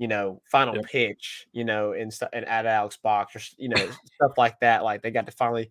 you 0.00 0.08
know, 0.08 0.42
final 0.50 0.74
Yep. 0.74 0.86
pitch, 0.86 1.46
you 1.52 1.64
know, 1.64 1.92
and 1.92 2.12
stuff 2.12 2.30
and 2.32 2.44
at 2.46 2.66
Alex 2.66 2.96
Box 2.96 3.36
or 3.36 3.42
you 3.58 3.68
know 3.68 3.88
stuff 4.16 4.32
like 4.36 4.58
that. 4.58 4.82
Like 4.82 5.02
they 5.02 5.12
got 5.12 5.26
to 5.26 5.32
finally 5.32 5.70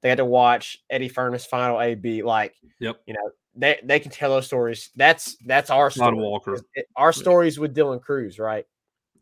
they 0.00 0.10
got 0.10 0.18
to 0.18 0.24
watch 0.24 0.78
Eddie 0.88 1.10
Furniss 1.10 1.44
final 1.44 1.80
AB. 1.80 2.22
Like 2.22 2.54
Yep. 2.78 3.00
you 3.04 3.14
know 3.14 3.30
they 3.56 3.78
they 3.84 4.00
can 4.00 4.10
tell 4.10 4.30
those 4.30 4.46
stories. 4.46 4.90
That's 4.96 5.36
that's 5.46 5.70
our 5.70 5.90
story. 5.90 6.16
Walker. 6.16 6.58
It- 6.74 6.86
our 6.96 7.12
stories 7.12 7.58
with 7.58 7.74
Dylan 7.74 8.00
Crews, 8.00 8.38
right? 8.38 8.66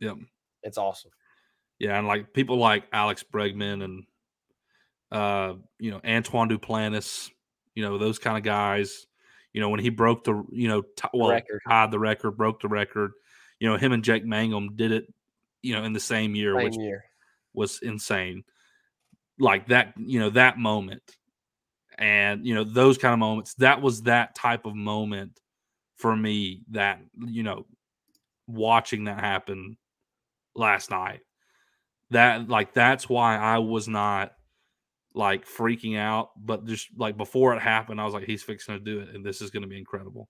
Yep. 0.01 0.17
It's 0.63 0.79
awesome. 0.79 1.11
Yeah, 1.79 1.99
and 1.99 2.07
like 2.07 2.33
people 2.33 2.57
like 2.57 2.85
Alex 2.93 3.25
Bregman 3.31 3.83
and 3.85 4.05
uh, 5.11 5.55
you 5.79 5.91
know, 5.91 6.01
Antoine 6.07 6.49
Duplantis, 6.49 7.31
you 7.75 7.85
know, 7.85 7.99
those 7.99 8.19
kind 8.19 8.37
of 8.39 8.43
guys. 8.45 9.07
You 9.53 9.61
know, 9.61 9.69
when 9.69 9.81
he 9.81 9.91
broke 9.91 10.25
the, 10.25 10.43
you 10.51 10.67
know, 10.69 10.81
t- 10.81 11.09
well, 11.13 11.29
Record. 11.31 11.61
tied 11.69 11.91
the 11.91 11.99
record, 11.99 12.39
broke 12.39 12.63
the 12.63 12.69
record. 12.69 13.13
You 13.61 13.69
know, 13.69 13.77
him 13.77 13.93
and 13.93 14.03
Jake 14.03 14.25
Mangum 14.25 14.77
did 14.77 14.93
it, 14.93 15.13
you 15.61 15.75
know, 15.75 15.85
in 15.85 15.93
the 15.93 16.01
same 16.01 16.35
year, 16.35 16.55
Same 16.57 16.65
which 16.65 16.77
year. 16.79 17.05
was 17.53 17.79
insane. 17.83 18.45
Like 19.39 19.69
that, 19.69 19.93
you 19.99 20.21
know, 20.21 20.31
that 20.31 20.57
moment. 20.57 21.03
And, 22.03 22.45
you 22.45 22.55
know, 22.57 22.65
those 22.65 22.99
kind 22.99 23.13
of 23.13 23.21
moments, 23.21 23.55
that 23.55 23.81
was 23.81 24.03
that 24.03 24.35
type 24.35 24.67
of 24.67 24.75
moment 24.75 25.39
for 25.95 26.17
me 26.17 26.63
that, 26.73 26.99
you 27.29 27.45
know, 27.45 27.67
watching 28.49 29.05
that 29.05 29.21
happen 29.21 29.77
last 30.57 30.91
night. 30.91 31.21
that 32.13 32.49
like 32.49 32.73
that's 32.75 33.09
why 33.09 33.37
I 33.37 33.59
was 33.59 33.89
not 33.89 34.33
like 35.15 35.47
freaking 35.47 35.99
out, 35.99 36.31
but 36.37 36.65
just 36.67 36.89
like 36.97 37.17
before 37.17 37.55
it 37.55 37.61
happened, 37.61 38.01
I 38.01 38.05
was 38.05 38.15
like, 38.15 38.25
he's 38.25 38.43
fixing 38.43 38.75
to 38.75 38.81
do 38.81 39.01
it, 39.01 39.15
and 39.15 39.25
this 39.25 39.41
is 39.41 39.51
going 39.51 39.63
to 39.63 39.69
be 39.69 39.79
incredible. 39.79 40.29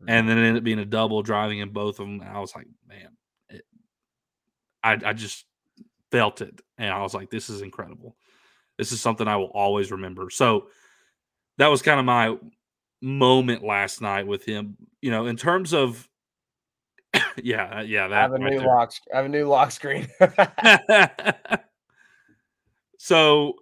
Mm-hmm. 0.00 0.10
And 0.10 0.28
then 0.28 0.38
it 0.38 0.42
ended 0.42 0.56
up 0.58 0.64
being 0.64 0.78
a 0.78 0.84
double 0.84 1.22
driving 1.22 1.58
in 1.58 1.70
both 1.70 1.98
of 1.98 2.06
them. 2.06 2.20
And 2.20 2.30
I 2.30 2.40
was 2.40 2.54
like, 2.54 2.66
man, 2.86 3.16
it, 3.48 3.64
I 4.82 4.92
I 5.04 5.12
just 5.14 5.46
felt 6.10 6.40
it, 6.40 6.60
and 6.78 6.90
I 6.90 7.02
was 7.02 7.14
like, 7.14 7.30
this 7.30 7.50
is 7.50 7.62
incredible. 7.62 8.16
This 8.78 8.92
is 8.92 9.00
something 9.00 9.26
I 9.26 9.36
will 9.36 9.52
always 9.54 9.90
remember. 9.90 10.30
So 10.30 10.66
that 11.58 11.68
was 11.68 11.82
kind 11.82 12.00
of 12.00 12.06
my 12.06 12.36
moment 13.00 13.64
last 13.64 14.00
night 14.00 14.26
with 14.26 14.44
him. 14.44 14.76
You 15.00 15.10
know, 15.10 15.26
in 15.26 15.36
terms 15.36 15.72
of 15.72 16.08
yeah, 17.42 17.82
yeah, 17.82 18.06
I 18.06 18.20
have 18.20 18.32
a 18.32 18.34
right 18.34 18.52
new 18.52 18.58
there. 18.58 18.68
lock. 18.68 18.92
I 19.12 19.16
have 19.16 19.26
a 19.26 19.28
new 19.28 19.46
lock 19.46 19.70
screen. 19.70 20.08
so 22.98 23.54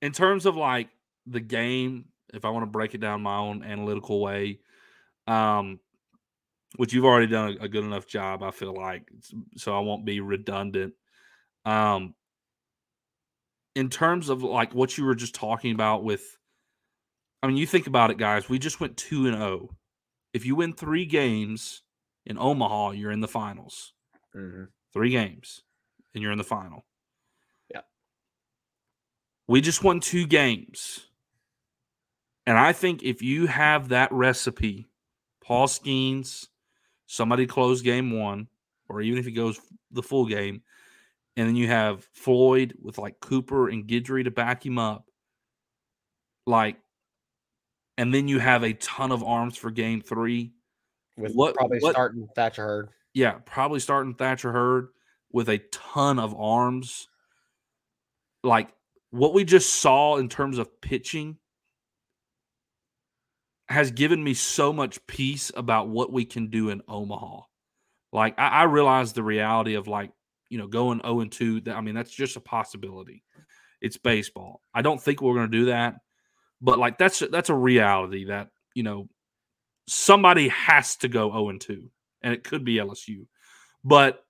in 0.00 0.12
terms 0.12 0.44
of 0.44 0.56
like 0.56 0.88
the 1.26 1.40
game 1.40 2.06
if 2.34 2.44
i 2.44 2.50
want 2.50 2.62
to 2.62 2.70
break 2.70 2.94
it 2.94 3.00
down 3.00 3.22
my 3.22 3.36
own 3.36 3.62
analytical 3.62 4.20
way 4.20 4.58
um 5.28 5.78
which 6.76 6.92
you've 6.92 7.04
already 7.04 7.26
done 7.26 7.56
a, 7.60 7.64
a 7.64 7.68
good 7.68 7.84
enough 7.84 8.06
job 8.06 8.42
i 8.42 8.50
feel 8.50 8.74
like 8.74 9.10
so 9.56 9.74
i 9.74 9.80
won't 9.80 10.04
be 10.04 10.20
redundant 10.20 10.94
um 11.64 12.14
in 13.74 13.88
terms 13.88 14.28
of 14.28 14.42
like 14.42 14.74
what 14.74 14.96
you 14.98 15.04
were 15.04 15.14
just 15.14 15.34
talking 15.34 15.72
about 15.72 16.04
with 16.04 16.38
i 17.42 17.46
mean 17.46 17.56
you 17.56 17.66
think 17.66 17.86
about 17.86 18.10
it 18.10 18.18
guys 18.18 18.48
we 18.48 18.58
just 18.58 18.80
went 18.80 18.96
2 18.96 19.26
and 19.26 19.36
0 19.36 19.70
if 20.32 20.44
you 20.46 20.54
win 20.54 20.72
3 20.74 21.06
games 21.06 21.82
in 22.26 22.38
omaha 22.38 22.90
you're 22.90 23.10
in 23.12 23.20
the 23.20 23.28
finals 23.28 23.92
Mhm. 24.34 24.68
three 24.92 25.10
games, 25.10 25.62
and 26.14 26.22
you're 26.22 26.32
in 26.32 26.38
the 26.38 26.44
final. 26.44 26.86
Yeah. 27.70 27.82
We 29.46 29.60
just 29.60 29.82
won 29.84 30.00
two 30.00 30.26
games. 30.26 31.08
And 32.46 32.58
I 32.58 32.72
think 32.72 33.02
if 33.02 33.20
you 33.22 33.46
have 33.46 33.88
that 33.88 34.10
recipe, 34.10 34.88
Paul 35.42 35.66
Skenes, 35.66 36.48
somebody 37.06 37.46
close 37.46 37.82
game 37.82 38.10
one, 38.18 38.48
or 38.88 39.00
even 39.02 39.18
if 39.18 39.26
he 39.26 39.32
goes 39.32 39.60
the 39.90 40.02
full 40.02 40.26
game, 40.26 40.62
and 41.36 41.48
then 41.48 41.56
you 41.56 41.66
have 41.68 42.04
Floyd 42.12 42.74
with 42.80 42.98
like 42.98 43.20
Cooper 43.20 43.68
and 43.68 43.86
Guidry 43.86 44.24
to 44.24 44.30
back 44.30 44.64
him 44.64 44.78
up, 44.78 45.06
like, 46.46 46.76
and 47.98 48.12
then 48.12 48.28
you 48.28 48.38
have 48.38 48.62
a 48.64 48.72
ton 48.74 49.12
of 49.12 49.22
arms 49.22 49.56
for 49.56 49.70
game 49.70 50.00
three. 50.00 50.52
With 51.16 51.34
What- 51.34 51.54
probably 51.54 51.78
what- 51.80 51.92
starting 51.92 52.28
Thatcher 52.34 52.64
Hurd. 52.64 52.88
Yeah, 53.14 53.38
probably 53.44 53.80
starting 53.80 54.14
Thatcher 54.14 54.52
Hurd 54.52 54.88
with 55.30 55.48
a 55.48 55.58
ton 55.70 56.18
of 56.18 56.34
arms. 56.34 57.08
Like 58.42 58.74
what 59.10 59.34
we 59.34 59.44
just 59.44 59.74
saw 59.74 60.16
in 60.16 60.28
terms 60.28 60.58
of 60.58 60.80
pitching 60.80 61.38
has 63.68 63.90
given 63.90 64.22
me 64.22 64.34
so 64.34 64.72
much 64.72 65.06
peace 65.06 65.50
about 65.54 65.88
what 65.88 66.12
we 66.12 66.24
can 66.24 66.48
do 66.48 66.70
in 66.70 66.82
Omaha. 66.88 67.42
Like 68.12 68.38
I, 68.38 68.48
I 68.48 68.62
realize 68.64 69.12
the 69.12 69.22
reality 69.22 69.74
of 69.74 69.86
like, 69.88 70.10
you 70.52 70.58
know, 70.58 70.66
going 70.66 71.00
0 71.00 71.20
and 71.20 71.32
2. 71.32 71.62
that- 71.62 71.76
I 71.76 71.80
mean, 71.80 71.94
that's 71.94 72.10
just 72.10 72.36
a 72.36 72.40
possibility. 72.40 73.24
It's 73.80 73.96
baseball. 73.96 74.60
I 74.74 74.82
don't 74.82 75.02
think 75.02 75.22
we're 75.22 75.34
gonna 75.34 75.48
do 75.48 75.64
that. 75.64 75.96
But 76.60 76.78
like 76.78 76.98
that's 76.98 77.20
that's 77.30 77.48
a 77.48 77.54
reality 77.54 78.26
that, 78.26 78.50
you 78.74 78.82
know, 78.82 79.08
somebody 79.88 80.48
has 80.48 80.96
to 80.96 81.08
go 81.08 81.30
0 81.30 81.48
and 81.48 81.60
2. 81.60 81.90
And 82.22 82.34
it 82.34 82.44
could 82.44 82.64
be 82.64 82.76
LSU. 82.76 83.26
But 83.82 84.24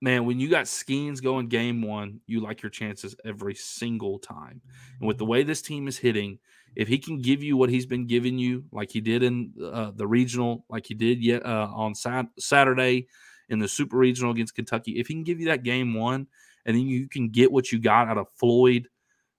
man, 0.00 0.26
when 0.26 0.40
you 0.40 0.48
got 0.48 0.66
Skenes 0.66 1.22
going 1.22 1.48
game 1.48 1.82
one, 1.82 2.20
you 2.26 2.40
like 2.40 2.62
your 2.62 2.70
chances 2.70 3.14
every 3.24 3.54
single 3.54 4.18
time. 4.18 4.60
And 5.00 5.06
with 5.08 5.18
the 5.18 5.24
way 5.24 5.44
this 5.44 5.62
team 5.62 5.88
is 5.88 5.96
hitting, 5.98 6.38
if 6.76 6.88
he 6.88 6.98
can 6.98 7.22
give 7.22 7.42
you 7.42 7.56
what 7.56 7.70
he's 7.70 7.86
been 7.86 8.06
giving 8.06 8.38
you, 8.38 8.64
like 8.72 8.90
he 8.90 9.00
did 9.00 9.22
in 9.22 9.52
uh, 9.72 9.92
the 9.94 10.06
regional, 10.06 10.64
like 10.68 10.86
he 10.86 10.94
did 10.94 11.22
yet 11.24 11.46
uh, 11.46 11.68
on 11.74 11.94
sat- 11.94 12.28
Saturday 12.38 13.06
in 13.48 13.58
the 13.58 13.68
super 13.68 13.96
regional 13.96 14.32
against 14.32 14.54
Kentucky, 14.54 14.98
if 14.98 15.06
he 15.08 15.14
can 15.14 15.24
give 15.24 15.40
you 15.40 15.46
that 15.46 15.62
game 15.62 15.94
one, 15.94 16.26
and 16.66 16.76
then 16.76 16.86
you 16.86 17.08
can 17.08 17.28
get 17.28 17.50
what 17.50 17.72
you 17.72 17.78
got 17.78 18.08
out 18.08 18.18
of 18.18 18.26
Floyd, 18.36 18.88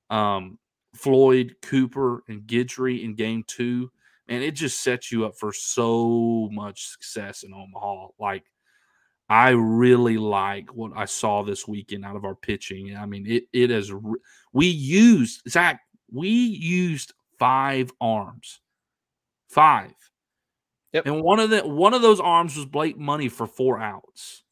um, 0.09 0.57
Floyd, 0.95 1.55
Cooper, 1.61 2.23
and 2.27 2.43
Guidry 2.43 3.03
in 3.03 3.15
game 3.15 3.43
two, 3.45 3.91
and 4.27 4.43
it 4.43 4.51
just 4.51 4.81
sets 4.81 5.11
you 5.11 5.25
up 5.25 5.35
for 5.37 5.53
so 5.53 6.49
much 6.51 6.87
success 6.87 7.43
in 7.43 7.53
Omaha. 7.53 8.07
Like 8.19 8.45
I 9.29 9.49
really 9.49 10.17
like 10.17 10.73
what 10.73 10.91
I 10.95 11.05
saw 11.05 11.43
this 11.43 11.67
weekend 11.67 12.03
out 12.03 12.15
of 12.15 12.25
our 12.25 12.35
pitching. 12.35 12.97
I 12.97 13.05
mean, 13.05 13.25
it 13.27 13.43
it 13.53 13.69
is 13.69 13.93
we 14.51 14.67
used 14.67 15.41
Zach. 15.47 15.81
We 16.11 16.29
used 16.29 17.13
five 17.37 17.91
arms, 18.01 18.61
five. 19.47 19.93
Yep. 20.93 21.05
And 21.05 21.21
one 21.21 21.39
of 21.39 21.49
the 21.49 21.67
one 21.67 21.93
of 21.93 22.01
those 22.01 22.19
arms 22.19 22.55
was 22.55 22.65
Blake 22.65 22.97
Money 22.97 23.29
for 23.29 23.45
four 23.45 23.79
outs. 23.79 24.43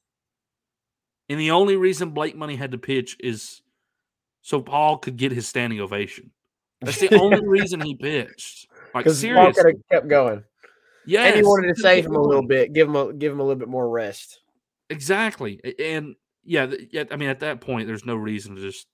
And 1.29 1.39
the 1.39 1.51
only 1.51 1.75
reason 1.75 2.11
Blake 2.11 2.35
Money 2.35 2.55
had 2.55 2.71
to 2.71 2.77
pitch 2.77 3.17
is 3.19 3.61
so 4.41 4.61
Paul 4.61 4.97
could 4.97 5.17
get 5.17 5.31
his 5.31 5.47
standing 5.47 5.79
ovation. 5.81 6.31
That's 6.81 6.99
the 6.99 7.19
only 7.19 7.41
reason 7.45 7.81
he 7.81 7.95
pitched. 7.95 8.67
Like 8.93 9.03
Because 9.03 9.23
Paul 9.23 9.51
could 9.51 9.65
have 9.65 9.75
kept 9.91 10.07
going, 10.07 10.43
yeah. 11.05 11.25
and 11.25 11.35
he 11.35 11.41
wanted 11.41 11.75
to 11.75 11.81
save 11.81 12.05
him 12.05 12.15
a 12.15 12.21
little 12.21 12.45
bit, 12.47 12.71
give 12.71 12.87
him 12.87 12.95
a 12.95 13.13
give 13.13 13.31
him 13.33 13.39
a 13.39 13.43
little 13.43 13.59
bit 13.59 13.67
more 13.67 13.89
rest. 13.89 14.39
Exactly. 14.89 15.59
And 15.79 16.15
yeah, 16.45 16.71
yeah, 16.91 17.03
I 17.11 17.17
mean 17.17 17.29
at 17.29 17.41
that 17.41 17.61
point 17.61 17.87
there's 17.87 18.05
no 18.05 18.15
reason 18.15 18.55
to 18.55 18.61
just 18.61 18.87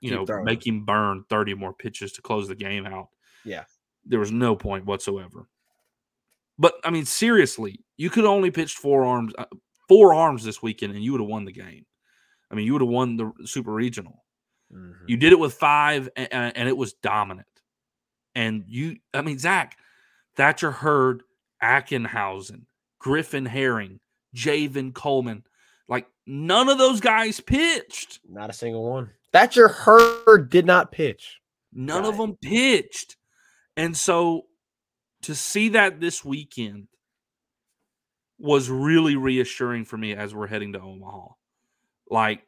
you 0.00 0.10
Keep 0.10 0.18
know 0.18 0.26
throwing. 0.26 0.44
make 0.44 0.66
him 0.66 0.84
burn 0.84 1.24
30 1.30 1.54
more 1.54 1.72
pitches 1.72 2.12
to 2.12 2.22
close 2.22 2.48
the 2.48 2.54
game 2.54 2.86
out. 2.86 3.08
Yeah. 3.44 3.64
There 4.04 4.20
was 4.20 4.32
no 4.32 4.56
point 4.56 4.84
whatsoever. 4.84 5.48
But 6.58 6.74
I 6.84 6.90
mean 6.90 7.04
seriously, 7.04 7.80
you 7.96 8.10
could 8.10 8.24
only 8.24 8.50
pitch 8.50 8.74
four 8.74 9.04
arms 9.04 9.32
uh, 9.38 9.44
four 9.88 10.14
arms 10.14 10.44
this 10.44 10.62
weekend 10.62 10.94
and 10.94 11.02
you 11.02 11.12
would 11.12 11.20
have 11.20 11.30
won 11.30 11.44
the 11.44 11.52
game. 11.52 11.86
I 12.50 12.54
mean, 12.54 12.66
you 12.66 12.72
would 12.72 12.82
have 12.82 12.88
won 12.88 13.16
the 13.16 13.32
super 13.44 13.72
regional. 13.72 14.24
You 15.06 15.16
did 15.16 15.32
it 15.32 15.38
with 15.38 15.54
five, 15.54 16.10
and, 16.14 16.54
and 16.56 16.68
it 16.68 16.76
was 16.76 16.92
dominant. 16.92 17.46
And 18.34 18.64
you, 18.68 18.96
I 19.14 19.22
mean, 19.22 19.38
Zach, 19.38 19.78
Thatcher 20.36 20.70
Hurd, 20.70 21.22
Ackenhausen, 21.62 22.66
Griffin 22.98 23.46
Herring, 23.46 24.00
Javen 24.36 24.92
Coleman, 24.92 25.44
like 25.88 26.06
none 26.26 26.68
of 26.68 26.76
those 26.76 27.00
guys 27.00 27.40
pitched. 27.40 28.20
Not 28.28 28.50
a 28.50 28.52
single 28.52 28.84
one. 28.88 29.10
Thatcher 29.32 29.68
Hurd 29.68 30.50
did 30.50 30.66
not 30.66 30.92
pitch. 30.92 31.40
None 31.72 32.04
of 32.04 32.18
them 32.18 32.36
pitched. 32.36 33.16
And 33.76 33.96
so 33.96 34.47
to 35.28 35.34
see 35.34 35.68
that 35.68 36.00
this 36.00 36.24
weekend 36.24 36.88
was 38.38 38.70
really 38.70 39.14
reassuring 39.14 39.84
for 39.84 39.98
me 39.98 40.14
as 40.14 40.34
we're 40.34 40.46
heading 40.46 40.72
to 40.72 40.80
Omaha. 40.80 41.26
Like 42.10 42.44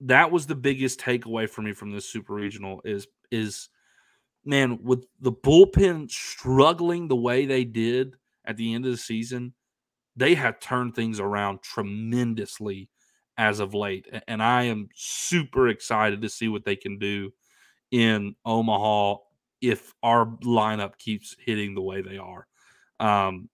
that 0.00 0.30
was 0.30 0.46
the 0.46 0.54
biggest 0.54 1.00
takeaway 1.00 1.48
for 1.48 1.62
me 1.62 1.72
from 1.72 1.92
this 1.92 2.06
super 2.06 2.34
regional 2.34 2.82
is 2.84 3.06
is 3.30 3.70
man 4.44 4.80
with 4.82 5.06
the 5.18 5.32
bullpen 5.32 6.10
struggling 6.10 7.08
the 7.08 7.16
way 7.16 7.46
they 7.46 7.64
did 7.64 8.16
at 8.44 8.58
the 8.58 8.74
end 8.74 8.84
of 8.84 8.90
the 8.90 8.98
season, 8.98 9.54
they 10.14 10.34
have 10.34 10.60
turned 10.60 10.94
things 10.94 11.20
around 11.20 11.62
tremendously 11.62 12.90
as 13.38 13.60
of 13.60 13.72
late. 13.72 14.06
And 14.28 14.42
I 14.42 14.64
am 14.64 14.90
super 14.94 15.68
excited 15.68 16.20
to 16.20 16.28
see 16.28 16.48
what 16.48 16.66
they 16.66 16.76
can 16.76 16.98
do 16.98 17.30
in 17.90 18.34
Omaha 18.44 19.20
if 19.60 19.92
our 20.02 20.26
lineup 20.44 20.98
keeps 20.98 21.36
hitting 21.44 21.74
the 21.74 21.82
way 21.82 22.02
they 22.02 22.18
are. 22.18 22.46
Um, 22.98 23.48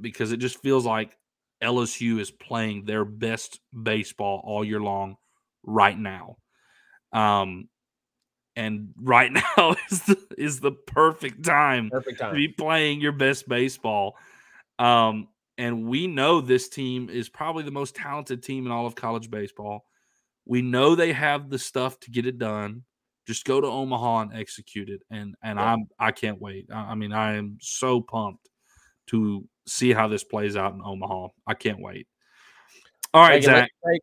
because 0.00 0.32
it 0.32 0.38
just 0.38 0.62
feels 0.62 0.86
like 0.86 1.16
LSU 1.62 2.20
is 2.20 2.30
playing 2.30 2.84
their 2.84 3.04
best 3.04 3.60
baseball 3.82 4.40
all 4.44 4.64
year 4.64 4.80
long 4.80 5.16
right 5.62 5.98
now. 5.98 6.36
Um, 7.12 7.68
and 8.56 8.90
right 9.00 9.32
now 9.58 9.76
is 9.90 10.02
the, 10.02 10.18
is 10.38 10.60
the 10.60 10.72
perfect 10.72 11.44
time 11.44 11.90
Perfect 11.90 12.20
to 12.20 12.32
be 12.32 12.48
playing 12.48 13.00
your 13.00 13.12
best 13.12 13.48
baseball. 13.48 14.16
Um, 14.78 15.28
and 15.58 15.86
we 15.86 16.06
know 16.06 16.40
this 16.40 16.68
team 16.68 17.10
is 17.10 17.28
probably 17.28 17.64
the 17.64 17.70
most 17.70 17.94
talented 17.94 18.42
team 18.42 18.64
in 18.64 18.72
all 18.72 18.86
of 18.86 18.94
college 18.94 19.30
baseball. 19.30 19.84
We 20.46 20.62
know 20.62 20.94
they 20.94 21.12
have 21.12 21.50
the 21.50 21.58
stuff 21.58 22.00
to 22.00 22.10
get 22.10 22.26
it 22.26 22.38
done. 22.38 22.84
Just 23.30 23.44
go 23.44 23.60
to 23.60 23.66
Omaha 23.68 24.22
and 24.22 24.32
execute 24.34 24.88
it. 24.88 25.02
And 25.10 25.36
and 25.42 25.56
Yeah. 25.58 25.72
I'm 25.72 25.84
I 26.00 26.10
can't 26.10 26.40
wait. 26.40 26.66
I, 26.72 26.90
I 26.90 26.94
mean, 26.96 27.12
I 27.12 27.36
am 27.36 27.58
so 27.60 28.00
pumped 28.00 28.48
to 29.08 29.46
see 29.66 29.92
how 29.92 30.08
this 30.08 30.24
plays 30.24 30.56
out 30.56 30.74
in 30.74 30.80
Omaha. 30.84 31.28
I 31.46 31.54
can't 31.54 31.80
wait. 31.80 32.08
All 33.14 33.22
right, 33.22 33.42
Zach. 33.42 33.54
let's, 33.84 33.94
take, 33.94 34.02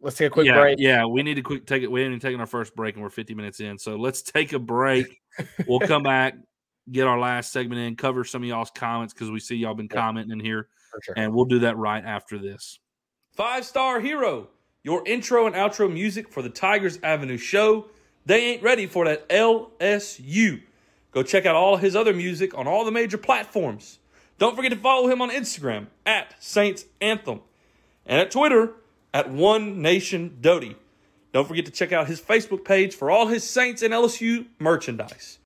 let's 0.00 0.16
take 0.16 0.26
a 0.28 0.30
quick 0.30 0.46
yeah, 0.46 0.58
break. 0.60 0.78
yeah, 0.78 1.04
we 1.06 1.22
need 1.22 1.34
to 1.34 1.42
quick 1.42 1.66
take 1.66 1.82
it. 1.82 1.90
We 1.90 2.00
haven't 2.00 2.12
even 2.14 2.20
taken 2.20 2.40
our 2.40 2.46
first 2.46 2.74
break, 2.76 2.94
and 2.94 3.02
we're 3.02 3.10
50 3.10 3.34
minutes 3.34 3.60
in. 3.60 3.78
So 3.78 3.96
let's 3.96 4.22
take 4.22 4.52
a 4.52 4.58
break. 4.58 5.20
we'll 5.66 5.80
come 5.80 6.02
back, 6.14 6.34
get 6.92 7.06
our 7.06 7.18
last 7.18 7.52
segment 7.52 7.80
in, 7.80 7.96
cover 7.96 8.24
some 8.24 8.42
of 8.42 8.48
y'all's 8.48 8.70
comments 8.70 9.12
because 9.14 9.30
we 9.30 9.40
see 9.40 9.56
y'all 9.56 9.74
been 9.74 9.88
Yeah. 9.90 10.00
commenting 10.00 10.32
in 10.32 10.40
here, 10.44 10.68
For 10.90 11.00
sure. 11.02 11.14
and 11.16 11.32
we'll 11.34 11.44
do 11.46 11.58
that 11.60 11.76
right 11.76 12.04
after 12.04 12.38
this. 12.38 12.78
Five 13.32 13.64
star 13.64 14.00
hero. 14.00 14.48
your 14.84 15.06
intro 15.06 15.46
and 15.46 15.54
outro 15.54 15.92
music 15.92 16.30
for 16.32 16.40
the 16.42 16.48
Tigers 16.48 16.98
Avenue 17.02 17.36
show. 17.36 17.88
They 18.26 18.46
ain't 18.46 18.62
ready 18.62 18.86
for 18.86 19.04
that 19.06 19.28
LSU. 19.28 20.62
Go 21.12 21.22
check 21.22 21.46
out 21.46 21.56
all 21.56 21.76
his 21.76 21.96
other 21.96 22.12
music 22.12 22.56
on 22.56 22.66
all 22.66 22.84
the 22.84 22.90
major 22.90 23.18
platforms. 23.18 23.98
Don't 24.38 24.54
forget 24.54 24.72
to 24.72 24.78
follow 24.78 25.08
him 25.08 25.20
on 25.20 25.30
Instagram 25.30 25.86
at 26.06 26.34
Saints 26.42 26.84
Anthem 27.00 27.40
and 28.06 28.20
at 28.20 28.30
Twitter 28.30 28.72
at 29.12 29.30
One 29.30 29.82
Nation 29.82 30.38
Doty. 30.40 30.76
Don't 31.32 31.48
forget 31.48 31.66
to 31.66 31.72
check 31.72 31.92
out 31.92 32.06
his 32.06 32.20
Facebook 32.20 32.64
page 32.64 32.94
for 32.94 33.10
all 33.10 33.26
his 33.26 33.48
Saints 33.48 33.82
and 33.82 33.92
LSU 33.92 34.46
merchandise. 34.58 35.38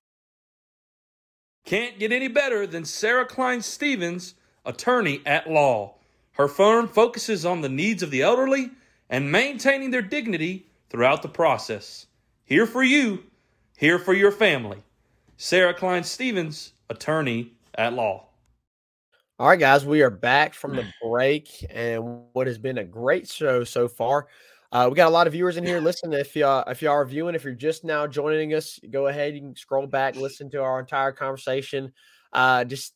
Can't 1.64 1.98
get 1.98 2.12
any 2.12 2.28
better 2.28 2.66
than 2.66 2.84
Sarah 2.84 3.24
Klein 3.24 3.62
Stevens, 3.62 4.34
attorney 4.64 5.22
at 5.24 5.50
law. 5.50 5.94
Her 6.32 6.48
firm 6.48 6.88
focuses 6.88 7.44
on 7.44 7.60
the 7.60 7.68
needs 7.68 8.02
of 8.02 8.10
the 8.10 8.22
elderly 8.22 8.70
and 9.08 9.30
maintaining 9.30 9.90
their 9.90 10.02
dignity 10.02 10.66
throughout 10.90 11.22
the 11.22 11.28
process. 11.28 12.06
Here 12.44 12.66
for 12.66 12.82
you, 12.82 13.22
here 13.78 14.00
for 14.00 14.14
your 14.14 14.32
family. 14.32 14.78
Sarah 15.36 15.72
Klein 15.72 16.02
Stevens, 16.02 16.72
attorney 16.90 17.52
at 17.76 17.92
law. 17.92 18.26
All 19.38 19.48
right, 19.48 19.58
guys, 19.58 19.86
we 19.86 20.02
are 20.02 20.10
back 20.10 20.52
from 20.52 20.74
the 20.74 20.84
break 21.02 21.64
and 21.70 22.24
what 22.32 22.48
has 22.48 22.58
been 22.58 22.78
a 22.78 22.84
great 22.84 23.28
show 23.28 23.62
so 23.62 23.86
far. 23.86 24.26
Uh, 24.72 24.88
we 24.90 24.96
got 24.96 25.06
a 25.06 25.10
lot 25.10 25.28
of 25.28 25.34
viewers 25.34 25.56
in 25.56 25.64
here. 25.64 25.80
Listen, 25.80 26.12
if 26.12 26.34
you 26.34 26.44
uh, 26.44 26.64
if 26.66 26.82
you 26.82 26.90
are 26.90 27.04
viewing, 27.04 27.36
if 27.36 27.44
you're 27.44 27.54
just 27.54 27.84
now 27.84 28.08
joining 28.08 28.54
us, 28.54 28.80
go 28.90 29.06
ahead. 29.06 29.34
You 29.34 29.40
can 29.40 29.56
scroll 29.56 29.86
back, 29.86 30.16
listen 30.16 30.50
to 30.50 30.62
our 30.62 30.80
entire 30.80 31.12
conversation. 31.12 31.92
Uh, 32.32 32.64
just 32.64 32.94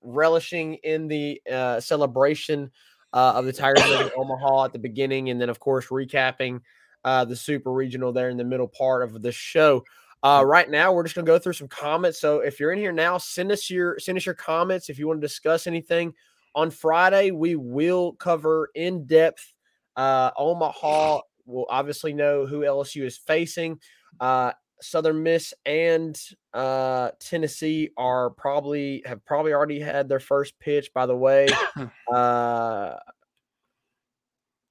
relishing 0.00 0.74
in 0.84 1.06
the 1.06 1.40
uh, 1.52 1.80
celebration 1.80 2.70
uh, 3.12 3.32
of 3.34 3.44
the 3.44 3.52
Tigers 3.52 3.90
of 3.90 4.12
Omaha 4.16 4.64
at 4.64 4.72
the 4.72 4.78
beginning, 4.78 5.28
and 5.28 5.38
then 5.38 5.50
of 5.50 5.60
course 5.60 5.88
recapping 5.88 6.60
uh, 7.06 7.24
the 7.24 7.36
Super 7.36 7.72
Regional 7.72 8.12
there 8.12 8.28
in 8.28 8.36
the 8.36 8.44
middle 8.44 8.68
part 8.68 9.02
of 9.02 9.22
the 9.22 9.32
show. 9.32 9.82
Uh, 10.22 10.42
right 10.44 10.68
now, 10.68 10.92
we're 10.92 11.04
just 11.04 11.14
gonna 11.14 11.24
go 11.24 11.38
through 11.38 11.54
some 11.54 11.68
comments. 11.68 12.20
So 12.20 12.40
if 12.40 12.60
you're 12.60 12.72
in 12.72 12.78
here 12.78 12.92
now, 12.92 13.16
send 13.16 13.50
us 13.50 13.70
your 13.70 13.98
send 13.98 14.18
us 14.18 14.26
your 14.26 14.34
comments 14.34 14.90
if 14.90 14.98
you 14.98 15.08
want 15.08 15.22
to 15.22 15.26
discuss 15.26 15.66
anything. 15.66 16.12
On 16.54 16.70
Friday, 16.70 17.30
we 17.30 17.56
will 17.56 18.12
cover 18.12 18.70
in 18.74 19.06
depth 19.06 19.54
uh, 19.96 20.30
Omaha 20.36 21.20
will 21.46 21.66
obviously 21.68 22.12
know 22.12 22.46
who 22.46 22.60
LSU 22.60 23.04
is 23.04 23.16
facing. 23.16 23.78
Uh, 24.20 24.52
Southern 24.82 25.22
Miss 25.22 25.54
and 25.64 26.18
uh, 26.52 27.10
Tennessee 27.18 27.90
are 27.96 28.30
probably 28.30 29.02
have 29.06 29.24
probably 29.24 29.54
already 29.54 29.80
had 29.80 30.08
their 30.08 30.20
first 30.20 30.58
pitch. 30.60 30.92
By 30.92 31.06
the 31.06 31.16
way, 31.16 31.48
uh, 32.12 32.94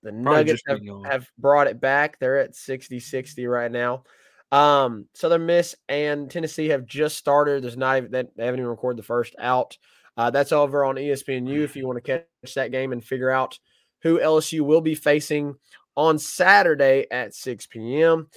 the 0.05 0.11
Probably 0.11 0.43
Nuggets 0.43 0.61
have, 0.67 0.79
have 1.03 1.29
brought 1.37 1.67
it 1.67 1.81
back. 1.81 2.19
They're 2.19 2.37
at 2.39 2.53
60-60 2.53 3.49
right 3.49 3.71
now. 3.71 4.03
Um, 4.51 5.07
Southern 5.13 5.47
Miss 5.47 5.75
and 5.89 6.29
Tennessee 6.29 6.69
have 6.69 6.85
just 6.85 7.17
started. 7.17 7.63
There's 7.63 7.75
not 7.75 7.97
even 7.97 8.11
they 8.11 8.45
haven't 8.45 8.59
even 8.59 8.69
recorded 8.69 8.99
the 8.99 9.03
first 9.03 9.35
out. 9.39 9.77
Uh, 10.15 10.29
that's 10.29 10.51
over 10.51 10.85
on 10.85 10.95
ESPNU 10.95 11.63
if 11.63 11.75
you 11.75 11.85
want 11.87 12.01
to 12.03 12.23
catch 12.41 12.53
that 12.53 12.71
game 12.71 12.93
and 12.93 13.03
figure 13.03 13.31
out 13.31 13.59
who 14.01 14.19
LSU 14.19 14.61
will 14.61 14.79
be 14.79 14.95
facing 14.95 15.55
on 15.97 16.19
Saturday 16.19 17.07
at 17.09 17.33
6 17.33 17.65
p.m. 17.67 18.29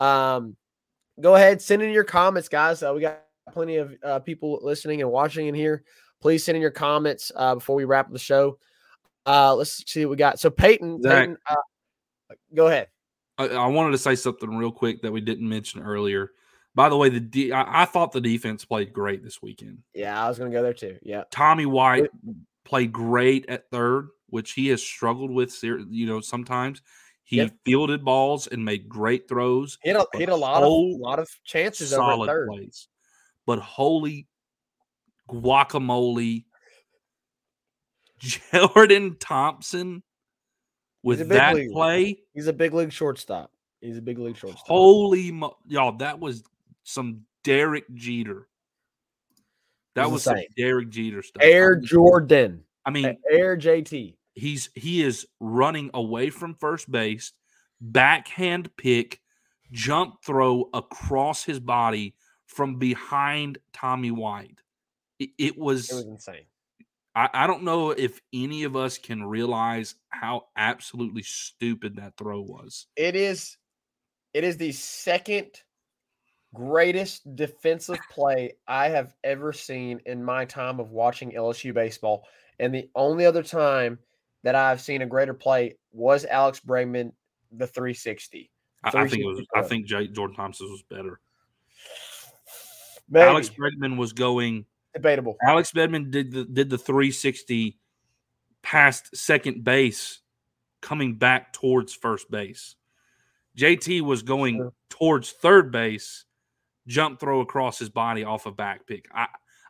Um, 0.00 0.56
go 1.20 1.36
ahead, 1.36 1.62
send 1.62 1.80
in 1.82 1.92
your 1.92 2.04
comments, 2.04 2.48
guys. 2.48 2.82
Uh, 2.82 2.92
we 2.94 3.00
got 3.00 3.22
plenty 3.52 3.76
of 3.76 3.94
uh, 4.02 4.18
people 4.18 4.58
listening 4.62 5.00
and 5.00 5.10
watching 5.10 5.46
in 5.46 5.54
here. 5.54 5.84
Please 6.20 6.44
send 6.44 6.56
in 6.56 6.62
your 6.62 6.70
comments 6.70 7.30
uh, 7.34 7.54
before 7.54 7.76
we 7.76 7.84
wrap 7.84 8.10
the 8.10 8.18
show. 8.18 8.58
Uh, 9.26 9.54
let's 9.54 9.82
see 9.90 10.04
what 10.04 10.10
we 10.10 10.16
got. 10.16 10.38
So 10.40 10.50
Peyton, 10.50 11.02
Zach. 11.02 11.12
Peyton 11.20 11.36
uh, 11.48 11.54
go 12.54 12.66
ahead. 12.68 12.88
I, 13.38 13.48
I 13.48 13.66
wanted 13.66 13.92
to 13.92 13.98
say 13.98 14.14
something 14.14 14.56
real 14.56 14.72
quick 14.72 15.02
that 15.02 15.12
we 15.12 15.20
didn't 15.20 15.48
mention 15.48 15.82
earlier. 15.82 16.30
By 16.74 16.88
the 16.88 16.96
way, 16.96 17.08
the 17.08 17.20
de- 17.20 17.52
I, 17.52 17.82
I 17.82 17.84
thought 17.84 18.12
the 18.12 18.20
defense 18.20 18.64
played 18.64 18.92
great 18.92 19.22
this 19.22 19.40
weekend. 19.42 19.78
Yeah, 19.94 20.22
I 20.24 20.28
was 20.28 20.38
going 20.38 20.50
to 20.50 20.56
go 20.56 20.62
there 20.62 20.72
too. 20.74 20.98
Yeah. 21.02 21.24
Tommy 21.30 21.66
White 21.66 22.10
played 22.64 22.92
great 22.92 23.46
at 23.48 23.68
third, 23.70 24.08
which 24.28 24.52
he 24.52 24.68
has 24.68 24.82
struggled 24.82 25.30
with. 25.30 25.56
You 25.62 26.06
know, 26.06 26.20
sometimes 26.20 26.80
he 27.24 27.36
Yep. 27.36 27.54
fielded 27.64 28.04
balls 28.04 28.46
and 28.48 28.64
made 28.64 28.88
great 28.88 29.28
throws, 29.28 29.78
Hit 29.82 29.96
a, 29.96 30.06
hit 30.14 30.28
a 30.28 30.34
lot 30.36 30.62
of 30.62 30.72
lot 31.00 31.18
of 31.18 31.28
chances 31.44 31.92
over 31.92 32.00
solid 32.12 32.26
third. 32.26 32.48
plays. 32.48 32.88
But 33.46 33.58
holy 33.58 34.26
guacamole, 35.30 36.44
Jordan 38.22 39.16
Thompson 39.18 40.02
with 41.02 41.28
that 41.28 41.54
leaguer. 41.56 41.72
play. 41.72 42.20
He's 42.34 42.46
a 42.46 42.52
big 42.52 42.72
league 42.72 42.92
shortstop. 42.92 43.50
He's 43.80 43.98
a 43.98 44.02
big 44.02 44.18
league 44.18 44.36
shortstop. 44.36 44.66
Holy 44.66 45.32
mo- 45.32 45.56
y'all, 45.66 45.92
that 45.98 46.20
was 46.20 46.44
some 46.84 47.22
Derek 47.42 47.92
Jeter. 47.94 48.46
That 49.96 50.04
was 50.04 50.12
was 50.12 50.22
some. 50.24 50.36
Derek 50.56 50.88
Jeter 50.90 51.22
stuff. 51.22 51.42
I 51.42 51.46
Air 51.46 51.74
mean- 51.76 51.84
Jordan. 51.84 52.64
I 52.84 52.90
mean, 52.90 53.16
Air 53.30 53.56
JT. 53.56 54.16
he's 54.34 54.70
he 54.74 55.02
is 55.02 55.26
running 55.40 55.90
away 55.94 56.30
from 56.30 56.54
first 56.54 56.90
base, 56.90 57.32
backhand 57.80 58.74
pick, 58.76 59.20
jump 59.70 60.16
throw 60.24 60.68
across 60.74 61.44
his 61.44 61.60
body 61.60 62.14
from 62.46 62.76
behind 62.78 63.58
Tommy 63.72 64.10
White. 64.10 64.58
It, 65.20 65.30
it 65.38 65.58
was, 65.58 65.90
It 65.90 65.94
was 65.94 66.04
insane. 66.06 66.46
I, 67.14 67.28
I 67.32 67.46
don't 67.46 67.62
know 67.62 67.90
if 67.90 68.20
any 68.32 68.64
of 68.64 68.76
us 68.76 68.98
can 68.98 69.22
realize 69.24 69.96
how 70.08 70.46
absolutely 70.56 71.22
stupid 71.22 71.96
that 71.96 72.16
throw 72.16 72.40
was. 72.40 72.86
It 72.96 73.16
is 73.16 73.56
it 74.34 74.44
is 74.44 74.56
the 74.56 74.72
second 74.72 75.50
greatest 76.54 77.36
defensive 77.36 77.98
play 78.10 78.54
I 78.66 78.88
have 78.88 79.14
ever 79.24 79.52
seen 79.52 80.00
in 80.06 80.24
my 80.24 80.44
time 80.44 80.80
of 80.80 80.90
watching 80.90 81.32
LSU 81.32 81.72
baseball. 81.74 82.24
And 82.58 82.74
the 82.74 82.88
only 82.94 83.26
other 83.26 83.42
time 83.42 83.98
that 84.42 84.54
I've 84.54 84.80
seen 84.80 85.02
a 85.02 85.06
greater 85.06 85.34
play 85.34 85.76
was 85.92 86.24
Alex 86.24 86.60
Bregman, 86.60 87.12
the 87.52 87.66
360. 87.66 88.50
I, 88.84 88.88
I 88.88 89.08
think 89.08 89.22
it 89.22 89.26
was. 89.26 89.46
I 89.54 89.62
think 89.62 89.86
Jordan 89.86 90.34
Thompson 90.34 90.68
was 90.70 90.82
better. 90.82 91.20
Maybe. 93.08 93.28
Alex 93.28 93.50
Bregman 93.50 93.96
was 93.96 94.12
going. 94.12 94.64
Debatable. 94.94 95.36
Alex 95.46 95.72
Bregman 95.72 96.10
did 96.10 96.32
the 96.32 96.44
did 96.44 96.68
the 96.70 96.78
360 96.78 97.78
past 98.62 99.16
second 99.16 99.64
base, 99.64 100.20
coming 100.80 101.14
back 101.16 101.52
towards 101.52 101.94
first 101.94 102.30
base. 102.30 102.76
JT 103.56 104.02
was 104.02 104.22
going 104.22 104.56
Sure. 104.58 104.72
towards 104.88 105.30
third 105.32 105.72
base, 105.72 106.24
jump 106.86 107.20
throw 107.20 107.40
across 107.40 107.78
his 107.78 107.88
body 107.90 108.24
off 108.24 108.46
a 108.46 108.50
back 108.52 108.86
pick. 108.86 109.06
I 109.14 109.26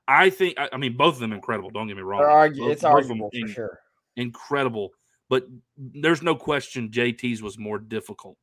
I 0.08 0.30
think 0.30 0.58
I, 0.58 0.68
I 0.72 0.76
mean 0.76 0.96
both 0.96 1.14
of 1.14 1.20
them 1.20 1.32
incredible. 1.32 1.70
Don't 1.70 1.86
get 1.86 1.96
me 1.96 2.02
wrong. 2.02 2.22
They're 2.22 2.50
Both- 2.64 2.72
it's 2.72 2.82
both 2.82 2.90
arguable 2.92 3.30
for 3.30 3.36
in- 3.38 3.48
sure. 3.48 3.78
incredible, 4.16 4.92
but 5.28 5.46
there's 5.76 6.22
no 6.22 6.34
question 6.34 6.90
JT's 6.90 7.40
was 7.42 7.56
more 7.58 7.78
difficult. 7.78 8.38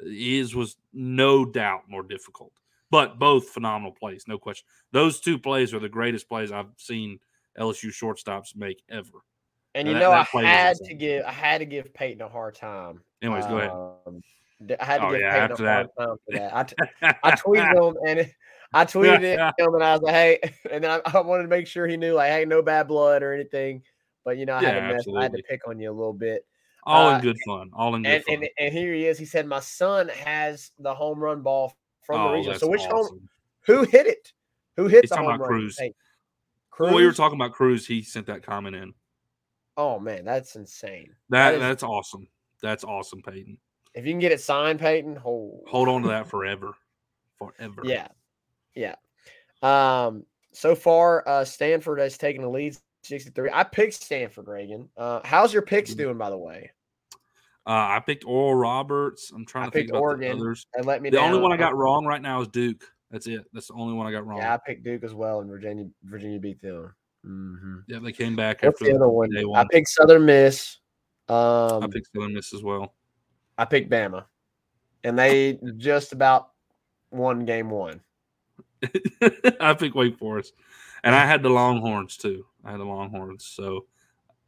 His 0.00 0.54
was 0.54 0.76
no 0.92 1.44
doubt 1.44 1.82
more 1.88 2.02
difficult, 2.02 2.52
but 2.90 3.18
both 3.18 3.48
phenomenal 3.50 3.92
plays, 3.92 4.24
no 4.26 4.38
question. 4.38 4.64
Those 4.92 5.20
two 5.20 5.38
plays 5.38 5.74
are 5.74 5.78
the 5.78 5.88
greatest 5.88 6.28
plays 6.28 6.50
I've 6.52 6.66
seen 6.76 7.18
LSU 7.58 7.90
shortstops 7.90 8.56
make 8.56 8.82
ever. 8.90 9.18
And 9.74 9.86
you 9.86 9.94
that- 9.94 10.00
know, 10.00 10.10
I 10.12 10.18
that 10.24 10.28
was 10.34 10.44
had 10.44 10.76
to 10.86 10.94
give 10.94 11.24
I 11.24 11.32
had 11.32 11.58
to 11.58 11.64
give 11.66 11.92
Peyton 11.94 12.22
a 12.22 12.28
hard 12.28 12.54
time. 12.54 13.02
Anyways, 13.22 13.46
go 13.46 13.58
ahead. 13.58 13.70
Um, 13.70 14.22
I 14.80 14.84
had 14.84 14.98
to 14.98 15.06
Oh, 15.06 15.10
give 15.12 15.20
yeah, 15.20 15.46
Peyton 15.48 15.64
a 15.66 15.70
hard 15.72 15.88
that. 15.96 16.02
time 16.04 16.16
for 16.24 16.32
that. 16.38 16.56
I, 16.56 16.62
t- 16.64 16.76
I 17.22 17.30
tweeted 17.32 17.88
him 17.88 17.96
and 18.06 18.18
it, 18.20 18.32
I 18.72 18.84
tweeted 18.84 19.22
it 19.22 19.38
him 19.58 19.74
and 19.74 19.84
I 19.84 19.92
was 19.92 20.02
like, 20.02 20.14
hey, 20.14 20.40
and 20.70 20.82
then 20.84 20.90
I, 20.90 21.00
I 21.18 21.20
wanted 21.20 21.42
to 21.44 21.48
make 21.48 21.66
sure 21.66 21.86
he 21.86 21.96
knew 21.96 22.14
like, 22.14 22.30
hey, 22.30 22.44
no 22.44 22.62
bad 22.62 22.88
blood 22.88 23.22
or 23.22 23.32
anything. 23.34 23.82
But 24.24 24.36
you 24.38 24.46
know, 24.46 24.56
I 24.56 24.62
had 24.64 24.74
to 24.74 24.94
mess, 24.94 25.04
I 25.16 25.22
had 25.22 25.32
to 25.32 25.42
pick 25.48 25.66
on 25.68 25.78
you 25.78 25.90
a 25.90 25.92
little 25.92 26.12
bit. 26.12 26.44
all 26.84 27.08
Uh, 27.10 27.16
in 27.16 27.20
good 27.22 27.36
fun. 27.46 27.70
All 27.74 27.94
in 27.94 28.02
good 28.02 28.14
And, 28.14 28.24
fun. 28.24 28.34
and 28.36 28.48
and 28.58 28.72
here 28.72 28.92
he 28.94 29.06
is. 29.06 29.18
He 29.18 29.24
said, 29.26 29.46
my 29.46 29.60
son 29.60 30.08
has 30.08 30.70
the 30.78 30.94
home 30.94 31.18
run 31.20 31.42
ball 31.42 31.74
from 32.08 32.22
the 32.22 32.28
oh, 32.28 32.32
region. 32.32 32.50
that's 32.52 32.60
So 32.60 32.68
which 32.68 32.80
home? 32.82 32.92
awesome. 32.94 33.28
Who 33.66 33.84
hit 33.84 34.06
it? 34.06 34.32
Who 34.76 34.88
hit 34.88 35.02
He's 35.04 35.10
the 35.10 35.18
home 35.18 35.26
run? 35.28 35.40
Crews. 35.40 35.78
Hey, 35.78 35.92
When 36.78 36.94
we 36.94 37.04
were 37.06 37.12
talking 37.12 37.38
about 37.38 37.52
Crews, 37.52 37.86
he 37.86 38.02
sent 38.02 38.26
that 38.26 38.42
comment 38.42 38.74
in. 38.74 38.94
Oh 39.76 39.98
man, 40.00 40.24
that's 40.24 40.56
insane. 40.56 41.14
That, 41.28 41.50
That 41.50 41.54
is- 41.54 41.60
that's 41.60 41.82
awesome. 41.82 42.26
That's 42.62 42.82
awesome, 42.82 43.22
Peyton. 43.22 43.58
If 43.94 44.04
you 44.06 44.12
can 44.12 44.18
get 44.20 44.32
it 44.32 44.40
signed, 44.40 44.80
Peyton, 44.80 45.18
oh, 45.24 45.62
Hold 45.68 45.88
on 45.88 46.02
to 46.02 46.08
that 46.08 46.26
forever. 46.30 46.72
Forever. 47.38 47.82
Yeah. 47.84 48.08
Yeah. 48.74 48.94
Um, 49.62 50.24
so 50.52 50.74
far, 50.74 51.26
uh, 51.28 51.44
Stanford 51.44 51.98
has 52.00 52.16
taken 52.18 52.42
the 52.42 52.48
lead 52.48 52.76
63. 53.04 53.50
I 53.52 53.62
picked 53.64 53.94
Stanford, 53.94 54.48
Reagan. 54.48 54.88
Uh, 54.96 55.20
how's 55.24 55.52
your 55.52 55.62
picks 55.62 55.92
Mhm. 55.92 55.98
doing, 55.98 56.18
by 56.18 56.30
the 56.30 56.38
way? 56.38 56.70
Uh, 57.68 57.96
I 57.96 58.00
picked 58.00 58.24
Oral 58.24 58.54
Roberts. 58.54 59.30
I'm 59.30 59.44
trying 59.44 59.64
I 59.64 59.66
to 59.66 59.72
think 59.72 59.90
about 59.90 60.00
Oregon. 60.00 60.38
the 60.38 60.42
others. 60.42 60.66
And 60.72 60.86
let 60.86 61.02
me 61.02 61.10
The 61.10 61.18
only 61.20 61.38
one 61.38 61.52
I 61.52 61.58
got 61.58 61.76
wrong 61.76 62.06
right 62.06 62.22
now 62.22 62.40
is 62.40 62.48
Duke. 62.48 62.82
That's 63.10 63.26
it. 63.26 63.44
That's 63.52 63.68
the 63.68 63.74
only 63.74 63.92
one 63.92 64.06
I 64.06 64.10
got 64.10 64.26
wrong. 64.26 64.38
Yeah, 64.38 64.54
I 64.54 64.58
picked 64.66 64.84
Duke 64.84 65.04
as 65.04 65.12
well, 65.12 65.40
and 65.40 65.50
Virginia 65.50 65.86
Virginia 66.02 66.40
beat 66.40 66.62
them. 66.62 66.94
hmm 67.24 67.78
Yeah, 67.86 67.98
they 67.98 68.12
came 68.12 68.36
back 68.36 68.62
What's 68.62 68.80
after 68.80 68.90
the 68.92 68.96
other 68.96 69.08
one? 69.10 69.28
day 69.30 69.44
I 69.54 69.66
picked 69.70 69.88
Southern 69.88 70.24
Miss. 70.24 70.78
Um, 71.28 71.82
I 71.82 71.86
picked 71.92 72.08
Southern 72.14 72.32
Miss 72.32 72.54
as 72.54 72.62
well. 72.62 72.94
I 73.58 73.66
picked 73.66 73.90
Bama, 73.90 74.24
and 75.04 75.18
they 75.18 75.58
just 75.76 76.14
about 76.14 76.50
won 77.10 77.44
game 77.44 77.68
one. 77.68 78.00
I 79.60 79.74
picked 79.78 79.94
Wake 79.94 80.18
Forest, 80.18 80.54
and 81.04 81.14
I 81.14 81.26
had 81.26 81.42
the 81.42 81.50
Longhorns 81.50 82.16
too. 82.16 82.46
I 82.64 82.70
had 82.70 82.80
the 82.80 82.84
Longhorns, 82.84 83.44
so 83.44 83.86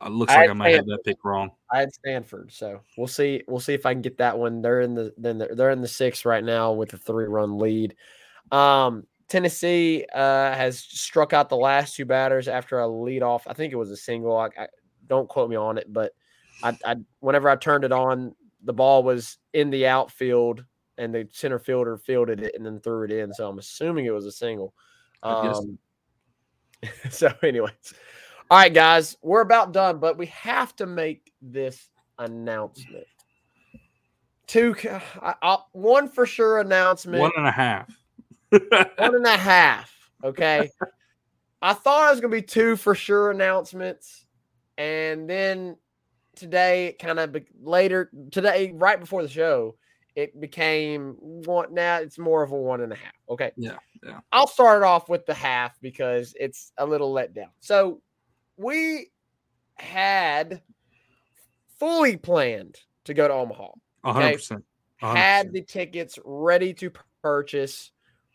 it 0.03 0.11
looks 0.11 0.33
I 0.33 0.43
like 0.43 0.51
I 0.51 0.53
might 0.55 0.75
have 0.75 0.87
that 0.87 1.05
pick 1.05 1.25
wrong. 1.25 1.51
I 1.71 1.81
had 1.81 1.93
Stanford, 1.93 2.53
so 2.53 2.81
we'll 2.97 3.07
see. 3.07 3.43
We'll 3.47 3.61
see 3.61 3.75
if 3.75 3.85
I 3.87 3.93
can 3.93 4.03
get 4.03 4.19
that 4.19 4.39
one. 4.39 4.63
They're 4.63 4.81
in 4.81 4.95
the 4.95 5.13
then 5.19 5.39
they're, 5.39 5.55
they're 5.55 5.71
in 5.71 5.83
the 5.83 5.89
sixth 5.89 6.25
right 6.25 6.43
now 6.43 6.73
with 6.73 6.93
a 6.95 6.99
three 6.99 7.27
run 7.27 7.59
lead. 7.59 7.95
Um, 8.51 9.07
Tennessee 9.29 10.07
uh, 10.13 10.53
has 10.55 10.79
struck 10.79 11.33
out 11.33 11.49
the 11.49 11.57
last 11.57 11.95
two 11.95 12.05
batters 12.05 12.49
after 12.49 12.81
a 12.81 12.89
lead 12.89 13.23
off. 13.23 13.47
I 13.47 13.53
think 13.53 13.73
it 13.73 13.77
was 13.77 13.91
a 13.91 13.97
single. 13.97 14.37
I, 14.37 14.49
I 14.59 14.67
don't 15.07 15.29
quote 15.29 15.51
me 15.51 15.57
on 15.57 15.79
it, 15.79 15.93
but 15.93 16.13
I, 16.63 16.77
I 16.85 16.97
whenever 17.21 17.49
I 17.49 17.57
turned 17.57 17.85
it 17.85 17.93
on, 17.93 18.35
the 18.65 18.73
ball 18.73 19.03
was 19.03 19.39
in 19.53 19.71
the 19.71 19.87
outfield 19.87 20.65
and 20.99 21.15
the 21.15 21.29
center 21.33 21.59
fielder 21.59 21.97
fielded 21.97 22.41
it 22.43 22.55
and 22.55 22.65
then 22.65 22.81
threw 22.81 23.05
it 23.05 23.13
in. 23.13 23.33
So 23.33 23.49
I'm 23.49 23.59
assuming 23.59 24.07
it 24.07 24.11
was 24.11 24.27
a 24.27 24.33
single. 24.33 24.75
Um, 25.23 25.79
so, 27.11 27.33
anyways, 27.43 27.95
all 28.51 28.59
right, 28.59 28.73
guys, 28.75 29.17
we're 29.23 29.43
about 29.43 29.73
done, 29.73 29.99
but 29.99 30.19
we 30.19 30.27
have 30.27 30.75
to 30.77 30.87
make 30.87 31.33
this 31.41 31.89
announcement. 32.19 33.07
Two, 34.49 34.75
ca- 34.75 35.03
I- 35.23 35.35
I- 35.41 35.63
one 35.73 36.09
for 36.09 36.27
sure 36.27 36.59
announcement, 36.59 37.21
One 37.21 37.31
and 37.37 37.47
a 37.47 37.53
half. 37.53 37.89
one 38.51 39.15
and 39.15 39.27
a 39.27 39.37
half. 39.37 39.95
Okay. 40.25 40.69
I 41.63 41.75
thought 41.75 42.09
it 42.09 42.11
was 42.11 42.21
going 42.21 42.33
to 42.33 42.37
be 42.39 42.43
two 42.43 42.75
for 42.77 42.95
sure 42.97 43.31
announcements. 43.31 44.27
And 44.77 45.31
then 45.31 45.77
today, 46.35 46.97
kind 46.99 47.21
of 47.21 47.33
be- 47.33 47.47
later, 47.63 48.11
today, 48.33 48.73
right 48.75 48.99
before 48.99 49.23
the 49.23 49.29
show, 49.29 49.77
it 50.17 50.41
became 50.41 51.15
one. 51.21 51.73
Now 51.73 51.99
it's 51.99 52.19
more 52.19 52.43
of 52.43 52.51
a 52.51 52.57
one 52.57 52.81
and 52.81 52.93
a 52.93 52.97
half. 52.97 53.13
Okay. 53.29 53.53
Yeah, 53.57 53.77
yeah. 54.03 54.19
I'll 54.33 54.49
start 54.49 54.83
off 54.83 55.09
with 55.09 55.25
the 55.27 55.35
half 55.35 55.81
because 55.81 56.35
it's 56.41 56.73
a 56.79 56.85
little 56.85 57.13
let 57.13 57.33
down. 57.33 57.51
So 57.61 58.03
we 58.61 59.11
had 59.75 60.61
fully 61.79 62.17
planned 62.17 62.77
to 63.05 63.15
go 63.15 63.27
to 63.27 63.35
Omaha 63.35 63.71
percent. 64.05 64.65
A 65.03 65.07
hundred 65.07 65.19
had 65.19 65.53
the 65.53 65.63
tickets 65.63 66.19
ready 66.25 66.75
to 66.75 66.93
purchase. 67.23 67.91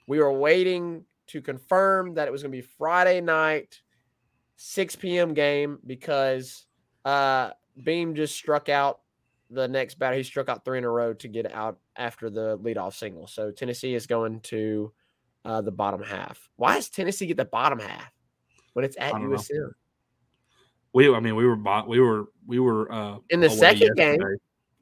We 0.07 0.19
were 0.19 0.33
waiting 0.33 1.05
to 1.27 1.41
confirm 1.41 2.15
that 2.15 2.27
it 2.27 2.31
was 2.31 2.41
going 2.41 2.51
to 2.51 2.57
be 2.57 2.67
Friday 2.77 3.21
night, 3.21 3.81
6 4.55 4.95
p.m. 4.95 5.33
game 5.33 5.79
because 5.85 6.65
uh, 7.03 7.51
Beam 7.83 8.15
just 8.15 8.35
struck 8.35 8.67
out 8.67 9.01
the 9.51 9.67
next 9.67 9.99
batter. 9.99 10.15
He 10.15 10.23
struck 10.23 10.49
out 10.49 10.65
three 10.65 10.79
in 10.79 10.83
a 10.83 10.89
row 10.89 11.13
to 11.13 11.27
get 11.27 11.51
out 11.51 11.77
after 11.95 12.31
the 12.31 12.57
leadoff 12.57 12.95
single. 12.95 13.27
So 13.27 13.51
Tennessee 13.51 13.93
is 13.93 14.07
going 14.07 14.39
to 14.41 14.91
uh, 15.43 15.61
the 15.61 15.71
bottom 15.71 16.01
half. 16.01 16.49
Why 16.55 16.75
does 16.75 16.89
Tennessee 16.89 17.27
get 17.27 17.37
the 17.37 17.45
bottom 17.45 17.79
half 17.79 18.11
when 18.73 18.85
it's 18.85 18.97
at 18.99 19.11
don't 19.11 19.29
know. 19.29 19.37
We, 20.95 21.13
I 21.13 21.19
mean, 21.19 21.35
we 21.35 21.45
were 21.45 21.57
bought. 21.57 21.89
We 21.89 21.99
were, 21.99 22.29
we 22.47 22.59
were 22.59 22.89
uh 22.89 23.17
In 23.29 23.41
the 23.41 23.49
second 23.49 23.97
game. 23.97 24.17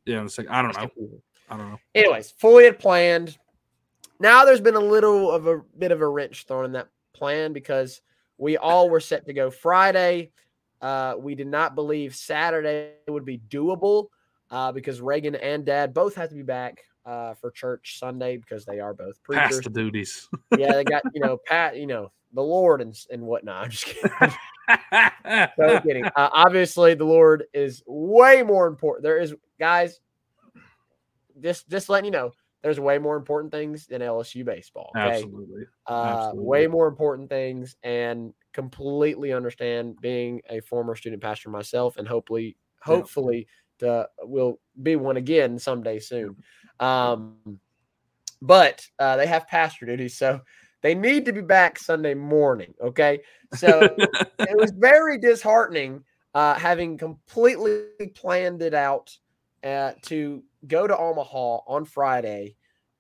Yeah, 0.06 0.20
in 0.20 0.26
the 0.26 0.30
second. 0.30 0.52
I 0.52 0.62
don't 0.62 0.78
know. 0.78 1.10
I 1.50 1.58
don't 1.58 1.72
know. 1.72 1.80
Anyways, 1.96 2.30
fully 2.38 2.66
had 2.66 2.78
planned. 2.78 3.36
Now 4.20 4.46
there's 4.46 4.62
been 4.62 4.76
a 4.76 4.80
little 4.80 5.32
of 5.32 5.48
a 5.48 5.62
bit 5.80 5.92
of 5.92 6.02
a 6.02 6.08
wrench 6.08 6.46
thrown 6.46 6.66
in 6.66 6.74
that 6.74 6.88
plan 7.14 7.52
because 7.52 8.02
we 8.38 8.58
all 8.58 8.92
were 8.92 9.00
set 9.00 9.26
to 9.26 9.34
go 9.34 9.50
Friday. 9.50 10.30
Uh, 10.82 11.16
we 11.18 11.34
did 11.34 11.48
not 11.48 11.74
believe 11.74 12.16
Saturday 12.16 12.92
would 13.08 13.26
be 13.26 13.40
doable 13.50 14.10
uh, 14.52 14.72
because 14.72 15.02
Reagan 15.02 15.34
and 15.34 15.66
Dad 15.66 15.96
both 15.96 16.14
have 16.14 16.30
to 16.30 16.36
be 16.36 16.44
back 16.44 16.84
uh, 17.08 17.34
for 17.34 17.50
church 17.50 17.98
Sunday 17.98 18.38
because 18.38 18.66
they 18.66 18.80
are 18.80 18.94
both 18.94 19.22
preachers. 19.24 19.62
the 19.62 19.70
duties. 19.72 20.30
yeah, 20.60 20.74
they 20.74 20.84
got 20.84 21.02
you 21.16 21.22
know 21.22 21.40
Pat, 21.48 21.76
you 21.76 21.88
know 21.88 22.12
the 22.34 22.44
Lord 22.44 22.82
and 22.82 22.98
and 23.12 23.22
whatnot. 23.24 23.66
I'm 23.66 23.70
just 23.72 23.86
kidding. 23.86 24.12
so 25.60 25.82
kidding. 25.82 26.06
Uh, 26.06 26.30
obviously, 26.32 26.94
the 26.94 27.06
Lord 27.06 27.46
is 27.54 27.84
way 27.86 28.44
more 28.44 28.68
important. 28.68 29.04
There 29.04 29.18
is, 29.18 29.36
guys, 29.60 30.00
just 31.42 31.70
just 31.70 31.90
letting 31.90 32.06
you 32.06 32.12
know, 32.12 32.32
there's 32.62 32.80
way 32.80 32.98
more 32.98 33.18
important 33.18 33.52
things 33.52 33.88
than 33.88 34.02
LSU 34.02 34.46
baseball. 34.46 34.92
Okay, 34.98 35.10
Absolutely. 35.10 35.66
uh, 35.88 36.32
way 36.34 36.68
more 36.68 36.88
important 36.88 37.30
things, 37.30 37.76
and 37.84 38.34
completely 38.54 39.34
understand 39.34 40.00
being 40.02 40.42
a 40.50 40.62
former 40.62 40.96
student 40.96 41.22
pastor 41.22 41.50
myself, 41.50 41.98
and 41.98 42.08
hopefully, 42.08 42.56
Yeah. 42.88 42.96
hopefully, 42.96 43.48
to 43.80 44.08
will 44.22 44.60
be 44.82 44.96
one 44.96 45.18
again 45.18 45.60
someday 45.60 46.00
soon. 46.00 46.38
Um, 46.80 47.60
but 48.42 48.86
uh, 49.00 49.18
they 49.18 49.28
have 49.28 49.48
pastor 49.48 49.86
duties, 49.86 50.18
so 50.18 50.40
they 50.84 50.94
need 50.94 51.26
to 51.26 51.34
be 51.34 51.42
back 51.42 51.80
Sunday 51.80 52.14
morning. 52.14 52.74
Okay, 52.80 53.22
so 53.56 53.96
it 54.40 54.58
was 54.58 54.72
very 54.72 55.18
disheartening 55.18 56.04
uh, 56.36 56.54
having 56.56 56.98
completely 56.98 57.86
planned 58.16 58.62
it 58.62 58.74
out 58.74 59.18
uh, 59.64 59.94
to 60.04 60.44
go 60.68 60.86
to 60.86 60.96
Omaha 60.96 61.60
on 61.68 61.86
Friday 61.86 62.56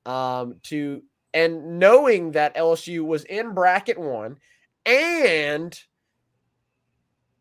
um, 0.06 0.56
to 0.64 1.04
and 1.34 1.80
knowing 1.80 2.32
that 2.32 2.56
LSU 2.56 3.04
was 3.06 3.26
in 3.26 3.54
bracket 3.54 3.98
one 3.98 4.38
and 4.86 5.78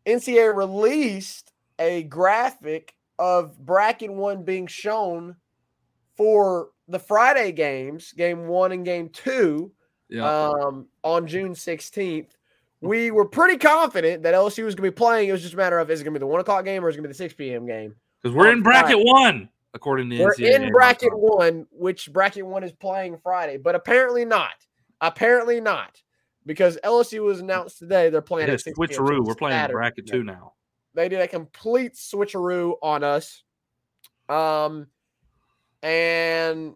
NCAA 0.05 0.55
released 0.55 1.53
a 1.79 2.03
graphic 2.03 2.95
of 3.17 3.57
bracket 3.57 4.11
one 4.11 4.43
being 4.43 4.67
shown 4.67 5.35
for 6.17 6.69
the 6.87 6.99
Friday 6.99 7.51
games, 7.51 8.11
game 8.11 8.47
one 8.47 8.71
and 8.71 8.83
game 8.83 9.09
two 9.09 9.71
yeah. 10.13 10.49
um, 10.49 10.87
on 11.03 11.27
June 11.27 11.53
16th. 11.53 12.29
We 12.81 13.11
were 13.11 13.25
pretty 13.25 13.57
confident 13.57 14.23
that 14.23 14.33
LSU 14.33 14.65
was 14.65 14.75
going 14.75 14.85
to 14.87 14.91
be 14.91 14.91
playing. 14.91 15.29
It 15.29 15.31
was 15.31 15.41
just 15.41 15.53
a 15.53 15.57
matter 15.57 15.79
of 15.79 15.89
is 15.89 16.01
it 16.01 16.03
going 16.03 16.13
to 16.13 16.19
be 16.19 16.23
the 16.23 16.27
one 16.27 16.39
o'clock 16.41 16.65
game 16.65 16.83
or 16.83 16.89
is 16.89 16.95
it 16.95 16.99
going 16.99 17.03
to 17.03 17.07
be 17.09 17.13
the 17.13 17.17
6 17.17 17.33
p.m. 17.35 17.65
game? 17.65 17.95
Because 18.21 18.35
we're 18.35 18.47
on 18.47 18.57
in 18.57 18.61
bracket 18.63 18.91
Friday. 18.91 19.03
one, 19.05 19.49
according 19.73 20.09
to 20.09 20.21
We're 20.21 20.33
NCAA. 20.35 20.55
in 20.55 20.71
bracket 20.71 21.11
one, 21.13 21.65
which 21.71 22.11
bracket 22.11 22.45
one 22.45 22.63
is 22.63 22.71
playing 22.73 23.17
Friday, 23.23 23.57
but 23.57 23.73
apparently 23.75 24.25
not. 24.25 24.51
Apparently 25.01 25.59
not, 25.59 26.01
because 26.45 26.77
LSU 26.83 27.23
was 27.23 27.39
announced 27.41 27.79
today 27.79 28.09
they're 28.09 28.21
playing 28.21 28.47
Yeah, 28.47 28.53
at 28.55 28.61
6 28.61 28.77
p.m., 28.77 28.91
so 28.91 29.01
switcheroo. 29.01 29.25
We're 29.25 29.35
playing 29.35 29.55
Saturday. 29.55 29.73
bracket 29.73 30.07
two 30.07 30.23
now. 30.23 30.53
They 30.93 31.09
did 31.09 31.19
a 31.21 31.27
complete 31.27 31.93
switcheroo 31.95 32.75
on 32.81 33.03
us. 33.03 33.43
Um, 34.29 34.87
and 35.81 36.75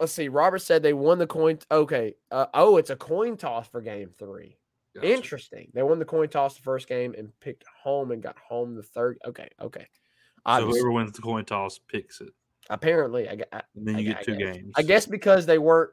let's 0.00 0.12
see. 0.12 0.28
Robert 0.28 0.60
said 0.60 0.82
they 0.82 0.92
won 0.92 1.18
the 1.18 1.26
coin. 1.26 1.58
Okay. 1.70 2.14
Uh, 2.30 2.46
oh, 2.54 2.76
it's 2.76 2.90
a 2.90 2.96
coin 2.96 3.36
toss 3.36 3.68
for 3.68 3.80
game 3.80 4.10
three. 4.18 4.56
Gotcha. 4.94 5.12
Interesting. 5.12 5.70
They 5.74 5.82
won 5.82 5.98
the 5.98 6.04
coin 6.04 6.28
toss 6.28 6.54
the 6.56 6.62
first 6.62 6.88
game 6.88 7.14
and 7.16 7.32
picked 7.40 7.64
home 7.82 8.10
and 8.10 8.22
got 8.22 8.36
home 8.38 8.74
the 8.74 8.82
third. 8.82 9.18
Okay. 9.26 9.48
Okay. 9.60 9.86
So 9.86 10.42
Obviously, 10.46 10.80
whoever 10.80 10.92
wins 10.92 11.12
the 11.12 11.22
coin 11.22 11.44
toss 11.44 11.78
picks 11.78 12.20
it, 12.20 12.32
apparently, 12.70 13.28
I, 13.28 13.38
I, 13.52 13.62
and 13.76 13.86
then 13.86 13.98
you 13.98 14.04
gu- 14.04 14.08
get 14.10 14.18
I 14.18 14.22
two 14.22 14.36
games. 14.36 14.72
I 14.76 14.82
guess 14.82 15.04
because 15.04 15.44
they 15.44 15.58
weren't 15.58 15.90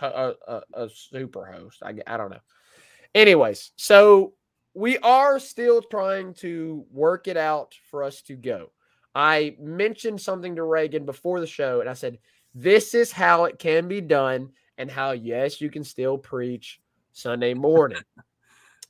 a, 0.00 0.06
a, 0.06 0.34
a- 0.46 0.84
a 0.84 0.88
super 0.90 1.44
host. 1.44 1.82
I, 1.82 1.94
I 2.06 2.16
don't 2.16 2.30
know. 2.30 2.40
Anyways, 3.14 3.72
so 3.76 4.34
we 4.74 4.98
are 4.98 5.38
still 5.38 5.82
trying 5.82 6.34
to 6.34 6.84
work 6.92 7.26
it 7.26 7.36
out 7.36 7.74
for 7.90 8.04
us 8.04 8.22
to 8.22 8.36
go. 8.36 8.70
I 9.14 9.56
mentioned 9.58 10.20
something 10.20 10.54
to 10.56 10.62
Reagan 10.62 11.06
before 11.06 11.40
the 11.40 11.46
show, 11.46 11.80
and 11.80 11.88
I 11.88 11.94
said, 11.94 12.18
This 12.58 12.94
is 12.94 13.12
how 13.12 13.44
it 13.44 13.58
can 13.58 13.86
be 13.86 14.00
done, 14.00 14.48
and 14.78 14.90
how, 14.90 15.10
yes, 15.10 15.60
you 15.60 15.68
can 15.70 15.84
still 15.84 16.16
preach 16.16 16.80
Sunday 17.12 17.52
morning. 17.52 17.98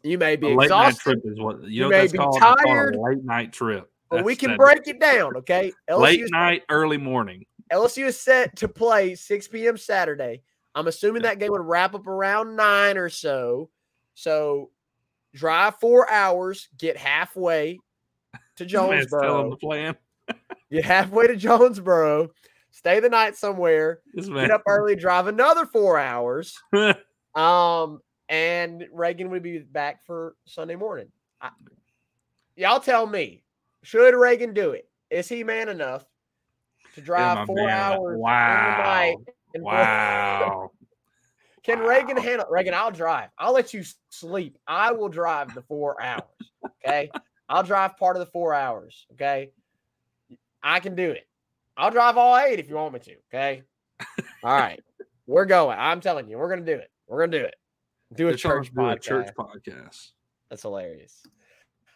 You 0.04 0.18
may 0.18 0.32
A 0.34 0.36
be 0.38 0.46
late 0.54 0.70
night 0.70 0.90
exhausted, 0.92 1.02
trip 1.02 1.20
is 1.24 1.40
what 1.40 1.62
you, 1.64 1.68
You 1.68 1.82
know. 1.82 1.88
may 1.88 2.06
be 2.06 2.16
called, 2.16 2.38
tired, 2.38 2.94
a 2.94 3.00
late 3.00 3.24
night 3.24 3.52
trip. 3.52 3.90
but 4.08 4.24
we 4.24 4.36
can 4.36 4.56
break 4.56 4.86
it 4.86 5.00
down, 5.00 5.36
okay? 5.38 5.72
Late 5.90 6.20
is- 6.20 6.30
night, 6.30 6.62
early 6.70 6.96
morning. 6.96 7.44
LSU 7.72 8.06
is 8.06 8.20
set 8.20 8.54
to 8.58 8.68
play 8.68 9.16
6 9.16 9.48
p.m. 9.48 9.76
Saturday. 9.76 10.42
I'm 10.76 10.86
assuming 10.86 11.22
that 11.22 11.40
game 11.40 11.50
would 11.50 11.64
wrap 11.66 11.96
up 11.96 12.06
around 12.06 12.54
nine 12.54 12.96
or 12.96 13.08
so. 13.08 13.68
So 14.14 14.70
drive 15.34 15.74
four 15.80 16.08
hours, 16.08 16.68
get 16.78 16.96
halfway 16.96 17.80
to 18.58 18.64
This 18.64 18.72
man's 18.74 19.10
telling 19.10 19.50
Jonesboro, 19.50 19.50
the 19.50 19.56
plan. 19.56 19.96
get 20.70 20.84
halfway 20.84 21.26
to 21.26 21.34
Jonesboro, 21.34 22.30
stay 22.76 23.00
the 23.00 23.08
night 23.08 23.36
somewhere, 23.36 24.00
get 24.14 24.50
up 24.50 24.62
early, 24.68 24.94
drive 24.96 25.26
another 25.26 25.66
four 25.66 25.98
hours. 25.98 26.56
Um, 27.34 28.00
and 28.30 28.86
Reagan 28.94 29.28
would 29.28 29.42
be 29.42 29.58
back 29.58 30.06
for 30.06 30.36
Sunday 30.46 30.74
morning. 30.74 31.08
I, 31.42 31.50
y'all 32.56 32.80
tell 32.80 33.06
me, 33.06 33.42
should 33.82 34.14
Reagan 34.14 34.54
do 34.54 34.70
it? 34.70 34.88
Is 35.10 35.28
he 35.28 35.44
man 35.44 35.68
enough 35.68 36.06
to 36.94 37.02
drive 37.02 37.46
four 37.46 37.66
man. 37.66 37.68
hours 37.68 38.06
in 38.06 38.12
the 38.14 38.18
Wow. 38.20 38.82
night? 38.82 39.16
and 39.52 39.62
four- 39.62 39.72
wow. 39.72 40.70
Can 41.62 41.80
Reagan 41.80 42.16
handle 42.16 42.46
Reagan? 42.48 42.72
I'll 42.72 42.90
drive. 42.90 43.28
I'll 43.38 43.52
let 43.52 43.74
you 43.74 43.82
sleep. 44.08 44.56
I 44.66 44.92
will 44.92 45.10
drive 45.10 45.54
the 45.54 45.60
four 45.60 46.00
hours. 46.00 46.22
Okay. 46.82 47.10
I'll 47.50 47.64
drive 47.64 47.98
part 47.98 48.16
of 48.16 48.20
the 48.20 48.30
four 48.32 48.54
hours. 48.54 49.06
Okay. 49.12 49.50
I 50.62 50.80
can 50.80 50.94
do 50.94 51.10
it. 51.10 51.26
I'll 51.76 51.90
drive 51.90 52.16
all 52.16 52.36
eight 52.38 52.58
if 52.58 52.68
you 52.68 52.76
want 52.76 52.94
me 52.94 53.00
to. 53.00 53.14
Okay. 53.32 53.62
All 54.42 54.52
right. 54.56 54.80
We're 55.26 55.44
going. 55.44 55.76
I'm 55.78 56.00
telling 56.00 56.28
you, 56.28 56.38
we're 56.38 56.48
gonna 56.48 56.64
do 56.64 56.76
it. 56.76 56.88
We're 57.08 57.18
gonna 57.26 57.36
do 57.38 57.44
it. 57.44 57.56
Do 58.14 58.26
a 58.28 58.30
They're 58.30 58.36
church 58.38 58.70
do 58.72 58.80
a 58.80 58.84
podcast. 58.96 59.02
church 59.02 59.28
podcast. 59.36 60.10
That's 60.48 60.62
hilarious. 60.62 61.20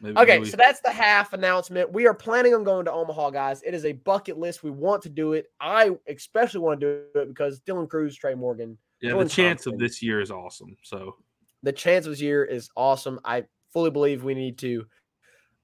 Maybe, 0.01 0.17
Okay, 0.19 0.39
maybe- 0.39 0.51
so 0.51 0.57
that's 0.57 0.81
the 0.81 0.91
half 0.91 1.33
announcement. 1.33 1.93
We 1.93 2.09
are 2.09 2.15
planning 2.15 2.55
on 2.55 2.65
going 2.65 2.87
to 2.87 2.93
Omaha, 2.93 3.31
guys. 3.31 3.63
It 3.63 3.73
is 3.73 3.85
a 3.85 3.93
bucket 3.93 4.37
list. 4.37 4.65
We 4.65 4.71
want 4.73 5.03
to 5.03 5.09
do 5.11 5.35
it. 5.35 5.47
I 5.61 5.91
especially 6.09 6.59
want 6.61 6.81
to 6.81 6.87
do 7.15 7.21
it 7.21 7.29
because 7.29 7.61
Dylan 7.61 7.89
Crews, 7.89 8.17
Trey 8.17 8.35
Morgan, 8.35 8.77
yeah, 9.01 9.11
the 9.11 9.17
Dylan 9.19 9.31
chance 9.31 9.67
of 9.67 9.79
this 9.79 10.03
year 10.03 10.21
is 10.21 10.33
awesome. 10.33 10.77
So 10.83 11.15
the 11.63 11.73
chance 11.73 12.07
of 12.07 12.11
this 12.13 12.21
year 12.21 12.45
is 12.45 12.69
awesome. 12.77 13.21
I 13.25 13.45
fully 13.73 13.91
believe 13.91 14.25
we 14.25 14.35
need 14.35 14.59
to 14.59 14.87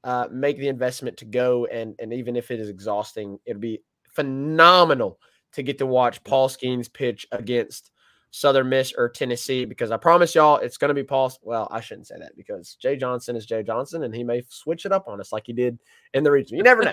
uh, 0.05 0.29
make 0.31 0.59
the 0.59 0.69
investment 0.69 1.17
to 1.17 1.25
go, 1.25 1.67
and 1.67 1.97
and 1.99 2.13
even 2.13 2.37
if 2.37 2.53
it 2.53 2.61
is 2.61 2.69
exhausting, 2.69 3.41
it'll 3.45 3.59
be 3.61 3.81
phenomenal 4.17 5.21
to 5.53 5.63
get 5.63 5.79
to 5.79 5.87
watch 5.87 6.25
Paul 6.25 6.49
Skenes 6.49 6.93
pitch 6.93 7.27
against 7.33 7.93
Southern 8.31 8.69
Miss 8.69 8.93
or 8.97 9.09
Tennessee. 9.09 9.65
Because 9.65 9.91
I 9.91 9.97
promise 9.97 10.35
y'all, 10.35 10.57
it's 10.57 10.77
going 10.77 10.89
to 10.89 10.95
be 10.95 11.05
Paul. 11.05 11.33
Well, 11.43 11.69
I 11.71 11.81
shouldn't 11.81 12.09
say 12.09 12.17
that 12.19 12.37
because 12.37 12.75
Jay 12.75 12.97
Johnson 12.97 13.37
is 13.37 13.47
Jay 13.47 13.63
Johnson, 13.63 14.03
and 14.03 14.15
he 14.15 14.25
may 14.25 14.43
switch 14.49 14.85
it 14.85 14.93
up 14.93 15.07
on 15.07 15.21
us 15.21 15.33
like 15.33 15.45
he 15.47 15.53
did 15.53 15.79
in 16.15 16.25
the 16.25 16.31
region. 16.31 16.57
You 16.57 16.65
never 16.65 16.83
know. 16.83 16.93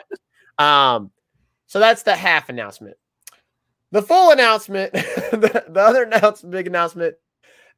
um, 0.63 1.11
so 1.65 1.79
that's 1.79 2.03
the 2.03 2.15
half 2.15 2.49
announcement. 2.49 2.97
The 3.91 4.01
full 4.01 4.31
announcement, 4.31 4.93
the, 4.93 5.65
the 5.69 5.79
other 5.79 6.03
announcement, 6.03 6.51
big 6.51 6.67
announcement 6.67 7.15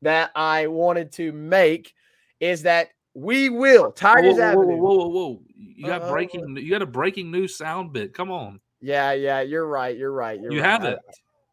that 0.02 0.32
I 0.36 0.68
wanted 0.68 1.12
to 1.14 1.32
make 1.32 1.94
is 2.40 2.64
that 2.64 2.90
we 3.14 3.50
will 3.50 3.92
Tigers 3.92 4.36
whoa, 4.36 4.54
whoa, 4.54 4.64
Avenue. 4.64 4.78
whoa, 4.78 4.96
whoa, 4.96 5.08
whoa! 5.08 5.42
You 5.56 5.86
got 5.88 6.04
uh, 6.04 6.12
breaking. 6.12 6.58
You 6.58 6.70
got 6.70 6.82
a 6.82 6.86
breaking 6.86 7.32
news 7.32 7.58
sound 7.58 7.94
bit. 7.94 8.14
Come 8.14 8.30
on. 8.30 8.60
Yeah, 8.86 9.14
yeah, 9.14 9.42
you're 9.42 9.66
right. 9.66 9.98
You're 9.98 10.12
right. 10.12 10.40
You're 10.40 10.52
You 10.52 10.62
right. 10.62 10.70
have 10.70 10.86
it. 10.86 11.00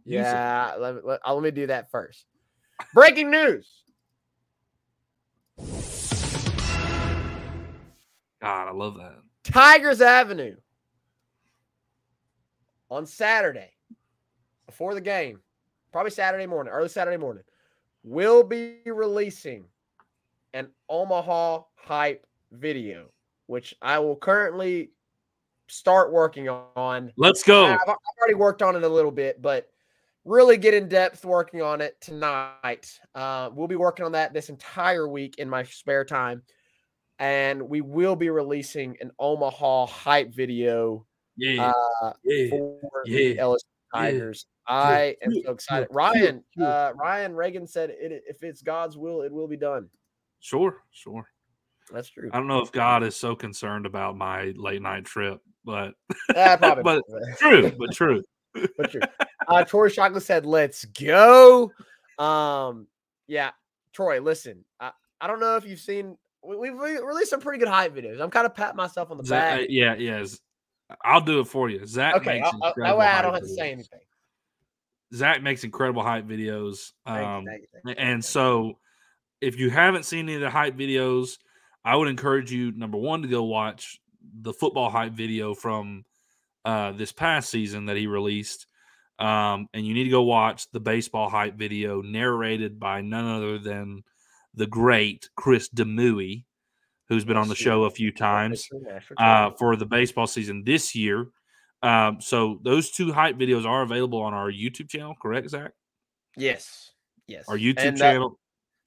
Use 0.05 0.19
it. 0.21 0.21
yeah, 0.21 0.75
let, 0.79 0.97
me- 0.97 1.01
let, 1.03 1.21
uh, 1.27 1.33
let 1.33 1.43
me 1.43 1.51
do 1.51 1.67
that 1.69 1.91
first. 1.91 2.27
Breaking 2.93 3.31
news. 3.31 3.85
God, 8.43 8.69
I 8.69 8.73
love 8.73 8.97
that. 8.99 9.15
Tigers 9.45 10.03
Avenue 10.03 10.57
on 12.91 13.07
Saturday 13.07 13.71
before 14.67 14.93
the 14.93 15.01
game, 15.01 15.41
probably 15.91 16.11
Saturday 16.11 16.45
morning, 16.47 16.71
early 16.71 16.91
Saturday 16.91 17.17
morning, 17.17 17.45
will 18.05 18.43
be 18.43 18.77
releasing 18.85 19.65
an 20.53 20.69
Omaha 20.91 21.63
hype 21.77 22.27
video, 22.51 23.07
which 23.47 23.75
I 23.81 24.01
will 24.01 24.17
currently 24.17 24.91
start 25.69 26.13
working 26.13 26.49
on. 26.49 27.13
Let's 27.17 27.43
go. 27.43 27.67
I've, 27.67 27.79
I've 27.87 27.97
already 28.21 28.35
worked 28.35 28.63
on 28.63 28.77
it 28.77 28.83
a 28.83 28.89
little 28.89 29.11
bit, 29.11 29.41
but 29.41 29.69
really 30.25 30.57
get 30.57 30.75
in 30.75 30.89
depth 30.89 31.25
working 31.25 31.63
on 31.63 31.81
it 31.81 32.01
tonight. 32.01 32.99
Uh, 33.15 33.51
we'll 33.53 33.69
be 33.69 33.77
working 33.77 34.05
on 34.05 34.13
that 34.13 34.33
this 34.33 34.49
entire 34.49 35.09
week 35.09 35.37
in 35.39 35.49
my 35.49 35.63
spare 35.65 36.05
time. 36.05 36.43
And 37.19 37.69
we 37.69 37.81
will 37.81 38.17
be 38.17 38.31
releasing 38.31 38.97
an 39.01 39.11
Omaha 39.19 39.87
hype 39.87 40.35
video 40.35 41.07
Yeah, 41.37 41.73
uh, 42.03 42.13
yeah. 42.25 42.49
for 42.51 42.81
yeah, 43.05 43.17
the 43.17 43.37
LSU 43.37 43.59
yeah, 43.95 44.01
Tigers. 44.01 44.47
I 44.67 45.17
am 45.23 45.33
yeah, 45.33 45.43
so 45.45 45.53
excited. 45.53 45.89
yeah, 45.91 45.97
Ryan, 45.97 46.45
yeah. 46.57 46.65
uh, 46.65 46.93
Ryan 46.97 47.35
Reagan 47.35 47.67
said, 47.67 47.91
it, 47.91 48.23
"If 48.29 48.43
it's 48.43 48.63
God's 48.63 48.97
will, 48.97 49.23
it 49.23 49.33
will 49.33 49.49
be 49.49 49.57
done." 49.57 49.89
Sure, 50.41 50.83
sure. 50.93 51.27
That's 51.93 52.09
true. 52.09 52.31
I 52.33 52.39
don't 52.39 52.47
know 52.47 52.61
if 52.61 52.73
God 52.73 53.03
is 53.03 53.17
so 53.17 53.35
concerned 53.35 53.87
about 53.87 54.17
my 54.17 54.53
late 54.57 54.83
night 54.83 55.05
trip, 55.05 55.41
but 55.65 55.95
Ah, 56.37 56.57
probably, 56.57 56.83
but 56.85 57.03
true, 57.39 57.73
but 57.79 57.93
true. 57.93 58.23
but 58.77 58.91
true. 58.91 59.01
Uh, 59.49 59.65
Troy 59.65 59.89
Chocolate 59.89 60.23
said, 60.23 60.45
"Let's 60.45 60.85
go." 60.85 61.73
Um, 62.19 62.87
yeah, 63.27 63.51
Troy. 63.93 64.21
Listen, 64.21 64.65
I, 64.81 64.93
I 65.21 65.27
don't 65.27 65.41
know 65.41 65.57
if 65.57 65.65
you've 65.65 65.81
seen. 65.81 66.17
We, 66.45 66.57
we've 66.57 66.75
released 66.75 67.31
some 67.31 67.41
pretty 67.41 67.59
good 67.59 67.69
hype 67.69 67.95
videos. 67.95 68.21
I'm 68.21 68.31
kind 68.31 68.47
of 68.47 68.55
patting 68.55 68.77
myself 68.77 69.11
on 69.11 69.19
the 69.19 69.25
Zach, 69.25 69.59
back. 69.59 69.61
uh, 69.61 69.67
yeah, 69.69 69.95
yeah. 69.95 70.25
I'll 71.05 71.21
do 71.21 71.41
it 71.41 71.47
for 71.47 71.71
you. 71.71 71.87
Zach 71.87 72.17
okay, 72.17 72.41
makes 72.41 72.49
I'll, 72.49 72.61
I'll, 72.63 72.69
incredible 72.71 72.99
that 72.99 72.99
way 72.99 73.07
I 73.07 73.23
don't 73.23 73.35
have 73.35 73.43
to 73.43 73.49
say 73.49 73.73
anything. 73.73 74.01
Zach 75.15 75.43
makes 75.43 75.65
incredible 75.65 76.03
hype 76.03 76.27
videos. 76.27 76.93
Um, 77.07 77.17
thank 77.17 77.37
you, 77.37 77.47
thank 77.47 77.63
you, 77.63 77.69
thank 77.85 77.99
and 77.99 78.25
so, 78.25 78.79
if 79.41 79.59
you 79.59 79.71
haven't 79.71 80.05
seen 80.05 80.27
any 80.27 80.35
of 80.35 80.41
the 80.41 80.51
hype 80.51 80.77
videos, 80.77 81.39
I 81.85 81.97
would 81.97 82.09
encourage 82.09 82.53
you 82.53 82.73
number 82.73 82.99
one 82.99 83.23
to 83.23 83.29
go 83.29 83.45
watch 83.45 84.01
the 84.41 84.53
football 84.53 84.91
hype 84.91 85.13
video 85.13 85.55
from 85.55 86.05
uh, 86.65 86.93
this 86.93 87.13
past 87.13 87.51
season 87.51 87.87
that 87.87 87.97
he 87.97 88.07
released, 88.07 88.67
um, 89.19 89.69
and 89.75 89.87
you 89.87 89.95
need 89.95 90.05
to 90.05 90.11
go 90.11 90.23
watch 90.23 90.71
the 90.71 90.81
baseball 90.81 91.29
hype 91.29 91.55
video 91.57 92.03
narrated 92.03 92.79
by 92.79 93.01
none 93.01 93.27
other 93.27 93.59
than 93.59 94.03
the 94.55 94.67
great 94.67 95.29
Chris 95.37 95.69
Demui, 95.69 96.45
who's 97.09 97.25
been 97.25 97.37
on 97.37 97.49
the 97.49 97.55
show 97.55 97.85
a 97.85 97.91
few 97.91 98.13
times 98.13 98.69
uh, 99.19 99.51
for 99.59 99.77
the 99.77 99.87
baseball 99.87 100.27
season 100.27 100.63
this 100.65 100.95
year. 100.95 101.29
Um, 101.83 102.21
so 102.21 102.61
those 102.63 102.91
two 102.91 103.13
hype 103.13 103.37
videos 103.37 103.67
are 103.67 103.83
available 103.83 104.21
on 104.23 104.35
our 104.35 104.51
YouTube 104.51 104.89
channel, 104.89 105.15
correct, 105.21 105.51
Zach? 105.51 105.73
Yes, 106.37 106.93
yes. 107.27 107.45
Our 107.49 107.57
YouTube 107.59 107.79
And, 107.89 107.97
uh, 108.01 108.13
channel. 108.13 108.39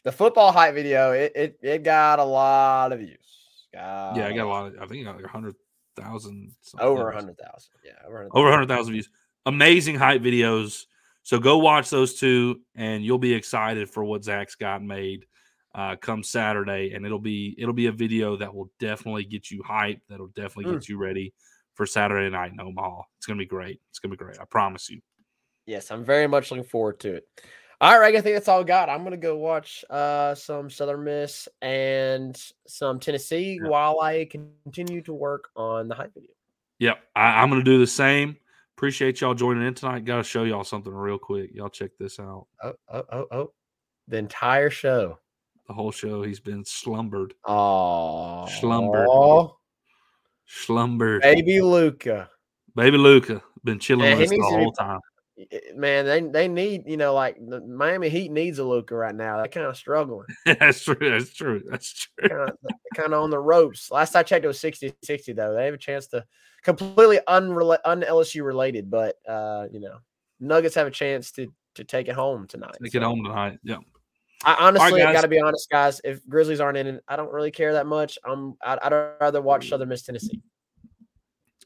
the 0.04 0.12
football 0.12 0.52
hype 0.52 0.76
video, 0.76 1.12
it, 1.12 1.32
it 1.36 1.60
it 1.62 1.84
got 1.84 2.20
a 2.20 2.24
lot 2.24 2.92
of 2.94 3.00
views. 3.00 3.45
Got 3.76 4.16
yeah, 4.16 4.28
I 4.28 4.34
got 4.34 4.46
a 4.46 4.50
lot. 4.50 4.68
Of, 4.68 4.82
I 4.82 4.86
think 4.88 5.02
I 5.02 5.12
got 5.12 5.18
like 5.18 5.26
a 5.26 5.30
hundred 5.30 5.56
thousand. 5.98 6.54
over 6.80 7.12
hundred 7.12 7.38
thousand. 7.38 7.72
Yeah, 7.84 7.92
over 8.08 8.16
a 8.16 8.20
hundred. 8.20 8.32
Over 8.40 8.52
hundred 8.52 8.68
thousand 8.70 8.94
views. 8.94 9.10
Amazing 9.46 9.96
hype 9.96 10.22
videos. 10.22 10.86
So 11.24 11.40
go 11.40 11.58
watch 11.58 11.90
those 11.90 12.20
two, 12.20 12.62
and 12.76 13.04
you'll 13.04 13.18
be 13.18 13.34
excited 13.34 13.90
for 13.90 14.04
what 14.04 14.24
Zach's 14.24 14.56
got 14.56 14.84
made 14.84 15.26
uh, 15.74 15.96
come 15.98 16.24
Saturday. 16.24 16.94
And 16.94 17.06
it'll 17.06 17.20
be 17.20 17.56
it'll 17.58 17.74
be 17.74 17.88
a 17.88 17.92
video 17.92 18.38
that 18.38 18.54
will 18.54 18.72
definitely 18.80 19.26
get 19.26 19.52
you 19.52 19.62
hyped. 19.64 20.02
That'll 20.10 20.28
definitely 20.28 20.66
Mm. 20.72 20.80
get 20.80 20.90
you 20.90 20.98
ready 20.98 21.34
for 21.74 21.86
Saturday 21.86 22.30
night 22.30 22.54
in 22.54 22.60
Omaha. 22.62 23.02
It's 23.18 23.26
gonna 23.26 23.38
be 23.40 23.46
great. 23.46 23.82
It's 23.90 24.00
gonna 24.00 24.14
be 24.14 24.18
great. 24.18 24.40
I 24.40 24.46
promise 24.46 24.90
you. 24.90 25.02
Yes, 25.66 25.92
I'm 25.92 26.06
very 26.06 26.28
much 26.28 26.52
looking 26.52 26.64
forward 26.64 27.00
to 27.02 27.16
it. 27.16 27.28
All 27.86 28.00
right, 28.00 28.16
I 28.16 28.22
think 28.22 28.36
that's 28.36 28.48
all 28.48 28.62
I 28.62 28.64
got. 28.64 28.90
I'm 28.90 29.04
gonna 29.04 29.16
go 29.16 29.38
watch 29.38 29.86
uh 29.92 30.34
some 30.34 30.72
Southern 30.72 31.04
Miss 31.04 31.48
and 31.62 32.36
some 32.66 33.00
Tennessee 33.00 33.60
Yeah. 33.62 33.70
while 33.70 34.00
I 34.02 34.26
continue 34.26 35.02
to 35.04 35.14
work 35.14 35.50
on 35.56 35.88
the 35.88 35.94
hype 35.94 36.12
video. 36.16 36.32
Yep, 36.80 36.98
I, 37.16 37.42
I'm 37.44 37.50
gonna 37.50 37.64
do 37.64 37.78
the 37.80 37.86
same. 37.86 38.38
Appreciate 38.76 39.22
y'all 39.22 39.36
joining 39.36 39.68
in 39.68 39.76
tonight. 39.76 40.04
Got 40.04 40.18
to 40.18 40.24
show 40.24 40.44
y'all 40.46 40.64
something 40.64 40.92
real 40.94 41.20
quick. 41.20 41.52
Y'all 41.54 41.70
check 41.70 41.92
this 42.00 42.20
out. 42.20 42.48
Oh, 42.64 42.74
oh, 42.92 43.04
oh, 43.12 43.26
oh. 43.32 43.52
The 44.08 44.18
entire 44.18 44.70
show. 44.72 45.20
The 45.68 45.74
whole 45.74 45.92
show, 45.92 46.24
he's 46.24 46.40
been 46.42 46.66
slumbered, 46.66 47.34
Oh, 47.46 48.48
Slumbered. 48.60 49.08
slumbered. 50.48 51.22
baby 51.22 51.62
Luca. 51.62 52.30
Baby 52.76 52.98
Luca 52.98 53.42
been 53.64 53.80
chilling 53.80 54.02
Man, 54.10 54.18
with 54.18 54.24
us 54.26 54.30
the 54.32 54.36
to 54.38 54.42
be- 54.42 54.48
whole 54.48 54.72
time. 54.74 55.00
Man, 55.76 56.06
they 56.06 56.22
they 56.22 56.48
need 56.48 56.84
you 56.86 56.96
know 56.96 57.14
like 57.14 57.36
the 57.46 57.60
Miami 57.60 58.08
Heat 58.08 58.32
needs 58.32 58.58
a 58.58 58.64
Luca 58.64 58.96
right 58.96 59.14
now. 59.14 59.38
They're 59.38 59.48
kind 59.48 59.66
of 59.66 59.76
struggling. 59.76 60.28
that's 60.46 60.84
true. 60.84 60.96
That's 61.02 61.34
true. 61.34 61.62
That's 61.70 61.92
true. 61.92 62.30
kind 62.30 62.50
of 62.50 62.58
kind 62.96 63.14
of 63.14 63.22
on 63.22 63.30
the 63.30 63.40
ropes. 63.40 63.92
Last 63.92 64.16
I 64.16 64.24
checked, 64.24 64.46
it 64.46 64.48
was 64.48 64.60
60-60 64.60 65.36
though. 65.36 65.54
They 65.54 65.66
have 65.66 65.74
a 65.74 65.78
chance 65.78 66.08
to 66.08 66.24
completely 66.64 67.20
unrela- 67.28 67.80
un 67.84 68.02
LSU 68.02 68.46
related, 68.46 68.90
but 68.90 69.18
uh, 69.28 69.66
you 69.72 69.82
know, 69.82 69.98
Nuggets 70.40 70.76
have 70.76 70.88
a 70.88 70.92
chance 70.92 71.32
to 71.34 71.52
to 71.76 71.84
take 71.84 72.08
it 72.08 72.16
home 72.16 72.48
tonight. 72.48 72.76
Take 72.82 72.96
it 72.96 73.04
home 73.04 73.24
tonight. 73.24 73.60
Yeah. 73.64 73.78
I 74.46 74.56
honestly 74.60 75.02
guys. 75.02 75.14
got 75.14 75.22
to 75.22 75.28
be 75.28 75.40
honest, 75.40 75.70
guys. 75.70 76.02
If 76.04 76.26
Grizzlies 76.28 76.60
aren't 76.60 76.78
in 76.78 76.88
it, 76.88 77.04
I 77.08 77.16
don't 77.16 77.32
really 77.32 77.52
care 77.52 77.74
that 77.74 77.88
much. 77.88 78.18
I'm 78.24 78.56
I'd, 78.64 78.80
I'd 78.80 78.94
rather 79.20 79.42
watch 79.42 79.70
Southern 79.70 79.90
Miss 79.90 80.04
Tennessee. 80.04 80.42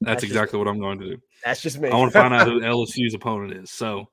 That's, 0.02 0.22
That's 0.22 0.24
exactly 0.24 0.58
what 0.60 0.68
I'm 0.68 0.80
going 0.80 1.00
to 1.00 1.10
do. 1.16 1.22
That's 1.43 1.62
just 1.62 1.80
me. 1.80 1.89
I 1.89 1.95
want 1.95 2.14
to 2.14 2.20
find 2.20 2.34
out 2.34 2.47
who 2.47 2.60
LSU's 2.62 3.14
opponent 3.14 3.54
is. 3.54 3.72
So, 3.72 4.08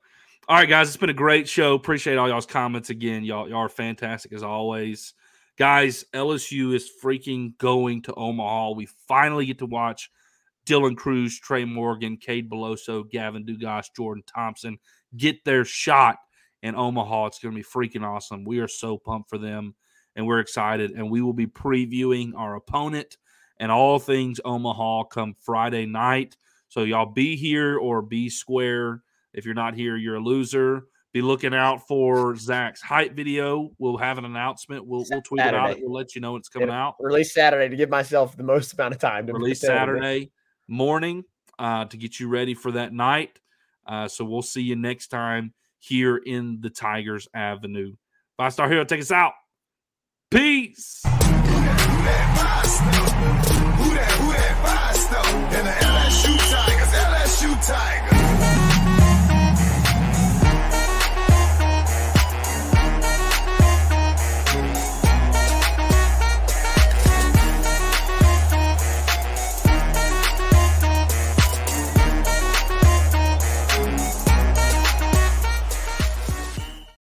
all 0.49 0.57
right, 0.57 0.69
guys, 0.69 0.89
it's 0.89 0.97
been 0.97 1.11
a 1.11 1.15
great 1.15 1.49
show. 1.49 1.75
Appreciate 1.75 2.17
all 2.17 2.29
y'all's 2.29 2.47
comments 2.47 2.91
again. 2.91 3.25
Y'all, 3.25 3.49
y'all 3.49 3.59
are 3.59 3.69
fantastic 3.69 4.33
as 4.33 4.43
always. 4.43 5.15
Guys, 5.57 6.05
LSU 6.13 6.75
is 6.75 6.91
freaking 7.03 7.57
going 7.59 8.03
to 8.03 8.15
Omaha. 8.15 8.73
We 8.73 8.87
finally 9.09 9.47
get 9.47 9.59
to 9.59 9.67
watch 9.67 10.11
Dylan 10.67 10.97
Crews, 10.97 11.39
Trey 11.39 11.65
Morgan, 11.65 12.17
Cade 12.17 12.51
Beloso, 12.51 13.09
Gavin 13.09 13.47
Dugas, 13.47 13.87
Jordan 13.97 14.25
Thompson 14.27 14.79
get 15.17 15.45
their 15.45 15.65
shot 15.65 16.19
in 16.63 16.75
Omaha. 16.75 17.27
It's 17.27 17.39
going 17.39 17.55
to 17.55 17.59
be 17.59 17.65
freaking 17.65 18.05
awesome. 18.05 18.45
We 18.45 18.59
are 18.59 18.69
so 18.69 18.99
pumped 18.99 19.31
for 19.31 19.39
them 19.39 19.75
and 20.15 20.27
we're 20.27 20.41
excited. 20.41 20.93
And 20.93 21.11
we 21.11 21.23
will 21.23 21.33
be 21.33 21.47
previewing 21.47 22.33
our 22.37 22.57
opponent 22.57 23.17
and 23.59 23.73
all 23.73 23.99
things 23.99 24.41
Omaha 24.45 25.05
come 25.05 25.35
Friday 25.41 25.87
night. 25.87 26.37
So 26.69 26.83
y'all 26.83 27.07
be 27.07 27.37
here 27.37 27.79
or 27.79 28.03
be 28.03 28.29
square. 28.29 29.03
If 29.33 29.45
you're 29.45 29.55
not 29.55 29.75
here, 29.75 29.97
you're 29.97 30.17
a 30.17 30.21
loser. 30.21 30.87
Be 31.13 31.23
looking 31.23 31.55
out 31.55 31.87
for 31.87 32.37
Zach's 32.37 32.83
hype 32.83 33.15
video. 33.15 33.71
We'll 33.79 33.97
have 33.97 34.19
an 34.19 34.25
announcement. 34.25 34.87
We'll 34.87 35.05
we'll 35.11 35.23
tweet 35.23 35.47
it 35.47 35.55
out. 35.55 35.79
We'll 35.81 35.93
let 35.93 36.15
you 36.15 36.21
know 36.21 36.37
it's 36.37 36.49
coming 36.49 36.69
It'll 36.69 36.79
out. 36.79 36.97
Release 37.01 37.33
Saturday 37.33 37.69
to 37.71 37.77
give 37.77 37.89
myself 37.89 38.37
the 38.37 38.43
most 38.43 38.75
amount 38.75 38.95
of 38.95 39.01
time 39.01 39.27
to 39.29 39.33
Release. 39.33 39.61
Saturday 39.61 40.31
morning. 40.69 41.25
uh, 41.59 41.85
to 41.87 41.97
get 41.97 42.21
you 42.21 42.29
ready 42.29 42.55
for 42.55 42.73
that 42.73 42.93
night. 42.93 43.39
Uh, 43.87 44.09
so 44.09 44.25
we'll 44.25 44.43
see 44.43 44.63
you 44.63 44.77
next 44.77 45.09
time 45.09 45.55
here 45.79 46.17
in 46.17 46.61
the 46.61 46.71
Tigers 46.71 47.29
Avenue. 47.35 47.95
Five 48.37 48.53
Star 48.53 48.69
Hero, 48.69 48.85
take 48.85 49.01
us 49.01 49.13
out. 49.13 49.33
Peace. 50.31 51.03
And 55.57 55.67
the 55.67 55.71
LSU 55.71 56.37
Tigers, 56.51 56.93
LSU 56.93 57.67
Tigers. 57.67 58.16